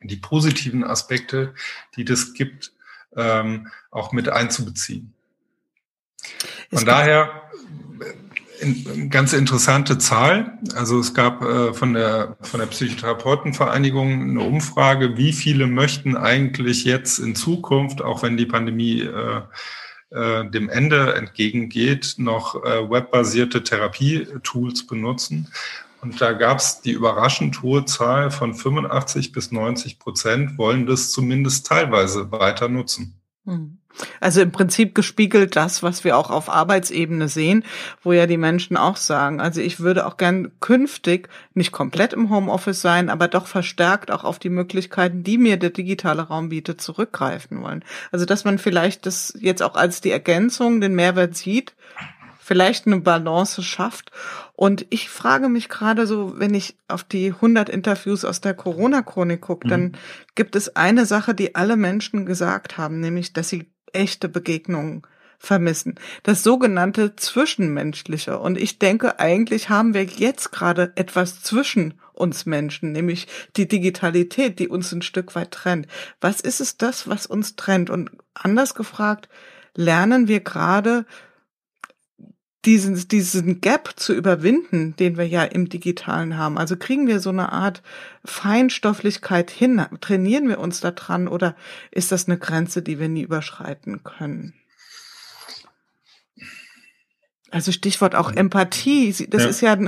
die 0.00 0.16
positiven 0.16 0.84
Aspekte, 0.84 1.52
die 1.96 2.04
das 2.06 2.32
gibt, 2.32 2.72
ähm, 3.14 3.68
auch 3.90 4.12
mit 4.12 4.30
einzubeziehen. 4.30 5.12
Von 6.72 6.86
daher 6.86 7.42
in, 8.60 9.10
ganz 9.10 9.32
interessante 9.32 9.98
Zahl. 9.98 10.58
Also 10.74 10.98
es 10.98 11.14
gab 11.14 11.42
äh, 11.42 11.72
von 11.74 11.94
der 11.94 12.36
von 12.40 12.60
der 12.60 12.66
Psychotherapeutenvereinigung 12.66 14.22
eine 14.22 14.40
Umfrage, 14.40 15.16
wie 15.16 15.32
viele 15.32 15.66
möchten 15.66 16.16
eigentlich 16.16 16.84
jetzt 16.84 17.18
in 17.18 17.34
Zukunft, 17.34 18.02
auch 18.02 18.22
wenn 18.22 18.36
die 18.36 18.46
Pandemie 18.46 19.02
äh, 19.02 19.42
äh, 20.10 20.48
dem 20.50 20.68
Ende 20.68 21.14
entgegengeht, 21.14 22.14
noch 22.16 22.64
äh, 22.64 22.90
webbasierte 22.90 23.62
Therapietools 23.62 24.86
benutzen. 24.86 25.48
Und 26.00 26.20
da 26.20 26.32
gab 26.32 26.58
es 26.58 26.80
die 26.80 26.92
überraschend 26.92 27.62
hohe 27.62 27.84
Zahl 27.84 28.30
von 28.30 28.54
85 28.54 29.32
bis 29.32 29.50
90 29.50 29.98
Prozent 29.98 30.56
wollen 30.56 30.86
das 30.86 31.10
zumindest 31.10 31.66
teilweise 31.66 32.30
weiter 32.30 32.68
nutzen. 32.68 33.20
Hm. 33.44 33.77
Also 34.20 34.40
im 34.40 34.52
Prinzip 34.52 34.94
gespiegelt 34.94 35.56
das, 35.56 35.82
was 35.82 36.04
wir 36.04 36.16
auch 36.16 36.30
auf 36.30 36.48
Arbeitsebene 36.48 37.28
sehen, 37.28 37.64
wo 38.02 38.12
ja 38.12 38.26
die 38.26 38.36
Menschen 38.36 38.76
auch 38.76 38.96
sagen, 38.96 39.40
also 39.40 39.60
ich 39.60 39.80
würde 39.80 40.06
auch 40.06 40.16
gern 40.16 40.52
künftig 40.60 41.28
nicht 41.54 41.72
komplett 41.72 42.12
im 42.12 42.30
Homeoffice 42.30 42.80
sein, 42.80 43.10
aber 43.10 43.28
doch 43.28 43.46
verstärkt 43.46 44.10
auch 44.10 44.24
auf 44.24 44.38
die 44.38 44.50
Möglichkeiten, 44.50 45.22
die 45.22 45.38
mir 45.38 45.56
der 45.56 45.70
digitale 45.70 46.22
Raum 46.22 46.48
bietet, 46.48 46.80
zurückgreifen 46.80 47.62
wollen. 47.62 47.84
Also 48.12 48.24
dass 48.24 48.44
man 48.44 48.58
vielleicht 48.58 49.06
das 49.06 49.34
jetzt 49.40 49.62
auch 49.62 49.74
als 49.74 50.00
die 50.00 50.10
Ergänzung, 50.10 50.80
den 50.80 50.94
Mehrwert 50.94 51.36
sieht, 51.36 51.74
vielleicht 52.48 52.86
eine 52.86 53.00
Balance 53.00 53.62
schafft. 53.62 54.10
Und 54.54 54.86
ich 54.88 55.10
frage 55.10 55.50
mich 55.50 55.68
gerade 55.68 56.06
so, 56.06 56.40
wenn 56.40 56.54
ich 56.54 56.78
auf 56.88 57.04
die 57.04 57.28
100 57.28 57.68
Interviews 57.68 58.24
aus 58.24 58.40
der 58.40 58.54
Corona-Chronik 58.54 59.42
gucke, 59.42 59.66
mhm. 59.66 59.70
dann 59.70 59.92
gibt 60.34 60.56
es 60.56 60.74
eine 60.74 61.04
Sache, 61.04 61.34
die 61.34 61.54
alle 61.54 61.76
Menschen 61.76 62.24
gesagt 62.24 62.78
haben, 62.78 63.00
nämlich, 63.00 63.34
dass 63.34 63.50
sie 63.50 63.66
echte 63.92 64.28
Begegnungen 64.28 65.02
vermissen. 65.38 65.94
Das 66.24 66.42
sogenannte 66.42 67.14
Zwischenmenschliche. 67.16 68.38
Und 68.38 68.58
ich 68.58 68.78
denke, 68.78 69.20
eigentlich 69.20 69.68
haben 69.68 69.94
wir 69.94 70.04
jetzt 70.04 70.50
gerade 70.50 70.92
etwas 70.96 71.42
zwischen 71.42 71.94
uns 72.12 72.46
Menschen, 72.46 72.90
nämlich 72.92 73.28
die 73.56 73.68
Digitalität, 73.68 74.58
die 74.58 74.68
uns 74.68 74.92
ein 74.92 75.02
Stück 75.02 75.36
weit 75.36 75.52
trennt. 75.52 75.86
Was 76.20 76.40
ist 76.40 76.60
es 76.60 76.76
das, 76.76 77.08
was 77.08 77.26
uns 77.26 77.54
trennt? 77.54 77.90
Und 77.90 78.10
anders 78.34 78.74
gefragt, 78.74 79.28
lernen 79.74 80.26
wir 80.26 80.40
gerade 80.40 81.06
diesen, 82.68 83.08
diesen 83.08 83.62
Gap 83.62 83.94
zu 83.96 84.12
überwinden, 84.12 84.94
den 84.96 85.16
wir 85.16 85.26
ja 85.26 85.42
im 85.42 85.70
Digitalen 85.70 86.36
haben? 86.36 86.58
Also 86.58 86.76
kriegen 86.76 87.06
wir 87.06 87.18
so 87.18 87.30
eine 87.30 87.50
Art 87.50 87.82
Feinstofflichkeit 88.26 89.50
hin? 89.50 89.86
Trainieren 90.02 90.50
wir 90.50 90.58
uns 90.58 90.80
da 90.80 90.90
dran 90.90 91.28
oder 91.28 91.56
ist 91.90 92.12
das 92.12 92.28
eine 92.28 92.36
Grenze, 92.36 92.82
die 92.82 93.00
wir 93.00 93.08
nie 93.08 93.22
überschreiten 93.22 94.04
können? 94.04 94.52
Also 97.50 97.72
Stichwort 97.72 98.14
auch 98.14 98.32
Empathie, 98.32 99.14
das 99.30 99.44
ja. 99.44 99.48
ist 99.48 99.60
ja 99.62 99.78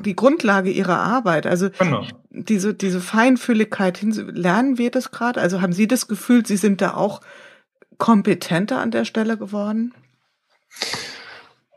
die 0.00 0.16
Grundlage 0.16 0.70
ihrer 0.70 0.98
Arbeit. 0.98 1.46
Also 1.46 1.70
genau. 1.70 2.04
diese, 2.30 2.74
diese 2.74 3.00
Feinfühligkeit, 3.00 4.02
lernen 4.02 4.76
wir 4.76 4.90
das 4.90 5.12
gerade? 5.12 5.40
Also 5.40 5.62
haben 5.62 5.72
Sie 5.72 5.86
das 5.86 6.08
Gefühl, 6.08 6.44
Sie 6.44 6.56
sind 6.56 6.80
da 6.80 6.94
auch 6.94 7.20
kompetenter 7.96 8.80
an 8.80 8.90
der 8.90 9.04
Stelle 9.04 9.38
geworden? 9.38 9.94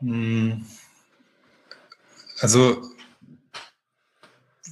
Hm. 0.02 0.66
Also, 2.40 2.82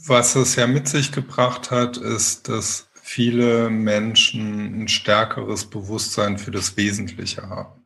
was 0.07 0.35
es 0.35 0.57
ja 0.57 0.67
mit 0.67 0.89
sich 0.89 1.13
gebracht 1.13 1.71
hat, 1.71 1.97
ist, 1.97 2.49
dass 2.49 2.91
viele 3.01 3.71
Menschen 3.71 4.83
ein 4.83 4.89
stärkeres 4.89 5.71
Bewusstsein 5.71 6.37
für 6.39 6.51
das 6.51 6.77
Wesentliche 6.77 7.49
haben. 7.49 7.85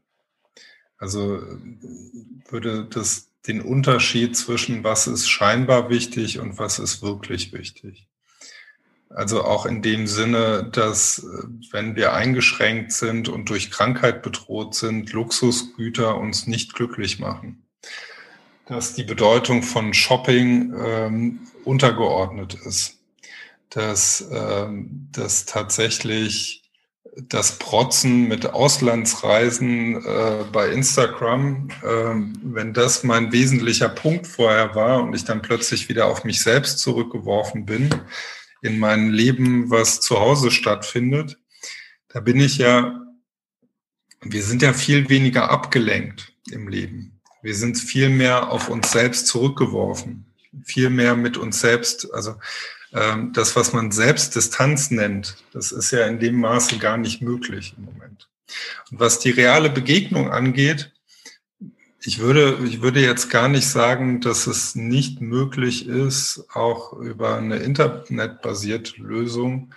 Also 0.96 1.42
würde 2.48 2.86
das 2.86 3.30
den 3.46 3.60
Unterschied 3.60 4.36
zwischen 4.36 4.84
was 4.84 5.06
ist 5.06 5.28
scheinbar 5.28 5.90
wichtig 5.90 6.38
und 6.38 6.56
was 6.58 6.78
ist 6.78 7.02
wirklich 7.02 7.52
wichtig. 7.52 8.08
Also 9.14 9.44
auch 9.44 9.64
in 9.64 9.80
dem 9.80 10.08
Sinne, 10.08 10.68
dass 10.72 11.20
äh, 11.20 11.46
wenn 11.70 11.94
wir 11.94 12.14
eingeschränkt 12.14 12.92
sind 12.92 13.28
und 13.28 13.48
durch 13.48 13.70
Krankheit 13.70 14.22
bedroht 14.22 14.74
sind, 14.74 15.12
Luxusgüter 15.12 16.16
uns 16.16 16.48
nicht 16.48 16.74
glücklich 16.74 17.20
machen. 17.20 17.64
Dass 18.66 18.94
die 18.94 19.04
Bedeutung 19.04 19.62
von 19.62 19.94
Shopping 19.94 20.74
ähm, 20.76 21.40
untergeordnet 21.64 22.54
ist. 22.66 22.98
Dass, 23.70 24.28
ähm, 24.32 25.08
dass 25.12 25.46
tatsächlich 25.46 26.62
das 27.16 27.58
Protzen 27.58 28.26
mit 28.26 28.46
Auslandsreisen 28.46 30.04
äh, 30.04 30.44
bei 30.50 30.70
Instagram, 30.70 31.68
äh, 31.82 32.14
wenn 32.42 32.74
das 32.74 33.04
mein 33.04 33.30
wesentlicher 33.30 33.88
Punkt 33.88 34.26
vorher 34.26 34.74
war 34.74 35.04
und 35.04 35.14
ich 35.14 35.24
dann 35.24 35.40
plötzlich 35.40 35.88
wieder 35.88 36.06
auf 36.06 36.24
mich 36.24 36.40
selbst 36.42 36.80
zurückgeworfen 36.80 37.64
bin, 37.64 37.90
in 38.64 38.78
meinem 38.78 39.10
Leben, 39.10 39.70
was 39.70 40.00
zu 40.00 40.18
Hause 40.18 40.50
stattfindet, 40.50 41.38
da 42.08 42.20
bin 42.20 42.40
ich 42.40 42.56
ja, 42.56 42.98
wir 44.22 44.42
sind 44.42 44.62
ja 44.62 44.72
viel 44.72 45.10
weniger 45.10 45.50
abgelenkt 45.50 46.32
im 46.50 46.68
Leben. 46.68 47.20
Wir 47.42 47.54
sind 47.54 47.76
viel 47.76 48.08
mehr 48.08 48.50
auf 48.50 48.70
uns 48.70 48.90
selbst 48.90 49.26
zurückgeworfen, 49.26 50.24
viel 50.64 50.88
mehr 50.88 51.14
mit 51.14 51.36
uns 51.36 51.60
selbst. 51.60 52.10
Also 52.14 52.36
ähm, 52.94 53.34
das, 53.34 53.54
was 53.54 53.74
man 53.74 53.92
Selbstdistanz 53.92 54.90
nennt, 54.90 55.36
das 55.52 55.70
ist 55.70 55.90
ja 55.90 56.06
in 56.06 56.18
dem 56.18 56.40
Maße 56.40 56.78
gar 56.78 56.96
nicht 56.96 57.20
möglich 57.20 57.74
im 57.76 57.84
Moment. 57.84 58.30
Und 58.90 58.98
was 58.98 59.18
die 59.18 59.30
reale 59.30 59.68
Begegnung 59.68 60.30
angeht, 60.30 60.93
ich 62.06 62.18
würde, 62.18 62.58
ich 62.66 62.82
würde 62.82 63.00
jetzt 63.00 63.30
gar 63.30 63.48
nicht 63.48 63.66
sagen, 63.66 64.20
dass 64.20 64.46
es 64.46 64.74
nicht 64.74 65.20
möglich 65.20 65.86
ist, 65.86 66.44
auch 66.52 66.92
über 66.92 67.36
eine 67.38 67.56
internetbasierte 67.56 69.00
Lösung 69.00 69.72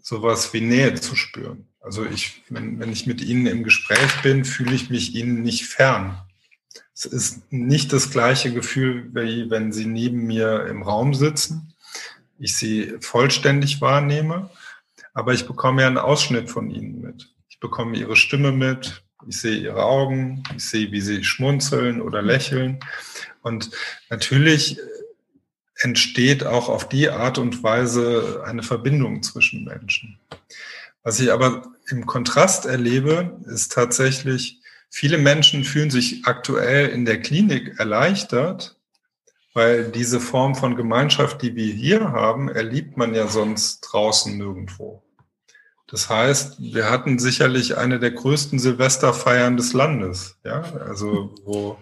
sowas 0.00 0.52
wie 0.54 0.62
Nähe 0.62 0.94
zu 0.94 1.14
spüren. 1.14 1.66
Also 1.80 2.06
ich, 2.06 2.42
wenn, 2.48 2.80
wenn 2.80 2.90
ich 2.90 3.06
mit 3.06 3.20
Ihnen 3.20 3.46
im 3.46 3.64
Gespräch 3.64 4.22
bin, 4.22 4.46
fühle 4.46 4.74
ich 4.74 4.88
mich 4.88 5.14
Ihnen 5.14 5.42
nicht 5.42 5.66
fern. 5.66 6.18
Es 6.94 7.04
ist 7.04 7.52
nicht 7.52 7.92
das 7.92 8.10
gleiche 8.10 8.52
Gefühl, 8.52 9.10
wie 9.14 9.50
wenn 9.50 9.70
Sie 9.70 9.84
neben 9.84 10.26
mir 10.26 10.66
im 10.66 10.82
Raum 10.82 11.14
sitzen, 11.14 11.74
ich 12.38 12.56
Sie 12.56 12.94
vollständig 13.00 13.80
wahrnehme, 13.80 14.50
aber 15.12 15.34
ich 15.34 15.46
bekomme 15.46 15.82
ja 15.82 15.88
einen 15.88 15.98
Ausschnitt 15.98 16.48
von 16.48 16.70
Ihnen 16.70 17.00
mit. 17.00 17.28
Ich 17.50 17.60
bekomme 17.60 17.98
Ihre 17.98 18.16
Stimme 18.16 18.52
mit, 18.52 19.02
ich 19.28 19.40
sehe 19.40 19.58
ihre 19.58 19.84
Augen, 19.84 20.42
ich 20.56 20.64
sehe, 20.64 20.90
wie 20.90 21.02
sie 21.02 21.22
schmunzeln 21.22 22.00
oder 22.00 22.22
lächeln. 22.22 22.80
Und 23.42 23.70
natürlich 24.08 24.78
entsteht 25.76 26.44
auch 26.44 26.68
auf 26.68 26.88
die 26.88 27.10
Art 27.10 27.38
und 27.38 27.62
Weise 27.62 28.42
eine 28.46 28.62
Verbindung 28.62 29.22
zwischen 29.22 29.64
Menschen. 29.64 30.18
Was 31.02 31.20
ich 31.20 31.30
aber 31.30 31.62
im 31.90 32.06
Kontrast 32.06 32.66
erlebe, 32.66 33.38
ist 33.46 33.72
tatsächlich, 33.72 34.60
viele 34.90 35.18
Menschen 35.18 35.64
fühlen 35.64 35.90
sich 35.90 36.26
aktuell 36.26 36.88
in 36.88 37.04
der 37.04 37.20
Klinik 37.20 37.78
erleichtert, 37.78 38.76
weil 39.54 39.90
diese 39.90 40.20
Form 40.20 40.54
von 40.54 40.76
Gemeinschaft, 40.76 41.42
die 41.42 41.54
wir 41.54 41.72
hier 41.72 42.12
haben, 42.12 42.48
erlebt 42.48 42.96
man 42.96 43.14
ja 43.14 43.28
sonst 43.28 43.80
draußen 43.80 44.36
nirgendwo. 44.36 45.02
Das 45.88 46.10
heißt, 46.10 46.60
wir 46.60 46.90
hatten 46.90 47.18
sicherlich 47.18 47.78
eine 47.78 47.98
der 47.98 48.10
größten 48.10 48.58
Silvesterfeiern 48.58 49.56
des 49.56 49.72
Landes, 49.72 50.36
ja, 50.44 50.62
also 50.86 51.34
wo, 51.44 51.78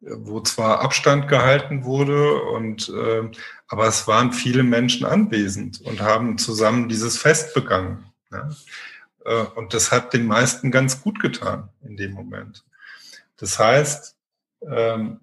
wo 0.00 0.40
zwar 0.40 0.80
Abstand 0.80 1.28
gehalten 1.28 1.84
wurde 1.84 2.42
und 2.42 2.88
äh, 2.88 3.30
aber 3.68 3.86
es 3.86 4.08
waren 4.08 4.32
viele 4.32 4.62
Menschen 4.62 5.06
anwesend 5.06 5.82
und 5.82 6.00
haben 6.00 6.38
zusammen 6.38 6.88
dieses 6.88 7.18
Fest 7.18 7.54
begangen. 7.54 8.04
Ja? 8.30 8.50
Äh, 9.24 9.44
und 9.54 9.74
das 9.74 9.92
hat 9.92 10.14
den 10.14 10.26
meisten 10.26 10.70
ganz 10.70 11.02
gut 11.02 11.20
getan 11.20 11.68
in 11.82 11.96
dem 11.98 12.12
Moment. 12.12 12.64
Das 13.36 13.58
heißt, 13.58 14.16
ähm, 14.66 15.20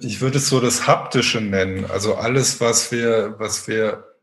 ich 0.00 0.22
würde 0.22 0.38
es 0.38 0.48
so 0.48 0.58
das 0.58 0.86
Haptische 0.86 1.42
nennen, 1.42 1.84
also 1.90 2.14
alles, 2.14 2.62
was 2.62 2.90
wir, 2.92 3.34
was 3.38 3.68
wir 3.68 4.15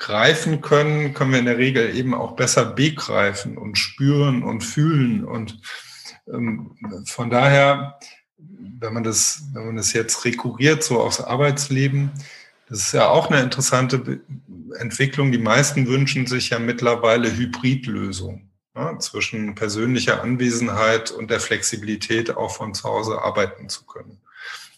greifen 0.00 0.62
können, 0.62 1.14
können 1.14 1.30
wir 1.30 1.38
in 1.38 1.44
der 1.44 1.58
Regel 1.58 1.94
eben 1.94 2.14
auch 2.14 2.32
besser 2.32 2.64
begreifen 2.64 3.56
und 3.56 3.76
spüren 3.76 4.42
und 4.42 4.62
fühlen. 4.62 5.24
Und 5.24 5.60
ähm, 6.26 6.76
von 7.04 7.30
daher, 7.30 8.00
wenn 8.38 8.94
man 8.94 9.04
das, 9.04 9.42
wenn 9.52 9.66
man 9.66 9.76
das 9.76 9.92
jetzt 9.92 10.24
rekurriert, 10.24 10.82
so 10.82 11.00
aufs 11.00 11.20
Arbeitsleben, 11.20 12.10
das 12.68 12.80
ist 12.80 12.92
ja 12.94 13.08
auch 13.08 13.30
eine 13.30 13.42
interessante 13.42 14.20
Entwicklung. 14.78 15.32
Die 15.32 15.38
meisten 15.38 15.86
wünschen 15.86 16.26
sich 16.26 16.50
ja 16.50 16.58
mittlerweile 16.58 17.30
Hybridlösungen 17.36 18.50
ja, 18.74 18.98
zwischen 18.98 19.54
persönlicher 19.54 20.22
Anwesenheit 20.22 21.10
und 21.10 21.30
der 21.30 21.40
Flexibilität, 21.40 22.36
auch 22.36 22.56
von 22.56 22.72
zu 22.72 22.84
Hause 22.84 23.20
arbeiten 23.20 23.68
zu 23.68 23.84
können. 23.84 24.18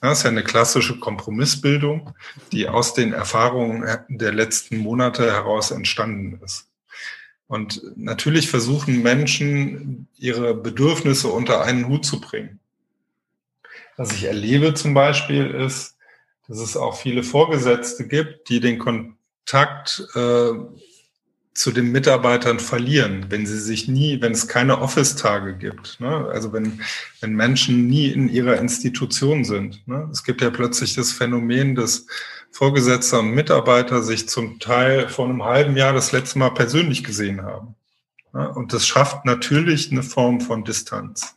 Das 0.03 0.19
ist 0.19 0.25
ja 0.25 0.31
eine 0.31 0.43
klassische 0.43 0.99
Kompromissbildung, 0.99 2.13
die 2.51 2.69
aus 2.69 2.93
den 2.93 3.13
Erfahrungen 3.13 3.87
der 4.09 4.33
letzten 4.33 4.79
Monate 4.79 5.31
heraus 5.31 5.71
entstanden 5.71 6.41
ist. 6.45 6.69
Und 7.47 7.81
natürlich 7.95 8.51
versuchen 8.51 9.01
Menschen, 9.03 10.09
ihre 10.19 10.55
Bedürfnisse 10.55 11.29
unter 11.29 11.63
einen 11.63 11.87
Hut 11.87 12.05
zu 12.05 12.21
bringen. 12.21 12.59
Was 13.97 14.13
ich 14.13 14.25
erlebe 14.25 14.75
zum 14.75 14.93
Beispiel 14.93 15.47
ist, 15.53 15.97
dass 16.49 16.59
es 16.59 16.77
auch 16.77 16.97
viele 16.97 17.23
Vorgesetzte 17.23 18.09
gibt, 18.09 18.49
die 18.49 18.59
den 18.59 18.81
Kontakt 18.81 20.05
äh, 20.17 20.51
zu 21.55 21.71
den 21.71 21.93
Mitarbeitern 21.93 22.59
verlieren, 22.59 23.27
wenn 23.29 23.47
sie 23.47 23.61
sich 23.61 23.87
nie, 23.87 24.23
wenn 24.23 24.33
es 24.33 24.49
keine 24.49 24.81
Office-Tage 24.81 25.55
gibt. 25.55 26.01
Ne? 26.01 26.29
Also 26.33 26.53
wenn, 26.53 26.81
wenn 27.21 27.35
Menschen 27.35 27.87
nie 27.89 28.09
in 28.09 28.29
ihrer 28.31 28.57
Institution 28.57 29.45
sind. 29.45 29.87
Ne? 29.87 30.09
Es 30.11 30.25
gibt 30.25 30.41
ja 30.41 30.51
plötzlich 30.51 30.95
das 30.95 31.13
Phänomen, 31.13 31.75
dass 31.75 32.07
Vorgesetzte 32.51 33.19
und 33.19 33.33
Mitarbeiter 33.33 34.03
sich 34.03 34.29
zum 34.29 34.61
Teil 34.61 35.09
vor 35.09 35.27
einem 35.27 35.45
halben 35.45 35.77
Jahr 35.77 35.93
das 35.93 36.13
letzte 36.13 36.39
Mal 36.39 36.51
persönlich 36.51 37.05
gesehen 37.05 37.43
haben. 37.43 37.75
Ne? 38.33 38.49
Und 38.51 38.73
das 38.73 38.87
schafft 38.87 39.27
natürlich 39.27 39.91
eine 39.91 40.03
Form 40.03 40.41
von 40.41 40.65
Distanz. 40.65 41.35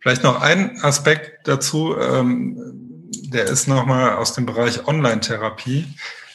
Vielleicht 0.00 0.24
noch 0.24 0.40
ein 0.40 0.80
Aspekt 0.82 1.48
dazu, 1.48 1.96
ähm, 1.96 3.10
der 3.32 3.44
ist 3.44 3.68
nochmal 3.68 4.16
aus 4.16 4.34
dem 4.34 4.46
Bereich 4.46 4.86
Online-Therapie. 4.86 5.86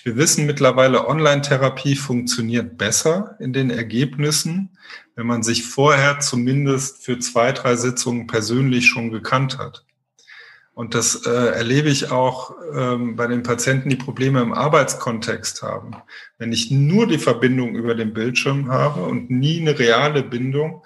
Wir 0.04 0.16
wissen 0.16 0.48
mittlerweile, 0.48 1.08
Online-Therapie 1.08 1.96
funktioniert 1.96 2.78
besser 2.78 3.36
in 3.40 3.54
den 3.54 3.70
Ergebnissen, 3.70 4.76
wenn 5.16 5.28
man 5.28 5.44
sich 5.44 5.64
vorher 5.64 6.20
zumindest 6.20 7.04
für 7.04 7.20
zwei, 7.20 7.52
drei 7.52 7.76
Sitzungen 7.76 8.26
persönlich 8.26 8.88
schon 8.88 9.12
gekannt 9.12 9.60
hat. 9.60 9.86
Und 10.74 10.96
das 10.96 11.28
äh, 11.28 11.30
erlebe 11.30 11.90
ich 11.90 12.10
auch 12.10 12.56
ähm, 12.74 13.16
bei 13.16 13.28
den 13.28 13.44
Patienten, 13.44 13.90
die 13.90 13.96
Probleme 13.96 14.42
im 14.42 14.54
Arbeitskontext 14.54 15.62
haben. 15.62 15.96
Wenn 16.40 16.52
ich 16.54 16.72
nur 16.72 17.06
die 17.06 17.20
Verbindung 17.20 17.76
über 17.76 17.94
den 17.94 18.14
Bildschirm 18.14 18.72
habe 18.72 19.04
und 19.04 19.30
nie 19.30 19.62
eine 19.62 19.78
reale 19.78 20.24
Bindung, 20.24 20.84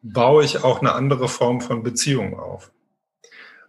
baue 0.00 0.44
ich 0.44 0.64
auch 0.64 0.80
eine 0.80 0.92
andere 0.92 1.28
Form 1.28 1.60
von 1.60 1.82
Beziehung 1.82 2.38
auf. 2.38 2.70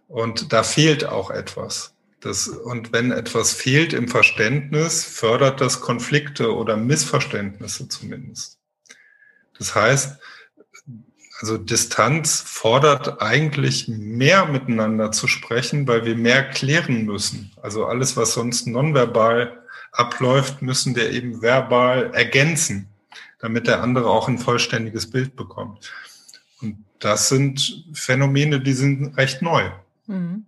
Und 0.08 0.52
da 0.52 0.62
fehlt 0.62 1.04
auch 1.04 1.30
etwas. 1.30 1.93
Das, 2.24 2.48
und 2.48 2.90
wenn 2.94 3.12
etwas 3.12 3.52
fehlt 3.52 3.92
im 3.92 4.08
Verständnis, 4.08 5.04
fördert 5.04 5.60
das 5.60 5.82
Konflikte 5.82 6.54
oder 6.54 6.78
Missverständnisse 6.78 7.86
zumindest. 7.88 8.58
Das 9.58 9.74
heißt, 9.74 10.18
also 11.40 11.58
Distanz 11.58 12.40
fordert 12.40 13.20
eigentlich 13.20 13.88
mehr 13.88 14.46
miteinander 14.46 15.12
zu 15.12 15.26
sprechen, 15.26 15.86
weil 15.86 16.06
wir 16.06 16.16
mehr 16.16 16.48
klären 16.48 17.04
müssen. 17.04 17.52
Also 17.60 17.84
alles, 17.84 18.16
was 18.16 18.32
sonst 18.32 18.66
nonverbal 18.66 19.62
abläuft, 19.92 20.62
müssen 20.62 20.96
wir 20.96 21.10
eben 21.10 21.42
verbal 21.42 22.10
ergänzen, 22.14 22.88
damit 23.38 23.66
der 23.66 23.82
andere 23.82 24.08
auch 24.08 24.28
ein 24.28 24.38
vollständiges 24.38 25.10
Bild 25.10 25.36
bekommt. 25.36 25.92
Und 26.62 26.86
das 27.00 27.28
sind 27.28 27.84
Phänomene, 27.92 28.60
die 28.60 28.72
sind 28.72 29.14
recht 29.18 29.42
neu. 29.42 29.70
Mhm. 30.06 30.46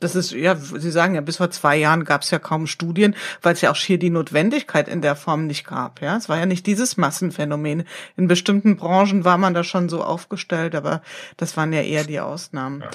Das 0.00 0.14
ist, 0.16 0.32
ja, 0.32 0.56
Sie 0.56 0.90
sagen 0.90 1.14
ja, 1.14 1.20
bis 1.20 1.36
vor 1.36 1.50
zwei 1.50 1.76
Jahren 1.76 2.04
gab 2.04 2.22
es 2.22 2.30
ja 2.30 2.38
kaum 2.38 2.66
Studien, 2.66 3.14
weil 3.40 3.54
es 3.54 3.60
ja 3.60 3.70
auch 3.70 3.76
schier 3.76 3.98
die 3.98 4.10
Notwendigkeit 4.10 4.88
in 4.88 5.00
der 5.00 5.16
Form 5.16 5.46
nicht 5.46 5.66
gab. 5.66 6.00
Ja, 6.00 6.16
es 6.16 6.28
war 6.28 6.38
ja 6.38 6.46
nicht 6.46 6.66
dieses 6.66 6.96
Massenphänomen. 6.96 7.84
In 8.16 8.28
bestimmten 8.28 8.76
Branchen 8.76 9.24
war 9.24 9.38
man 9.38 9.54
da 9.54 9.64
schon 9.64 9.88
so 9.88 10.02
aufgestellt, 10.02 10.74
aber 10.74 11.02
das 11.36 11.56
waren 11.56 11.72
ja 11.72 11.82
eher 11.82 12.04
die 12.04 12.20
Ausnahmen. 12.20 12.80
Ja. 12.80 12.90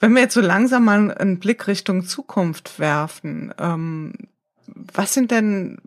Wenn 0.00 0.12
wir 0.14 0.22
jetzt 0.22 0.34
so 0.34 0.40
langsam 0.40 0.84
mal 0.84 1.12
einen 1.12 1.38
Blick 1.38 1.66
Richtung 1.66 2.04
Zukunft 2.04 2.78
werfen, 2.78 3.52
ähm, 3.58 4.12
was 4.66 5.14
sind 5.14 5.30
denn 5.30 5.78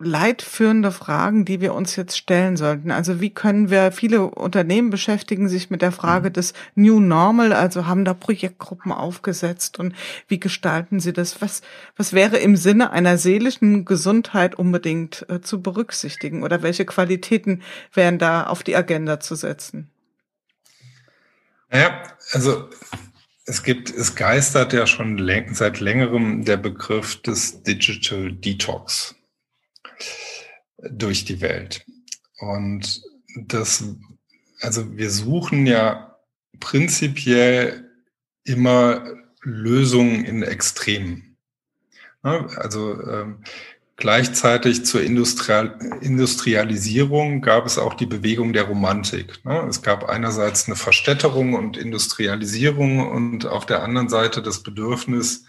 leitführende 0.00 0.92
Fragen, 0.92 1.44
die 1.44 1.60
wir 1.60 1.74
uns 1.74 1.96
jetzt 1.96 2.16
stellen 2.16 2.56
sollten. 2.56 2.92
Also 2.92 3.20
wie 3.20 3.30
können 3.30 3.68
wir, 3.68 3.90
viele 3.90 4.26
Unternehmen 4.26 4.90
beschäftigen 4.90 5.48
sich 5.48 5.70
mit 5.70 5.82
der 5.82 5.90
Frage 5.90 6.28
mhm. 6.28 6.34
des 6.34 6.52
New 6.76 7.00
Normal, 7.00 7.52
also 7.52 7.86
haben 7.86 8.04
da 8.04 8.14
Projektgruppen 8.14 8.92
aufgesetzt 8.92 9.78
und 9.80 9.94
wie 10.28 10.38
gestalten 10.38 11.00
sie 11.00 11.12
das? 11.12 11.42
Was, 11.42 11.62
was 11.96 12.12
wäre 12.12 12.36
im 12.38 12.56
Sinne 12.56 12.92
einer 12.92 13.18
seelischen 13.18 13.84
Gesundheit 13.84 14.54
unbedingt 14.54 15.26
äh, 15.28 15.40
zu 15.40 15.62
berücksichtigen 15.62 16.44
oder 16.44 16.62
welche 16.62 16.84
Qualitäten 16.84 17.62
wären 17.92 18.18
da 18.18 18.44
auf 18.44 18.62
die 18.62 18.76
Agenda 18.76 19.18
zu 19.18 19.34
setzen? 19.34 19.90
Ja, 21.72 22.02
also 22.32 22.70
es 23.46 23.64
gibt, 23.64 23.90
es 23.90 24.14
geistert 24.14 24.72
ja 24.72 24.86
schon 24.86 25.18
seit 25.52 25.80
längerem 25.80 26.44
der 26.44 26.56
Begriff 26.56 27.20
des 27.20 27.64
Digital 27.64 28.32
Detox 28.32 29.17
durch 30.78 31.24
die 31.24 31.40
Welt. 31.40 31.84
Und 32.38 33.02
das, 33.36 33.84
also 34.60 34.96
wir 34.96 35.10
suchen 35.10 35.66
ja 35.66 36.16
prinzipiell 36.60 37.90
immer 38.44 39.04
Lösungen 39.42 40.24
in 40.24 40.42
Extremen. 40.42 41.36
Also 42.22 43.00
ähm, 43.02 43.44
gleichzeitig 43.96 44.84
zur 44.84 45.02
Industrial 45.02 45.78
Industrialisierung 46.00 47.40
gab 47.42 47.64
es 47.64 47.78
auch 47.78 47.94
die 47.94 48.06
Bewegung 48.06 48.52
der 48.52 48.64
Romantik. 48.64 49.40
Es 49.68 49.82
gab 49.82 50.08
einerseits 50.08 50.66
eine 50.66 50.76
Verstädterung 50.76 51.54
und 51.54 51.76
Industrialisierung 51.76 53.08
und 53.10 53.46
auf 53.46 53.66
der 53.66 53.82
anderen 53.82 54.08
Seite 54.08 54.42
das 54.42 54.62
Bedürfnis, 54.62 55.44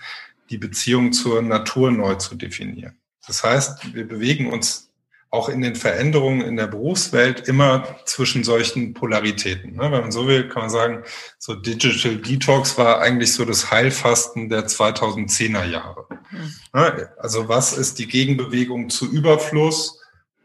die 0.49 0.57
Beziehung 0.57 1.11
zur 1.11 1.41
Natur 1.41 1.91
neu 1.91 2.15
zu 2.15 2.35
definieren. 2.35 2.97
Das 3.25 3.43
heißt, 3.43 3.93
wir 3.93 4.07
bewegen 4.07 4.51
uns 4.51 4.88
auch 5.31 5.47
in 5.49 5.61
den 5.61 5.75
Veränderungen 5.75 6.41
in 6.41 6.57
der 6.57 6.67
Berufswelt 6.67 7.47
immer 7.47 7.97
zwischen 8.05 8.43
solchen 8.43 8.93
Polaritäten. 8.93 9.75
Ne? 9.75 9.83
Wenn 9.83 10.01
man 10.01 10.11
so 10.11 10.27
will, 10.27 10.49
kann 10.49 10.63
man 10.63 10.71
sagen, 10.71 11.03
so 11.37 11.53
Digital 11.53 12.17
Detox 12.17 12.77
war 12.77 12.99
eigentlich 12.99 13.33
so 13.33 13.45
das 13.45 13.69
Heilfasten 13.69 14.49
der 14.49 14.67
2010er 14.67 15.65
Jahre. 15.65 16.07
Mhm. 16.31 17.07
Also 17.17 17.47
was 17.47 17.77
ist 17.77 17.99
die 17.99 18.07
Gegenbewegung 18.07 18.89
zu 18.89 19.11
Überfluss? 19.11 19.99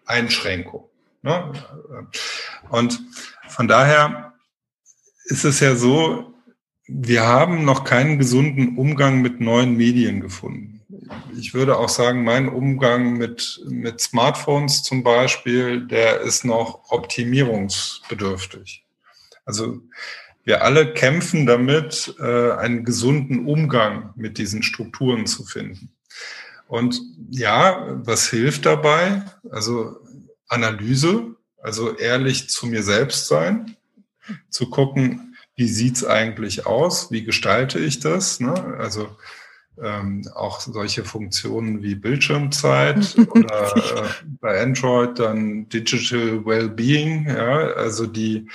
Einschränkung. 0.06 0.84
Ne? 1.22 1.52
Und 2.68 3.00
von 3.48 3.68
daher 3.68 4.34
ist 5.24 5.44
es 5.44 5.60
ja 5.60 5.76
so, 5.76 6.34
wir 6.86 7.22
haben 7.22 7.64
noch 7.64 7.84
keinen 7.84 8.18
gesunden 8.18 8.76
Umgang 8.76 9.22
mit 9.22 9.40
neuen 9.40 9.78
Medien 9.78 10.20
gefunden 10.20 10.73
ich 11.36 11.54
würde 11.54 11.78
auch 11.78 11.88
sagen, 11.88 12.24
mein 12.24 12.48
Umgang 12.48 13.14
mit, 13.14 13.62
mit 13.68 14.00
Smartphones 14.00 14.82
zum 14.82 15.02
Beispiel, 15.02 15.86
der 15.86 16.20
ist 16.20 16.44
noch 16.44 16.90
optimierungsbedürftig. 16.90 18.84
Also 19.44 19.80
wir 20.44 20.62
alle 20.62 20.92
kämpfen 20.92 21.46
damit, 21.46 22.14
äh, 22.18 22.52
einen 22.52 22.84
gesunden 22.84 23.46
Umgang 23.46 24.12
mit 24.16 24.38
diesen 24.38 24.62
Strukturen 24.62 25.26
zu 25.26 25.44
finden. 25.44 25.90
Und 26.66 27.00
ja, 27.30 27.86
was 28.04 28.28
hilft 28.28 28.66
dabei? 28.66 29.22
Also 29.50 29.96
Analyse, 30.48 31.34
also 31.62 31.96
ehrlich 31.96 32.50
zu 32.50 32.66
mir 32.66 32.82
selbst 32.82 33.26
sein, 33.26 33.76
zu 34.50 34.68
gucken, 34.70 35.36
wie 35.56 35.68
sieht's 35.68 36.04
eigentlich 36.04 36.66
aus, 36.66 37.10
wie 37.10 37.24
gestalte 37.24 37.78
ich 37.78 38.00
das? 38.00 38.40
Ne? 38.40 38.52
Also 38.78 39.16
ähm, 39.82 40.22
auch 40.34 40.60
solche 40.60 41.04
Funktionen 41.04 41.82
wie 41.82 41.94
Bildschirmzeit 41.94 43.16
oder 43.30 43.76
äh, 43.76 44.08
bei 44.40 44.62
Android 44.62 45.18
dann 45.18 45.68
Digital 45.68 46.44
Wellbeing, 46.44 47.26
ja, 47.26 47.72
also 47.72 48.06
die, 48.06 48.48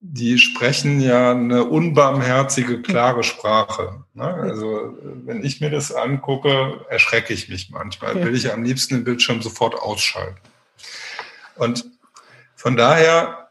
die 0.00 0.38
sprechen 0.38 1.00
ja 1.00 1.30
eine 1.30 1.64
unbarmherzige, 1.64 2.82
klare 2.82 3.22
Sprache. 3.22 4.04
Ne? 4.12 4.24
Also 4.24 4.98
wenn 5.24 5.42
ich 5.42 5.60
mir 5.60 5.70
das 5.70 5.92
angucke, 5.92 6.84
erschrecke 6.90 7.32
ich 7.32 7.48
mich 7.48 7.70
manchmal. 7.70 8.22
Will 8.22 8.34
ich 8.34 8.52
am 8.52 8.64
liebsten 8.64 8.96
den 8.96 9.04
Bildschirm 9.04 9.40
sofort 9.40 9.74
ausschalten. 9.74 10.36
Und 11.56 11.86
von 12.54 12.76
daher, 12.76 13.48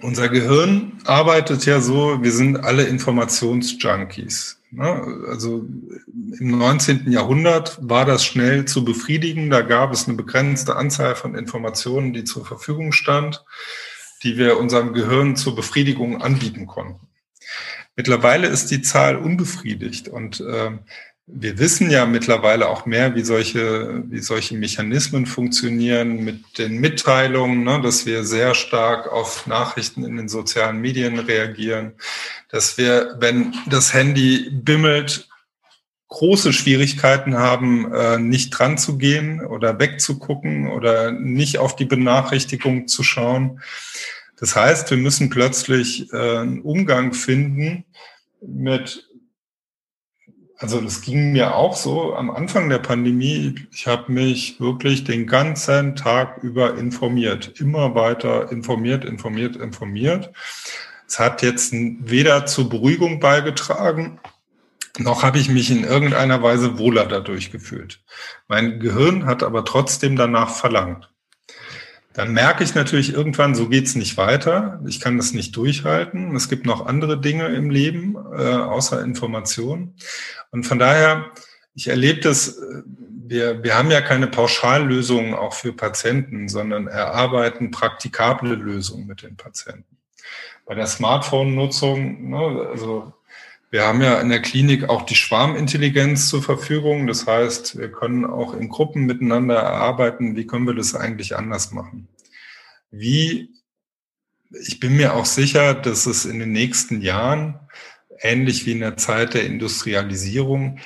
unser 0.00 0.28
Gehirn 0.28 0.98
arbeitet 1.04 1.66
ja 1.66 1.80
so, 1.80 2.22
wir 2.22 2.32
sind 2.32 2.64
alle 2.64 2.84
Informationsjunkies. 2.84 4.59
Ne? 4.70 5.24
Also 5.28 5.66
im 6.38 6.58
19. 6.58 7.10
Jahrhundert 7.10 7.78
war 7.80 8.04
das 8.04 8.24
schnell 8.24 8.64
zu 8.64 8.84
befriedigen. 8.84 9.50
Da 9.50 9.62
gab 9.62 9.92
es 9.92 10.06
eine 10.06 10.16
begrenzte 10.16 10.76
Anzahl 10.76 11.16
von 11.16 11.34
Informationen, 11.34 12.12
die 12.12 12.24
zur 12.24 12.46
Verfügung 12.46 12.92
stand, 12.92 13.44
die 14.22 14.36
wir 14.36 14.58
unserem 14.58 14.92
Gehirn 14.92 15.36
zur 15.36 15.56
Befriedigung 15.56 16.22
anbieten 16.22 16.66
konnten. 16.66 17.08
Mittlerweile 17.96 18.46
ist 18.46 18.70
die 18.70 18.82
Zahl 18.82 19.16
unbefriedigt 19.16 20.08
und 20.08 20.40
äh, 20.40 20.70
wir 21.32 21.58
wissen 21.58 21.90
ja 21.90 22.06
mittlerweile 22.06 22.68
auch 22.68 22.86
mehr, 22.86 23.14
wie 23.14 23.22
solche, 23.22 24.02
wie 24.08 24.20
solche 24.20 24.56
Mechanismen 24.56 25.26
funktionieren 25.26 26.24
mit 26.24 26.58
den 26.58 26.78
Mitteilungen, 26.78 27.64
ne, 27.64 27.80
dass 27.80 28.06
wir 28.06 28.24
sehr 28.24 28.54
stark 28.54 29.10
auf 29.10 29.46
Nachrichten 29.46 30.04
in 30.04 30.16
den 30.16 30.28
sozialen 30.28 30.80
Medien 30.80 31.18
reagieren, 31.18 31.92
dass 32.48 32.78
wir, 32.78 33.16
wenn 33.20 33.54
das 33.66 33.94
Handy 33.94 34.50
bimmelt, 34.50 35.28
große 36.08 36.52
Schwierigkeiten 36.52 37.36
haben, 37.36 37.92
äh, 37.92 38.18
nicht 38.18 38.50
dran 38.50 38.78
zu 38.78 38.98
gehen 38.98 39.44
oder 39.44 39.78
wegzugucken 39.78 40.68
oder 40.68 41.12
nicht 41.12 41.58
auf 41.58 41.76
die 41.76 41.84
Benachrichtigung 41.84 42.88
zu 42.88 43.04
schauen. 43.04 43.60
Das 44.38 44.56
heißt, 44.56 44.90
wir 44.90 44.98
müssen 44.98 45.30
plötzlich 45.30 46.12
äh, 46.12 46.38
einen 46.38 46.62
Umgang 46.62 47.12
finden, 47.12 47.84
mit, 48.40 49.09
also 50.60 50.78
das 50.82 51.00
ging 51.00 51.32
mir 51.32 51.54
auch 51.54 51.74
so 51.74 52.14
am 52.14 52.30
Anfang 52.30 52.68
der 52.68 52.80
Pandemie. 52.80 53.54
Ich 53.72 53.86
habe 53.86 54.12
mich 54.12 54.60
wirklich 54.60 55.04
den 55.04 55.26
ganzen 55.26 55.96
Tag 55.96 56.42
über 56.42 56.76
informiert, 56.76 57.58
immer 57.58 57.94
weiter 57.94 58.52
informiert, 58.52 59.06
informiert, 59.06 59.56
informiert. 59.56 60.30
Es 61.08 61.18
hat 61.18 61.40
jetzt 61.40 61.72
weder 61.72 62.44
zur 62.44 62.68
Beruhigung 62.68 63.20
beigetragen, 63.20 64.20
noch 64.98 65.22
habe 65.22 65.38
ich 65.38 65.48
mich 65.48 65.70
in 65.70 65.82
irgendeiner 65.82 66.42
Weise 66.42 66.78
wohler 66.78 67.06
dadurch 67.06 67.50
gefühlt. 67.50 68.02
Mein 68.46 68.80
Gehirn 68.80 69.24
hat 69.24 69.42
aber 69.42 69.64
trotzdem 69.64 70.14
danach 70.14 70.50
verlangt. 70.50 71.09
Dann 72.12 72.32
merke 72.32 72.64
ich 72.64 72.74
natürlich 72.74 73.14
irgendwann, 73.14 73.54
so 73.54 73.68
geht's 73.68 73.94
nicht 73.94 74.16
weiter. 74.16 74.80
Ich 74.86 75.00
kann 75.00 75.16
das 75.16 75.32
nicht 75.32 75.54
durchhalten. 75.54 76.34
Es 76.34 76.48
gibt 76.48 76.66
noch 76.66 76.86
andere 76.86 77.20
Dinge 77.20 77.46
im 77.48 77.70
Leben, 77.70 78.16
äh, 78.16 78.54
außer 78.54 79.02
Information. 79.02 79.94
Und 80.50 80.64
von 80.64 80.80
daher, 80.80 81.30
ich 81.74 81.86
erlebe 81.86 82.20
das, 82.20 82.58
äh, 82.58 82.82
wir, 83.30 83.62
wir 83.62 83.78
haben 83.78 83.92
ja 83.92 84.00
keine 84.00 84.26
Pauschallösungen 84.26 85.34
auch 85.34 85.54
für 85.54 85.72
Patienten, 85.72 86.48
sondern 86.48 86.88
erarbeiten 86.88 87.70
praktikable 87.70 88.56
Lösungen 88.56 89.06
mit 89.06 89.22
den 89.22 89.36
Patienten. 89.36 89.96
Bei 90.66 90.74
der 90.74 90.88
Smartphone-Nutzung, 90.88 92.30
ne, 92.30 92.68
also 92.72 93.12
wir 93.70 93.86
haben 93.86 94.02
ja 94.02 94.20
in 94.20 94.28
der 94.28 94.42
Klinik 94.42 94.88
auch 94.88 95.02
die 95.02 95.14
Schwarmintelligenz 95.14 96.28
zur 96.28 96.42
Verfügung. 96.42 97.06
Das 97.06 97.26
heißt, 97.28 97.78
wir 97.78 97.90
können 97.90 98.24
auch 98.24 98.52
in 98.52 98.68
Gruppen 98.68 99.06
miteinander 99.06 99.56
erarbeiten, 99.56 100.34
wie 100.34 100.46
können 100.46 100.66
wir 100.66 100.74
das 100.74 100.96
eigentlich 100.96 101.36
anders 101.36 101.70
machen. 101.70 102.08
Wie, 102.90 103.50
ich 104.50 104.80
bin 104.80 104.96
mir 104.96 105.14
auch 105.14 105.24
sicher, 105.24 105.74
dass 105.74 106.06
es 106.06 106.24
in 106.24 106.40
den 106.40 106.50
nächsten 106.50 107.00
Jahren, 107.00 107.60
ähnlich 108.20 108.66
wie 108.66 108.72
in 108.72 108.80
der 108.80 108.96
Zeit 108.96 109.34
der 109.34 109.44
Industrialisierung, 109.44 110.80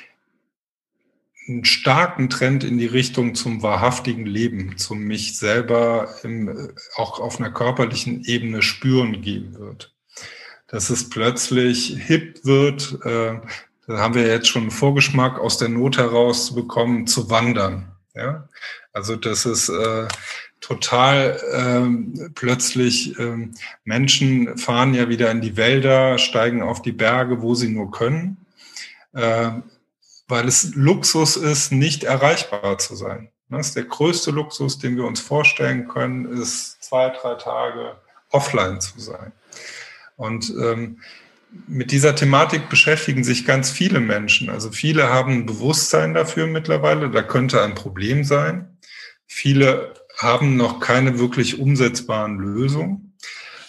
einen 1.47 1.65
starken 1.65 2.29
Trend 2.29 2.63
in 2.63 2.77
die 2.77 2.85
Richtung 2.85 3.33
zum 3.33 3.63
wahrhaftigen 3.63 4.27
Leben, 4.27 4.77
zum 4.77 4.99
mich 4.99 5.39
selber 5.39 6.09
im, 6.23 6.71
auch 6.95 7.19
auf 7.19 7.39
einer 7.39 7.51
körperlichen 7.51 8.23
Ebene 8.23 8.61
spüren 8.61 9.21
geben 9.23 9.55
wird 9.55 9.94
dass 10.67 10.89
es 10.89 11.09
plötzlich 11.09 11.97
hip 12.05 12.43
wird. 12.43 12.99
Äh, 13.05 13.39
da 13.87 13.97
haben 13.97 14.15
wir 14.15 14.25
jetzt 14.25 14.47
schon 14.47 14.63
einen 14.63 14.71
Vorgeschmack 14.71 15.39
aus 15.39 15.57
der 15.57 15.69
Not 15.69 15.97
heraus 15.97 16.55
bekommen, 16.55 17.07
zu 17.07 17.29
wandern. 17.29 17.91
Ja? 18.15 18.47
Also 18.93 19.15
das 19.15 19.45
ist 19.45 19.69
äh, 19.69 20.07
total 20.61 21.39
ähm, 21.53 22.31
plötzlich 22.33 23.17
ähm, 23.19 23.53
Menschen 23.83 24.57
fahren 24.57 24.93
ja 24.93 25.09
wieder 25.09 25.29
in 25.29 25.41
die 25.41 25.57
Wälder, 25.57 26.17
steigen 26.17 26.63
auf 26.63 26.81
die 26.81 26.93
Berge, 26.93 27.41
wo 27.41 27.53
sie 27.53 27.69
nur 27.69 27.91
können, 27.91 28.37
äh, 29.13 29.51
weil 30.27 30.47
es 30.47 30.73
Luxus 30.73 31.37
ist, 31.37 31.71
nicht 31.71 32.03
erreichbar 32.03 32.79
zu 32.79 32.95
sein. 32.95 33.29
Das 33.49 33.67
ist 33.67 33.75
der 33.75 33.83
größte 33.83 34.31
Luxus, 34.31 34.79
den 34.79 34.95
wir 34.95 35.05
uns 35.05 35.19
vorstellen 35.19 35.87
können, 35.87 36.25
ist 36.25 36.83
zwei, 36.83 37.09
drei 37.09 37.35
Tage 37.35 37.97
offline 38.31 38.81
zu 38.81 38.99
sein. 38.99 39.31
Und 40.15 40.53
ähm, 40.61 40.99
mit 41.67 41.91
dieser 41.91 42.15
Thematik 42.15 42.69
beschäftigen 42.69 43.23
sich 43.23 43.45
ganz 43.45 43.71
viele 43.71 43.99
Menschen. 43.99 44.49
Also 44.49 44.71
viele 44.71 45.09
haben 45.09 45.33
ein 45.33 45.45
Bewusstsein 45.45 46.13
dafür 46.13 46.47
mittlerweile, 46.47 47.09
da 47.09 47.21
könnte 47.21 47.61
ein 47.61 47.75
Problem 47.75 48.23
sein. 48.23 48.77
Viele 49.25 49.93
haben 50.17 50.55
noch 50.57 50.79
keine 50.79 51.19
wirklich 51.19 51.59
umsetzbaren 51.59 52.37
Lösungen. 52.37 53.17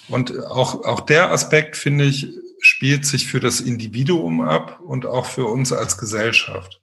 Und 0.08 0.38
auch, 0.46 0.84
auch 0.84 1.00
der 1.00 1.32
Aspekt, 1.32 1.76
finde 1.76 2.04
ich, 2.04 2.28
spielt 2.60 3.04
sich 3.04 3.26
für 3.26 3.40
das 3.40 3.60
Individuum 3.60 4.40
ab 4.40 4.80
und 4.80 5.06
auch 5.06 5.26
für 5.26 5.46
uns 5.46 5.72
als 5.72 5.98
Gesellschaft. 5.98 6.80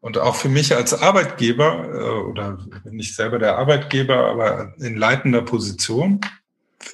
Und 0.00 0.18
auch 0.18 0.34
für 0.34 0.48
mich 0.48 0.74
als 0.74 0.94
Arbeitgeber, 0.94 1.88
äh, 1.94 2.28
oder 2.28 2.58
nicht 2.84 3.14
selber 3.14 3.38
der 3.38 3.56
Arbeitgeber, 3.56 4.16
aber 4.16 4.74
in 4.78 4.96
leitender 4.96 5.42
Position, 5.42 6.20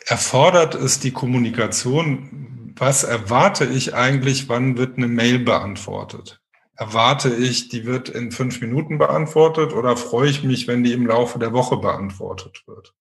erfordert 0.07 0.75
es 0.75 1.01
die 1.01 1.13
Kommunikation. 1.13 2.75
Was 2.77 3.05
erwarte 3.05 3.65
ich 3.65 3.95
eigentlich, 3.95 4.49
wann 4.49 4.79
wird 4.79 4.97
eine 4.97 5.09
Mail 5.09 5.41
beantwortet? 5.41 6.41
Erwarte 6.77 7.35
ich, 7.35 7.69
die 7.69 7.85
wird 7.87 8.09
in 8.09 8.31
fünf 8.31 8.61
Minuten 8.61 8.99
beantwortet 8.99 9.73
oder 9.73 9.97
freue 9.97 10.31
ich 10.31 10.45
mich, 10.45 10.69
wenn 10.69 10.85
die 10.85 10.93
im 10.93 11.07
Laufe 11.07 11.39
der 11.39 11.53
Woche 11.53 11.77
beantwortet 11.77 12.63
wird? 12.67 12.95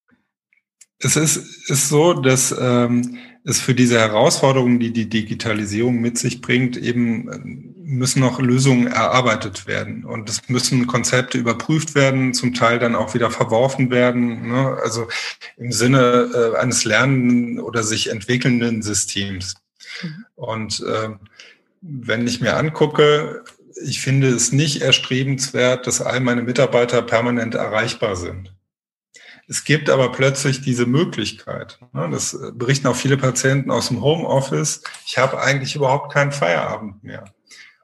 Es 0.99 1.15
ist, 1.15 1.69
ist 1.69 1.89
so, 1.89 2.13
dass 2.13 2.55
ähm, 2.59 3.19
es 3.43 3.59
für 3.59 3.73
diese 3.73 3.99
Herausforderungen, 3.99 4.79
die 4.79 4.91
die 4.91 5.09
Digitalisierung 5.09 5.99
mit 5.99 6.17
sich 6.17 6.41
bringt, 6.41 6.77
eben 6.77 7.29
äh, 7.29 7.39
müssen 7.87 8.19
noch 8.19 8.39
Lösungen 8.39 8.87
erarbeitet 8.87 9.65
werden 9.65 10.03
und 10.03 10.29
es 10.29 10.49
müssen 10.49 10.87
Konzepte 10.87 11.37
überprüft 11.37 11.95
werden, 11.95 12.33
zum 12.33 12.53
Teil 12.53 12.79
dann 12.79 12.95
auch 12.95 13.13
wieder 13.13 13.31
verworfen 13.31 13.89
werden. 13.91 14.49
Ne? 14.49 14.77
Also 14.83 15.07
im 15.55 15.71
Sinne 15.71 16.29
äh, 16.33 16.57
eines 16.57 16.83
lernenden 16.83 17.59
oder 17.59 17.83
sich 17.83 18.09
entwickelnden 18.09 18.81
Systems. 18.81 19.55
Mhm. 20.03 20.25
Und 20.35 20.79
äh, 20.81 21.09
wenn 21.81 22.27
ich 22.27 22.41
mir 22.41 22.57
angucke, 22.57 23.43
ich 23.81 24.01
finde 24.01 24.29
es 24.29 24.51
nicht 24.51 24.81
erstrebenswert, 24.81 25.87
dass 25.87 26.01
all 26.01 26.19
meine 26.19 26.41
Mitarbeiter 26.41 27.01
permanent 27.01 27.55
erreichbar 27.55 28.15
sind. 28.15 28.53
Es 29.49 29.63
gibt 29.63 29.89
aber 29.89 30.11
plötzlich 30.11 30.61
diese 30.61 30.85
Möglichkeit. 30.85 31.79
Ne? 31.93 32.09
Das 32.11 32.37
berichten 32.53 32.87
auch 32.87 32.95
viele 32.95 33.17
Patienten 33.17 33.71
aus 33.71 33.87
dem 33.87 34.01
Homeoffice. 34.01 34.83
Ich 35.05 35.17
habe 35.17 35.41
eigentlich 35.41 35.75
überhaupt 35.75 36.11
keinen 36.11 36.33
Feierabend 36.33 37.03
mehr. 37.03 37.23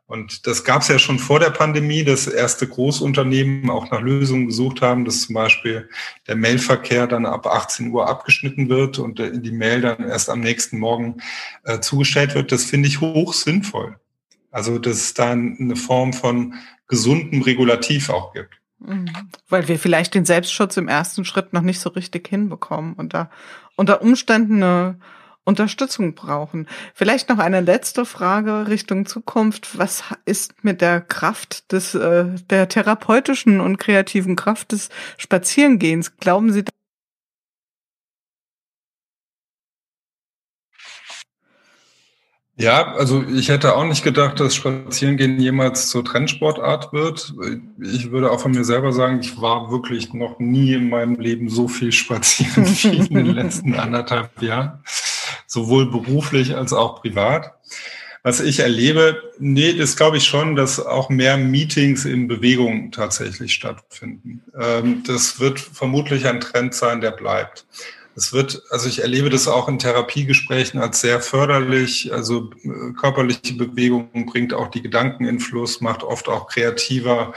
Und 0.06 0.46
das 0.46 0.66
gab 0.66 0.82
es 0.82 0.90
ja 0.90 1.00
schon 1.00 1.18
vor 1.18 1.40
der 1.40 1.50
Pandemie, 1.50 2.04
dass 2.04 2.28
erste 2.28 2.68
Großunternehmen 2.68 3.70
auch 3.70 3.90
nach 3.90 4.02
Lösungen 4.02 4.48
gesucht 4.48 4.82
haben, 4.82 5.06
dass 5.06 5.22
zum 5.22 5.36
Beispiel 5.36 5.90
der 6.28 6.36
Mailverkehr 6.36 7.08
dann 7.08 7.26
ab 7.26 7.48
18 7.48 7.90
Uhr 7.92 8.08
abgeschnitten 8.08 8.68
wird 8.68 9.00
und 9.00 9.18
die 9.18 9.52
Mail 9.52 9.82
dann 9.82 10.04
erst 10.04 10.30
am 10.30 10.42
nächsten 10.42 10.78
Morgen 10.78 11.18
äh, 11.64 11.80
zugestellt 11.80 12.36
wird. 12.36 12.52
Das 12.52 12.66
finde 12.66 12.90
ich 12.90 13.00
hoch 13.00 13.34
sinnvoll. 13.34 13.98
Also, 14.52 14.78
dass 14.78 14.98
es 14.98 15.14
da 15.14 15.32
eine 15.32 15.76
Form 15.76 16.14
von 16.14 16.56
gesundem 16.88 17.42
Regulativ 17.42 18.10
auch 18.10 18.34
gibt. 18.34 18.54
Mhm. 18.86 19.10
Weil 19.50 19.68
wir 19.68 19.80
vielleicht 19.80 20.14
den 20.14 20.26
Selbstschutz 20.26 20.78
im 20.78 20.88
ersten 20.88 21.26
Schritt 21.26 21.54
noch 21.54 21.62
nicht 21.62 21.80
so 21.80 21.90
richtig 21.90 22.28
hinbekommen 22.28 22.94
und 22.94 23.14
da 23.14 23.30
unter 23.76 24.02
Umständen 24.02 24.62
eine 24.62 25.00
Unterstützung 25.46 26.16
brauchen. 26.16 26.68
Vielleicht 26.94 27.30
noch 27.30 27.40
eine 27.40 27.60
letzte 27.60 28.06
Frage 28.06 28.68
Richtung 28.68 29.06
Zukunft. 29.06 29.78
Was 29.78 30.04
ist 30.26 30.64
mit 30.64 30.80
der 30.80 31.02
Kraft 31.02 31.72
des, 31.72 31.96
äh, 31.96 32.26
der 32.50 32.70
therapeutischen 32.70 33.60
und 33.60 33.78
kreativen 33.78 34.36
Kraft 34.36 34.72
des 34.72 34.90
Spazierengehens? 35.18 36.18
Glauben 36.18 36.52
Sie, 36.52 36.64
Ja, 42.56 42.94
also 42.94 43.24
ich 43.24 43.50
hätte 43.50 43.76
auch 43.76 43.86
nicht 43.86 44.04
gedacht, 44.04 44.40
dass 44.40 44.54
Spazierengehen 44.54 45.40
jemals 45.40 45.90
zur 45.90 46.06
Trendsportart 46.06 46.94
wird. 46.94 47.34
Ich 47.82 48.12
würde 48.12 48.30
auch 48.30 48.40
von 48.40 48.52
mir 48.52 48.64
selber 48.64 48.94
sagen, 48.94 49.20
ich 49.22 49.42
war 49.42 49.72
wirklich 49.72 50.14
noch 50.14 50.38
nie 50.38 50.74
in 50.74 50.90
meinem 50.90 51.16
Leben 51.16 51.50
so 51.50 51.68
viel 51.68 51.92
spazieren 51.92 52.66
wie 52.84 52.98
in 52.98 53.14
den 53.14 53.34
letzten 53.34 53.74
anderthalb 53.74 54.40
Jahren, 54.42 54.84
sowohl 55.48 55.90
beruflich 55.90 56.56
als 56.56 56.74
auch 56.74 57.02
privat. 57.02 57.54
Was 58.22 58.40
ich 58.40 58.60
erlebe, 58.60 59.22
nee, 59.40 59.74
das 59.74 59.98
glaube 59.98 60.18
ich 60.18 60.26
schon, 60.26 60.56
dass 60.56 60.80
auch 60.80 61.10
mehr 61.10 61.38
Meetings 61.38 62.06
in 62.06 62.28
Bewegung 62.28 62.92
tatsächlich 62.92 63.54
stattfinden. 63.54 64.44
Ähm, 64.58 65.04
das 65.06 65.42
wird 65.42 65.60
vermutlich 65.60 66.26
ein 66.28 66.40
Trend 66.40 66.74
sein, 66.74 67.02
der 67.02 67.12
bleibt. 67.12 67.66
Es 68.16 68.32
wird, 68.32 68.62
also 68.70 68.88
ich 68.88 69.02
erlebe 69.02 69.30
das 69.30 69.48
auch 69.48 69.68
in 69.68 69.80
Therapiegesprächen 69.80 70.80
als 70.80 71.02
sehr 71.02 71.20
förderlich. 71.20 72.14
Also 72.14 72.52
äh, 72.64 72.94
körperliche 72.94 73.56
Bewegung 73.56 74.26
bringt 74.28 74.54
auch 74.54 74.68
die 74.68 74.82
Gedanken 74.82 75.26
in 75.26 75.40
Fluss, 75.40 75.82
macht 75.82 76.04
oft 76.04 76.30
auch 76.30 76.48
kreativer, 76.48 77.34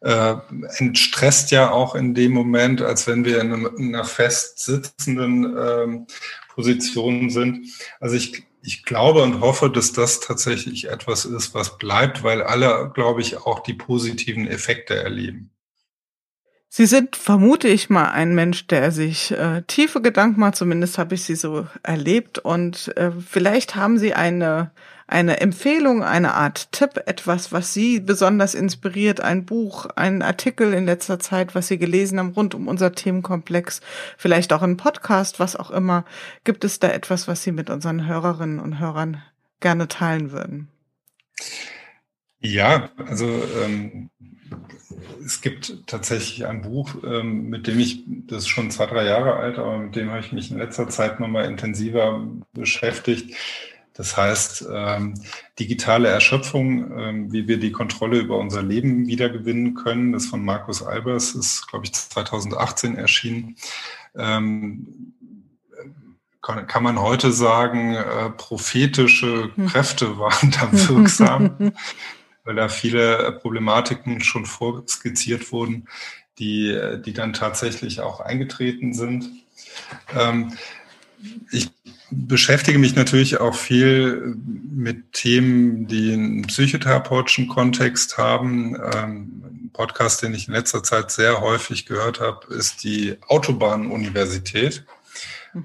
äh, 0.00 0.34
entstresst 0.76 1.50
ja 1.50 1.70
auch 1.70 1.94
in 1.94 2.14
dem 2.14 2.32
Moment, 2.32 2.82
als 2.82 3.06
wenn 3.06 3.24
wir 3.24 3.40
in, 3.40 3.66
einer 3.78 4.04
fest 4.04 4.58
sitzenden 4.58 5.56
ähm, 5.56 6.06
Position 6.54 7.30
sind. 7.30 7.68
Also 7.98 8.16
ich, 8.16 8.44
ich 8.62 8.84
glaube 8.84 9.22
und 9.22 9.40
hoffe, 9.40 9.70
dass 9.70 9.92
das 9.92 10.20
tatsächlich 10.20 10.90
etwas 10.90 11.24
ist, 11.24 11.54
was 11.54 11.78
bleibt, 11.78 12.22
weil 12.22 12.42
alle, 12.42 12.90
glaube 12.94 13.22
ich, 13.22 13.38
auch 13.38 13.60
die 13.60 13.74
positiven 13.74 14.46
Effekte 14.46 14.94
erleben. 14.94 15.51
Sie 16.74 16.86
sind, 16.86 17.16
vermute 17.16 17.68
ich 17.68 17.90
mal, 17.90 18.12
ein 18.12 18.34
Mensch, 18.34 18.66
der 18.66 18.92
sich 18.92 19.30
äh, 19.32 19.60
tiefe 19.66 20.00
Gedanken 20.00 20.40
macht, 20.40 20.56
zumindest 20.56 20.96
habe 20.96 21.14
ich 21.14 21.22
Sie 21.22 21.34
so 21.34 21.66
erlebt. 21.82 22.38
Und 22.38 22.96
äh, 22.96 23.10
vielleicht 23.10 23.76
haben 23.76 23.98
Sie 23.98 24.14
eine, 24.14 24.70
eine 25.06 25.38
Empfehlung, 25.42 26.02
eine 26.02 26.32
Art 26.32 26.72
Tipp, 26.72 27.02
etwas, 27.04 27.52
was 27.52 27.74
Sie 27.74 28.00
besonders 28.00 28.54
inspiriert, 28.54 29.20
ein 29.20 29.44
Buch, 29.44 29.84
ein 29.96 30.22
Artikel 30.22 30.72
in 30.72 30.86
letzter 30.86 31.18
Zeit, 31.18 31.54
was 31.54 31.68
Sie 31.68 31.76
gelesen 31.76 32.18
haben 32.18 32.30
rund 32.30 32.54
um 32.54 32.68
unser 32.68 32.92
Themenkomplex, 32.92 33.82
vielleicht 34.16 34.54
auch 34.54 34.62
ein 34.62 34.78
Podcast, 34.78 35.40
was 35.40 35.56
auch 35.56 35.70
immer. 35.70 36.06
Gibt 36.44 36.64
es 36.64 36.78
da 36.78 36.88
etwas, 36.88 37.28
was 37.28 37.42
Sie 37.42 37.52
mit 37.52 37.68
unseren 37.68 38.06
Hörerinnen 38.06 38.60
und 38.60 38.78
Hörern 38.78 39.22
gerne 39.60 39.88
teilen 39.88 40.32
würden. 40.32 40.68
Ja, 42.40 42.88
also 42.96 43.26
ähm, 43.62 44.08
es 45.24 45.40
gibt 45.40 45.86
tatsächlich 45.86 46.46
ein 46.46 46.62
Buch, 46.62 46.94
ähm, 47.04 47.48
mit 47.48 47.66
dem 47.66 47.78
ich, 47.78 48.02
das 48.26 48.44
ist 48.44 48.48
schon 48.48 48.70
zwei, 48.70 48.86
drei 48.86 49.04
Jahre 49.04 49.36
alt, 49.36 49.58
aber 49.58 49.78
mit 49.78 49.96
dem 49.96 50.10
habe 50.10 50.20
ich 50.20 50.32
mich 50.32 50.50
in 50.50 50.58
letzter 50.58 50.88
Zeit 50.88 51.20
nochmal 51.20 51.46
intensiver 51.46 52.26
beschäftigt. 52.52 53.34
Das 53.94 54.16
heißt, 54.16 54.66
ähm, 54.72 55.14
digitale 55.58 56.08
Erschöpfung, 56.08 56.98
ähm, 56.98 57.32
wie 57.32 57.46
wir 57.46 57.58
die 57.58 57.72
Kontrolle 57.72 58.18
über 58.18 58.38
unser 58.38 58.62
Leben 58.62 59.06
wiedergewinnen 59.06 59.74
können. 59.74 60.12
Das 60.12 60.26
von 60.26 60.44
Markus 60.44 60.82
Albers 60.82 61.34
ist, 61.34 61.68
glaube 61.68 61.84
ich, 61.84 61.92
2018 61.92 62.96
erschienen. 62.96 63.56
Kann, 66.42 66.66
kann 66.66 66.82
man 66.82 67.00
heute 67.00 67.30
sagen, 67.30 67.94
äh, 67.94 68.30
prophetische 68.30 69.50
hm. 69.54 69.68
Kräfte 69.68 70.18
waren 70.18 70.50
da 70.50 70.68
wirksam, 70.72 71.72
weil 72.44 72.56
da 72.56 72.68
viele 72.68 73.38
Problematiken 73.40 74.22
schon 74.22 74.46
vorskizziert 74.46 75.52
wurden, 75.52 75.88
die, 76.38 76.78
die 77.04 77.12
dann 77.12 77.32
tatsächlich 77.32 78.00
auch 78.00 78.20
eingetreten 78.20 78.94
sind. 78.94 79.30
Ähm, 80.16 80.52
ich 81.50 81.70
beschäftige 82.10 82.78
mich 82.78 82.94
natürlich 82.94 83.40
auch 83.40 83.54
viel 83.54 84.36
mit 84.44 85.12
Themen, 85.12 85.86
die 85.86 86.12
einen 86.12 86.42
psychotherapeutischen 86.42 87.48
Kontext 87.48 88.18
haben. 88.18 88.76
Ähm, 88.76 89.42
ein 89.44 89.70
Podcast, 89.72 90.22
den 90.22 90.34
ich 90.34 90.48
in 90.48 90.54
letzter 90.54 90.82
Zeit 90.82 91.10
sehr 91.10 91.40
häufig 91.40 91.86
gehört 91.86 92.20
habe, 92.20 92.52
ist 92.52 92.84
die 92.84 93.16
Autobahnuniversität 93.28 94.84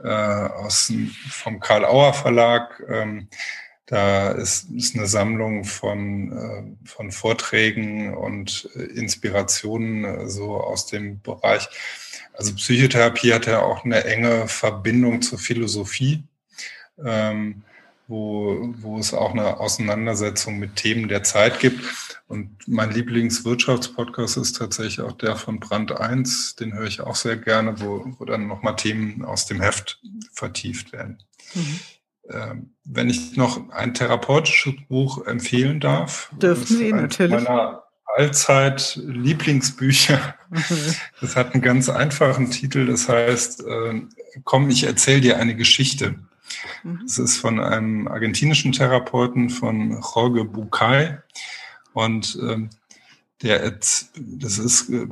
äh, 0.04 0.08
aus, 0.08 0.92
vom 1.30 1.60
Karl 1.60 1.86
Auer 1.86 2.14
Verlag. 2.14 2.84
Ähm, 2.88 3.28
da 3.88 4.30
ist, 4.32 4.70
ist 4.70 4.96
eine 4.96 5.08
Sammlung 5.08 5.64
von, 5.64 6.32
äh, 6.32 6.88
von 6.88 7.12
Vorträgen 7.12 8.14
und 8.14 8.70
äh, 8.76 8.84
Inspirationen 8.84 10.04
äh, 10.04 10.30
so 10.30 10.62
aus 10.62 10.86
dem 10.86 11.22
Bereich. 11.22 11.68
Also 12.34 12.54
Psychotherapie 12.54 13.34
hat 13.34 13.48
ja 13.48 13.62
auch 13.62 13.84
eine 13.84 14.04
enge 14.04 14.48
Verbindung 14.48 15.22
zur 15.22 15.40
Philosophie 15.40 16.24
ähm, 17.04 17.64
wo, 18.08 18.74
wo 18.78 19.00
es 19.00 19.14
auch 19.14 19.32
eine 19.32 19.60
Auseinandersetzung 19.60 20.60
mit 20.60 20.76
Themen 20.78 21.08
der 21.08 21.24
Zeit 21.24 21.60
gibt. 21.60 21.84
Und 22.28 22.68
mein 22.68 22.92
Lieblingswirtschaftspodcast 22.92 24.38
ist 24.38 24.58
tatsächlich 24.58 25.02
auch 25.02 25.14
der 25.14 25.36
von 25.36 25.60
Brand 25.60 25.92
1, 25.92 26.56
den 26.56 26.74
höre 26.74 26.88
ich 26.88 27.02
auch 27.02 27.16
sehr 27.16 27.38
gerne, 27.38 27.80
wo, 27.80 28.16
wo 28.18 28.26
dann 28.26 28.48
nochmal 28.48 28.76
Themen 28.76 29.24
aus 29.24 29.46
dem 29.46 29.62
Heft 29.62 30.02
vertieft 30.32 30.92
werden. 30.94 31.24
Mhm. 31.54 31.80
Ähm, 32.30 32.74
wenn 32.84 33.10
ich 33.10 33.38
noch 33.38 33.70
ein 33.70 33.94
therapeutisches 33.94 34.74
Buch 34.90 35.26
empfehlen 35.26 35.80
darf, 35.80 36.32
dürfen 36.42 36.78
Sie 36.78 36.92
natürlich. 36.92 37.44
Meiner 37.44 37.84
Allzeit 38.16 39.00
Lieblingsbücher. 39.04 40.36
Das 41.20 41.36
hat 41.36 41.54
einen 41.54 41.62
ganz 41.62 41.90
einfachen 41.90 42.52
Titel, 42.52 42.86
das 42.86 43.10
heißt, 43.10 43.66
äh, 43.66 44.02
komm, 44.46 44.70
ich 44.70 44.86
erzähle 44.86 45.20
dir 45.20 45.38
eine 45.40 45.56
Geschichte. 45.56 46.16
Mhm. 46.84 47.02
Das 47.04 47.18
ist 47.18 47.38
von 47.38 47.60
einem 47.60 48.08
argentinischen 48.08 48.72
Therapeuten, 48.72 49.50
von 49.50 50.02
Jorge 50.02 50.46
Bucay. 50.46 51.18
Und 51.94 52.38
ähm, 52.42 52.70
der, 53.42 53.72
das 53.72 54.10
ist 54.58 54.90
äh, 54.90 55.08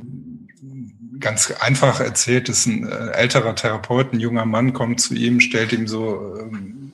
ganz 1.20 1.50
einfach 1.60 2.00
erzählt, 2.00 2.48
das 2.48 2.60
ist 2.60 2.66
ein 2.66 2.88
äh, 2.88 3.10
älterer 3.12 3.54
Therapeut, 3.54 4.12
ein 4.12 4.20
junger 4.20 4.46
Mann 4.46 4.72
kommt 4.72 5.00
zu 5.00 5.14
ihm, 5.14 5.40
stellt 5.40 5.72
ihm 5.72 5.86
so 5.86 6.36
ähm, 6.38 6.85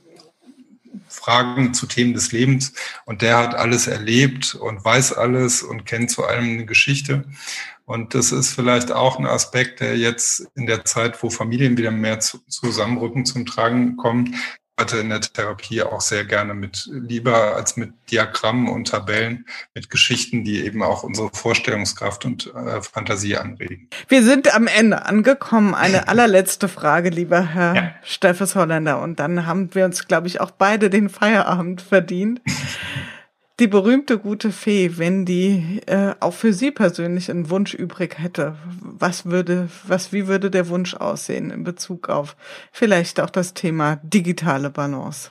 Fragen 1.08 1.74
zu 1.74 1.86
Themen 1.86 2.14
des 2.14 2.32
Lebens 2.32 2.72
und 3.04 3.22
der 3.22 3.38
hat 3.38 3.54
alles 3.54 3.86
erlebt 3.86 4.54
und 4.54 4.84
weiß 4.84 5.12
alles 5.14 5.62
und 5.62 5.86
kennt 5.86 6.10
zu 6.10 6.24
allem 6.24 6.44
eine 6.44 6.66
Geschichte. 6.66 7.24
Und 7.84 8.14
das 8.14 8.32
ist 8.32 8.54
vielleicht 8.54 8.92
auch 8.92 9.18
ein 9.18 9.26
Aspekt, 9.26 9.80
der 9.80 9.98
jetzt 9.98 10.46
in 10.54 10.66
der 10.66 10.84
Zeit, 10.84 11.22
wo 11.22 11.30
Familien 11.30 11.76
wieder 11.76 11.90
mehr 11.90 12.20
zusammenrücken, 12.20 13.26
zum 13.26 13.44
Tragen 13.44 13.96
kommt, 13.96 14.30
arbeite 14.76 14.98
in 14.98 15.10
der 15.10 15.20
Therapie 15.20 15.82
auch 15.82 16.00
sehr 16.00 16.24
gerne 16.24 16.54
mit, 16.54 16.88
lieber 16.90 17.56
als 17.56 17.76
mit 17.76 17.92
Diagrammen 18.10 18.68
und 18.68 18.88
Tabellen, 18.88 19.46
mit 19.74 19.90
Geschichten, 19.90 20.44
die 20.44 20.64
eben 20.64 20.82
auch 20.82 21.02
unsere 21.02 21.30
Vorstellungskraft 21.30 22.24
und 22.24 22.52
äh, 22.54 22.80
Fantasie 22.80 23.36
anregen. 23.36 23.88
Wir 24.08 24.22
sind 24.22 24.54
am 24.54 24.66
Ende 24.66 25.04
angekommen. 25.04 25.74
Eine 25.74 26.08
allerletzte 26.08 26.68
Frage, 26.68 27.10
lieber 27.10 27.42
Herr 27.42 27.74
ja. 27.74 27.94
Steffes 28.02 28.54
Holländer. 28.54 29.00
Und 29.00 29.20
dann 29.20 29.46
haben 29.46 29.74
wir 29.74 29.84
uns, 29.84 30.08
glaube 30.08 30.26
ich, 30.26 30.40
auch 30.40 30.50
beide 30.50 30.90
den 30.90 31.08
Feierabend 31.08 31.82
verdient 31.82 32.40
die 33.62 33.68
berühmte 33.68 34.18
gute 34.18 34.50
Fee, 34.50 34.98
wenn 34.98 35.24
die 35.24 35.80
äh, 35.86 36.16
auch 36.18 36.34
für 36.34 36.52
Sie 36.52 36.72
persönlich 36.72 37.30
einen 37.30 37.48
Wunsch 37.48 37.74
übrig 37.74 38.18
hätte, 38.18 38.56
was 38.82 39.26
würde, 39.26 39.68
was, 39.86 40.12
wie 40.12 40.26
würde 40.26 40.50
der 40.50 40.68
Wunsch 40.68 40.94
aussehen 40.94 41.52
in 41.52 41.62
Bezug 41.62 42.08
auf 42.08 42.34
vielleicht 42.72 43.20
auch 43.20 43.30
das 43.30 43.54
Thema 43.54 44.00
digitale 44.02 44.68
Balance? 44.68 45.30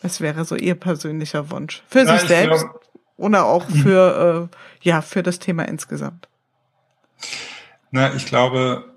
Was 0.00 0.22
wäre 0.22 0.46
so 0.46 0.56
Ihr 0.56 0.76
persönlicher 0.76 1.50
Wunsch 1.50 1.82
für 1.88 2.04
Na, 2.04 2.16
sich 2.16 2.26
selbst 2.26 2.62
glaub, 2.62 2.80
oder 3.18 3.44
auch 3.44 3.68
für 3.68 4.48
äh, 4.50 4.56
ja 4.80 5.02
für 5.02 5.22
das 5.22 5.38
Thema 5.38 5.68
insgesamt? 5.68 6.28
Na, 7.90 8.14
ich 8.14 8.24
glaube, 8.24 8.91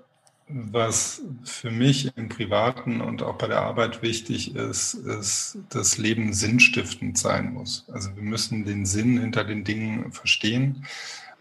was 0.48 1.22
für 1.44 1.70
mich 1.70 2.16
im 2.16 2.28
Privaten 2.28 3.00
und 3.00 3.22
auch 3.22 3.36
bei 3.36 3.48
der 3.48 3.62
Arbeit 3.62 4.02
wichtig 4.02 4.54
ist, 4.54 4.94
ist, 4.94 5.58
dass 5.70 5.98
Leben 5.98 6.32
sinnstiftend 6.32 7.18
sein 7.18 7.52
muss. 7.52 7.84
Also 7.92 8.14
wir 8.14 8.22
müssen 8.22 8.64
den 8.64 8.86
Sinn 8.86 9.18
hinter 9.18 9.42
den 9.42 9.64
Dingen 9.64 10.12
verstehen. 10.12 10.86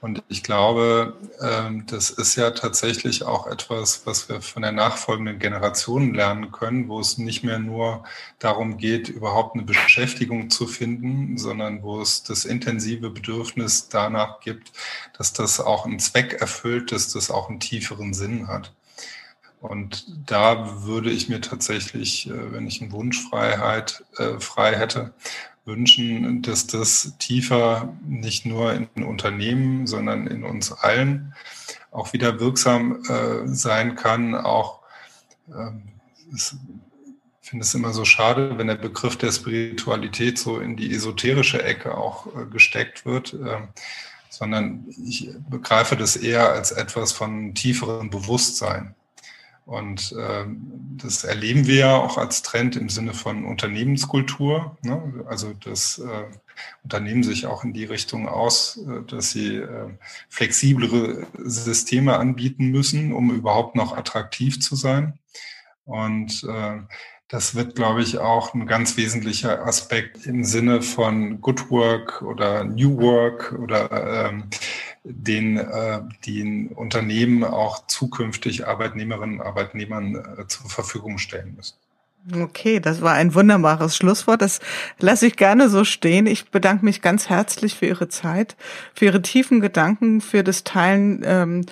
Und 0.02 0.24
ich 0.28 0.44
glaube, 0.44 1.18
ähm, 1.42 1.86
das 1.88 2.10
ist 2.10 2.36
ja 2.36 2.52
tatsächlich 2.52 3.24
auch 3.24 3.48
etwas, 3.48 4.06
was 4.06 4.28
wir 4.30 4.42
von 4.42 4.62
der 4.62 4.72
nachfolgenden 4.72 5.40
Generation 5.40 6.14
lernen 6.14 6.52
können, 6.52 6.90
wo 6.90 7.00
es 7.00 7.18
nicht 7.18 7.44
mehr 7.44 7.60
nur 7.60 8.04
darum 8.40 8.78
geht, 8.78 9.10
überhaupt 9.10 9.56
eine 9.56 9.64
Beschäftigung 9.64 10.50
zu 10.50 10.68
finden, 10.68 11.38
sondern 11.38 11.82
wo 11.82 12.02
es 12.02 12.24
das 12.24 12.46
intensive 12.46 13.10
Bedürfnis 13.10 13.88
danach 13.90 14.42
gibt, 14.42 14.72
dass 15.18 15.34
das 15.34 15.60
auch 15.60 15.86
einen 15.86 16.00
Zweck 16.00 16.34
erfüllt, 16.40 16.92
dass 16.92 17.14
das 17.14 17.32
auch 17.32 17.50
einen 17.50 17.60
tieferen 17.60 18.14
Sinn 18.14 18.48
hat. 18.48 18.74
Und 19.66 20.06
da 20.30 20.84
würde 20.84 21.10
ich 21.10 21.28
mir 21.28 21.42
tatsächlich, 21.42 22.30
äh, 22.30 22.54
wenn 22.54 22.68
ich 22.68 22.82
einen 22.82 22.92
Wunschfreiheit 22.92 24.04
äh, 24.18 24.40
frei 24.40 24.76
hätte, 24.76 25.14
wünschen, 25.66 26.44
dass 26.44 26.68
das 26.68 27.14
tiefer 27.18 27.94
nicht 28.06 28.46
nur 28.46 28.74
in 28.74 29.04
Unternehmen, 29.04 29.88
sondern 29.88 30.28
in 30.28 30.44
uns 30.44 30.72
allen 30.72 31.34
auch 31.92 32.14
wieder 32.14 32.40
wirksam 32.40 33.04
äh, 33.10 33.48
sein 33.48 33.96
kann. 33.96 34.36
Auch 34.36 34.82
ähm, 35.50 35.94
ich 36.36 36.52
finde 37.42 37.64
es 37.64 37.74
immer 37.74 37.94
so 37.94 38.06
schade, 38.06 38.58
wenn 38.58 38.68
der 38.68 38.76
Begriff 38.76 39.18
der 39.18 39.32
Spiritualität 39.32 40.38
so 40.38 40.60
in 40.60 40.76
die 40.76 40.94
esoterische 40.94 41.64
Ecke 41.64 41.98
auch 41.98 42.28
gesteckt 42.52 43.06
wird, 43.06 43.34
äh, 43.34 43.62
sondern 44.30 44.86
ich 45.04 45.30
begreife 45.50 45.96
das 45.96 46.16
eher 46.16 46.52
als 46.52 46.72
etwas 46.72 47.12
von 47.12 47.56
tieferem 47.56 48.10
Bewusstsein. 48.10 48.94
Und 49.66 50.12
äh, 50.12 50.46
das 50.98 51.24
erleben 51.24 51.66
wir 51.66 51.76
ja 51.76 51.98
auch 51.98 52.18
als 52.18 52.44
Trend 52.44 52.76
im 52.76 52.90
Sinne 52.90 53.14
von 53.14 53.46
Unternehmenskultur. 53.46 54.78
Ne? 54.84 55.26
Also 55.28 55.54
dass 55.54 55.98
äh, 55.98 56.26
Unternehmen 56.84 57.24
sich 57.24 57.48
auch 57.48 57.64
in 57.64 57.74
die 57.74 57.86
Richtung 57.86 58.28
aus, 58.28 58.78
äh, 58.88 59.02
dass 59.08 59.32
sie 59.32 59.58
äh, 59.58 59.90
flexiblere 60.30 61.26
Systeme 61.40 62.18
anbieten 62.18 62.68
müssen, 62.68 63.12
um 63.12 63.32
überhaupt 63.34 63.76
noch 63.76 63.98
attraktiv 63.98 64.62
zu 64.62 64.76
sein. 64.76 65.18
Und 65.86 66.44
äh, 66.44 66.80
das 67.28 67.56
wird, 67.56 67.76
glaube 67.76 68.02
ich, 68.02 68.20
auch 68.20 68.54
ein 68.54 68.68
ganz 68.68 68.98
wesentlicher 68.98 69.66
Aspekt 69.66 70.28
im 70.28 70.44
Sinne 70.44 70.82
von 70.82 71.42
Good 71.42 71.72
Work 71.72 72.22
oder 72.22 72.64
New 72.64 72.98
Work 72.98 73.58
oder 73.60 74.30
ähm, 74.30 74.44
den, 75.04 75.58
äh, 75.58 76.02
den 76.26 76.68
Unternehmen 76.68 77.44
auch 77.44 77.88
zukünftig 77.88 78.68
Arbeitnehmerinnen 78.68 79.40
und 79.40 79.46
Arbeitnehmern 79.46 80.16
äh, 80.16 80.48
zur 80.48 80.70
Verfügung 80.70 81.18
stellen 81.18 81.56
müssen. 81.56 81.76
Okay, 82.42 82.80
das 82.80 83.02
war 83.02 83.14
ein 83.14 83.36
wunderbares 83.36 83.96
Schlusswort. 83.96 84.42
Das 84.42 84.60
lasse 85.00 85.28
ich 85.28 85.36
gerne 85.36 85.70
so 85.70 85.84
stehen. 85.84 86.26
Ich 86.26 86.50
bedanke 86.50 86.84
mich 86.84 87.04
ganz 87.04 87.30
herzlich 87.30 87.76
für 87.76 87.86
Ihre 87.86 88.10
Zeit, 88.10 88.56
für 88.96 89.06
Ihre 89.06 89.22
tiefen 89.22 89.62
Gedanken, 89.62 90.22
für 90.22 90.44
das 90.44 90.64
Teilen 90.64 91.22
ähm, 91.24 91.66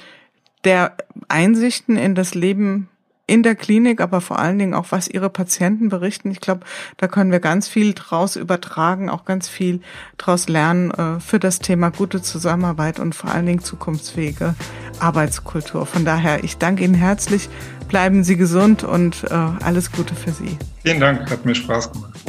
der 0.64 0.96
Einsichten 1.28 1.98
in 1.98 2.14
das 2.14 2.36
Leben 2.36 2.90
in 3.26 3.42
der 3.42 3.56
Klinik, 3.56 4.02
aber 4.02 4.20
vor 4.20 4.40
allen 4.40 4.60
Dingen 4.60 4.74
auch, 4.74 4.88
was 4.90 5.08
ihre 5.08 5.30
Patienten 5.30 5.90
berichten. 5.90 6.30
Ich 6.32 6.42
glaube, 6.42 6.62
da 6.98 7.08
können 7.08 7.32
wir 7.32 7.40
ganz 7.40 7.70
viel 7.70 7.94
draus 7.94 8.36
übertragen, 8.36 9.10
auch 9.10 9.24
ganz 9.24 9.48
viel 9.48 9.80
draus 10.18 10.50
lernen 10.50 10.92
äh, 10.92 11.20
für 11.22 11.40
das 11.40 11.60
Thema 11.60 11.90
gute 11.90 12.22
Zusammenarbeit 12.22 13.00
und 13.00 13.16
vor 13.16 13.32
allen 13.32 13.46
Dingen 13.46 13.64
zukunftsfähige 13.64 14.56
Arbeitskultur. 15.00 15.86
Von 15.86 16.04
daher, 16.04 16.44
ich 16.44 16.58
danke 16.58 16.84
Ihnen 16.84 16.96
herzlich. 16.96 17.50
Bleiben 17.88 18.24
Sie 18.24 18.36
gesund 18.36 18.84
und 18.84 19.24
äh, 19.24 19.34
alles 19.34 19.92
Gute 19.92 20.16
für 20.16 20.32
Sie. 20.32 20.58
Vielen 20.84 21.00
Dank, 21.00 21.30
hat 21.30 21.46
mir 21.46 21.56
Spaß 21.56 21.92
gemacht. 21.92 22.20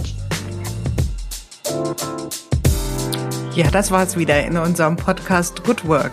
Ja, 3.55 3.71
das 3.71 3.91
war's 3.91 4.17
wieder 4.17 4.45
in 4.45 4.57
unserem 4.57 4.97
Podcast 4.97 5.63
Good 5.65 5.87
Work, 5.87 6.13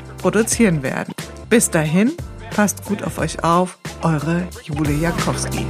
produzieren 0.21 0.83
werden. 0.83 1.13
Bis 1.49 1.69
dahin, 1.69 2.11
passt 2.55 2.85
gut 2.85 3.03
auf 3.03 3.17
euch 3.17 3.43
auf, 3.43 3.77
eure 4.01 4.47
Jule 4.63 4.93
Jankowski. 4.93 5.65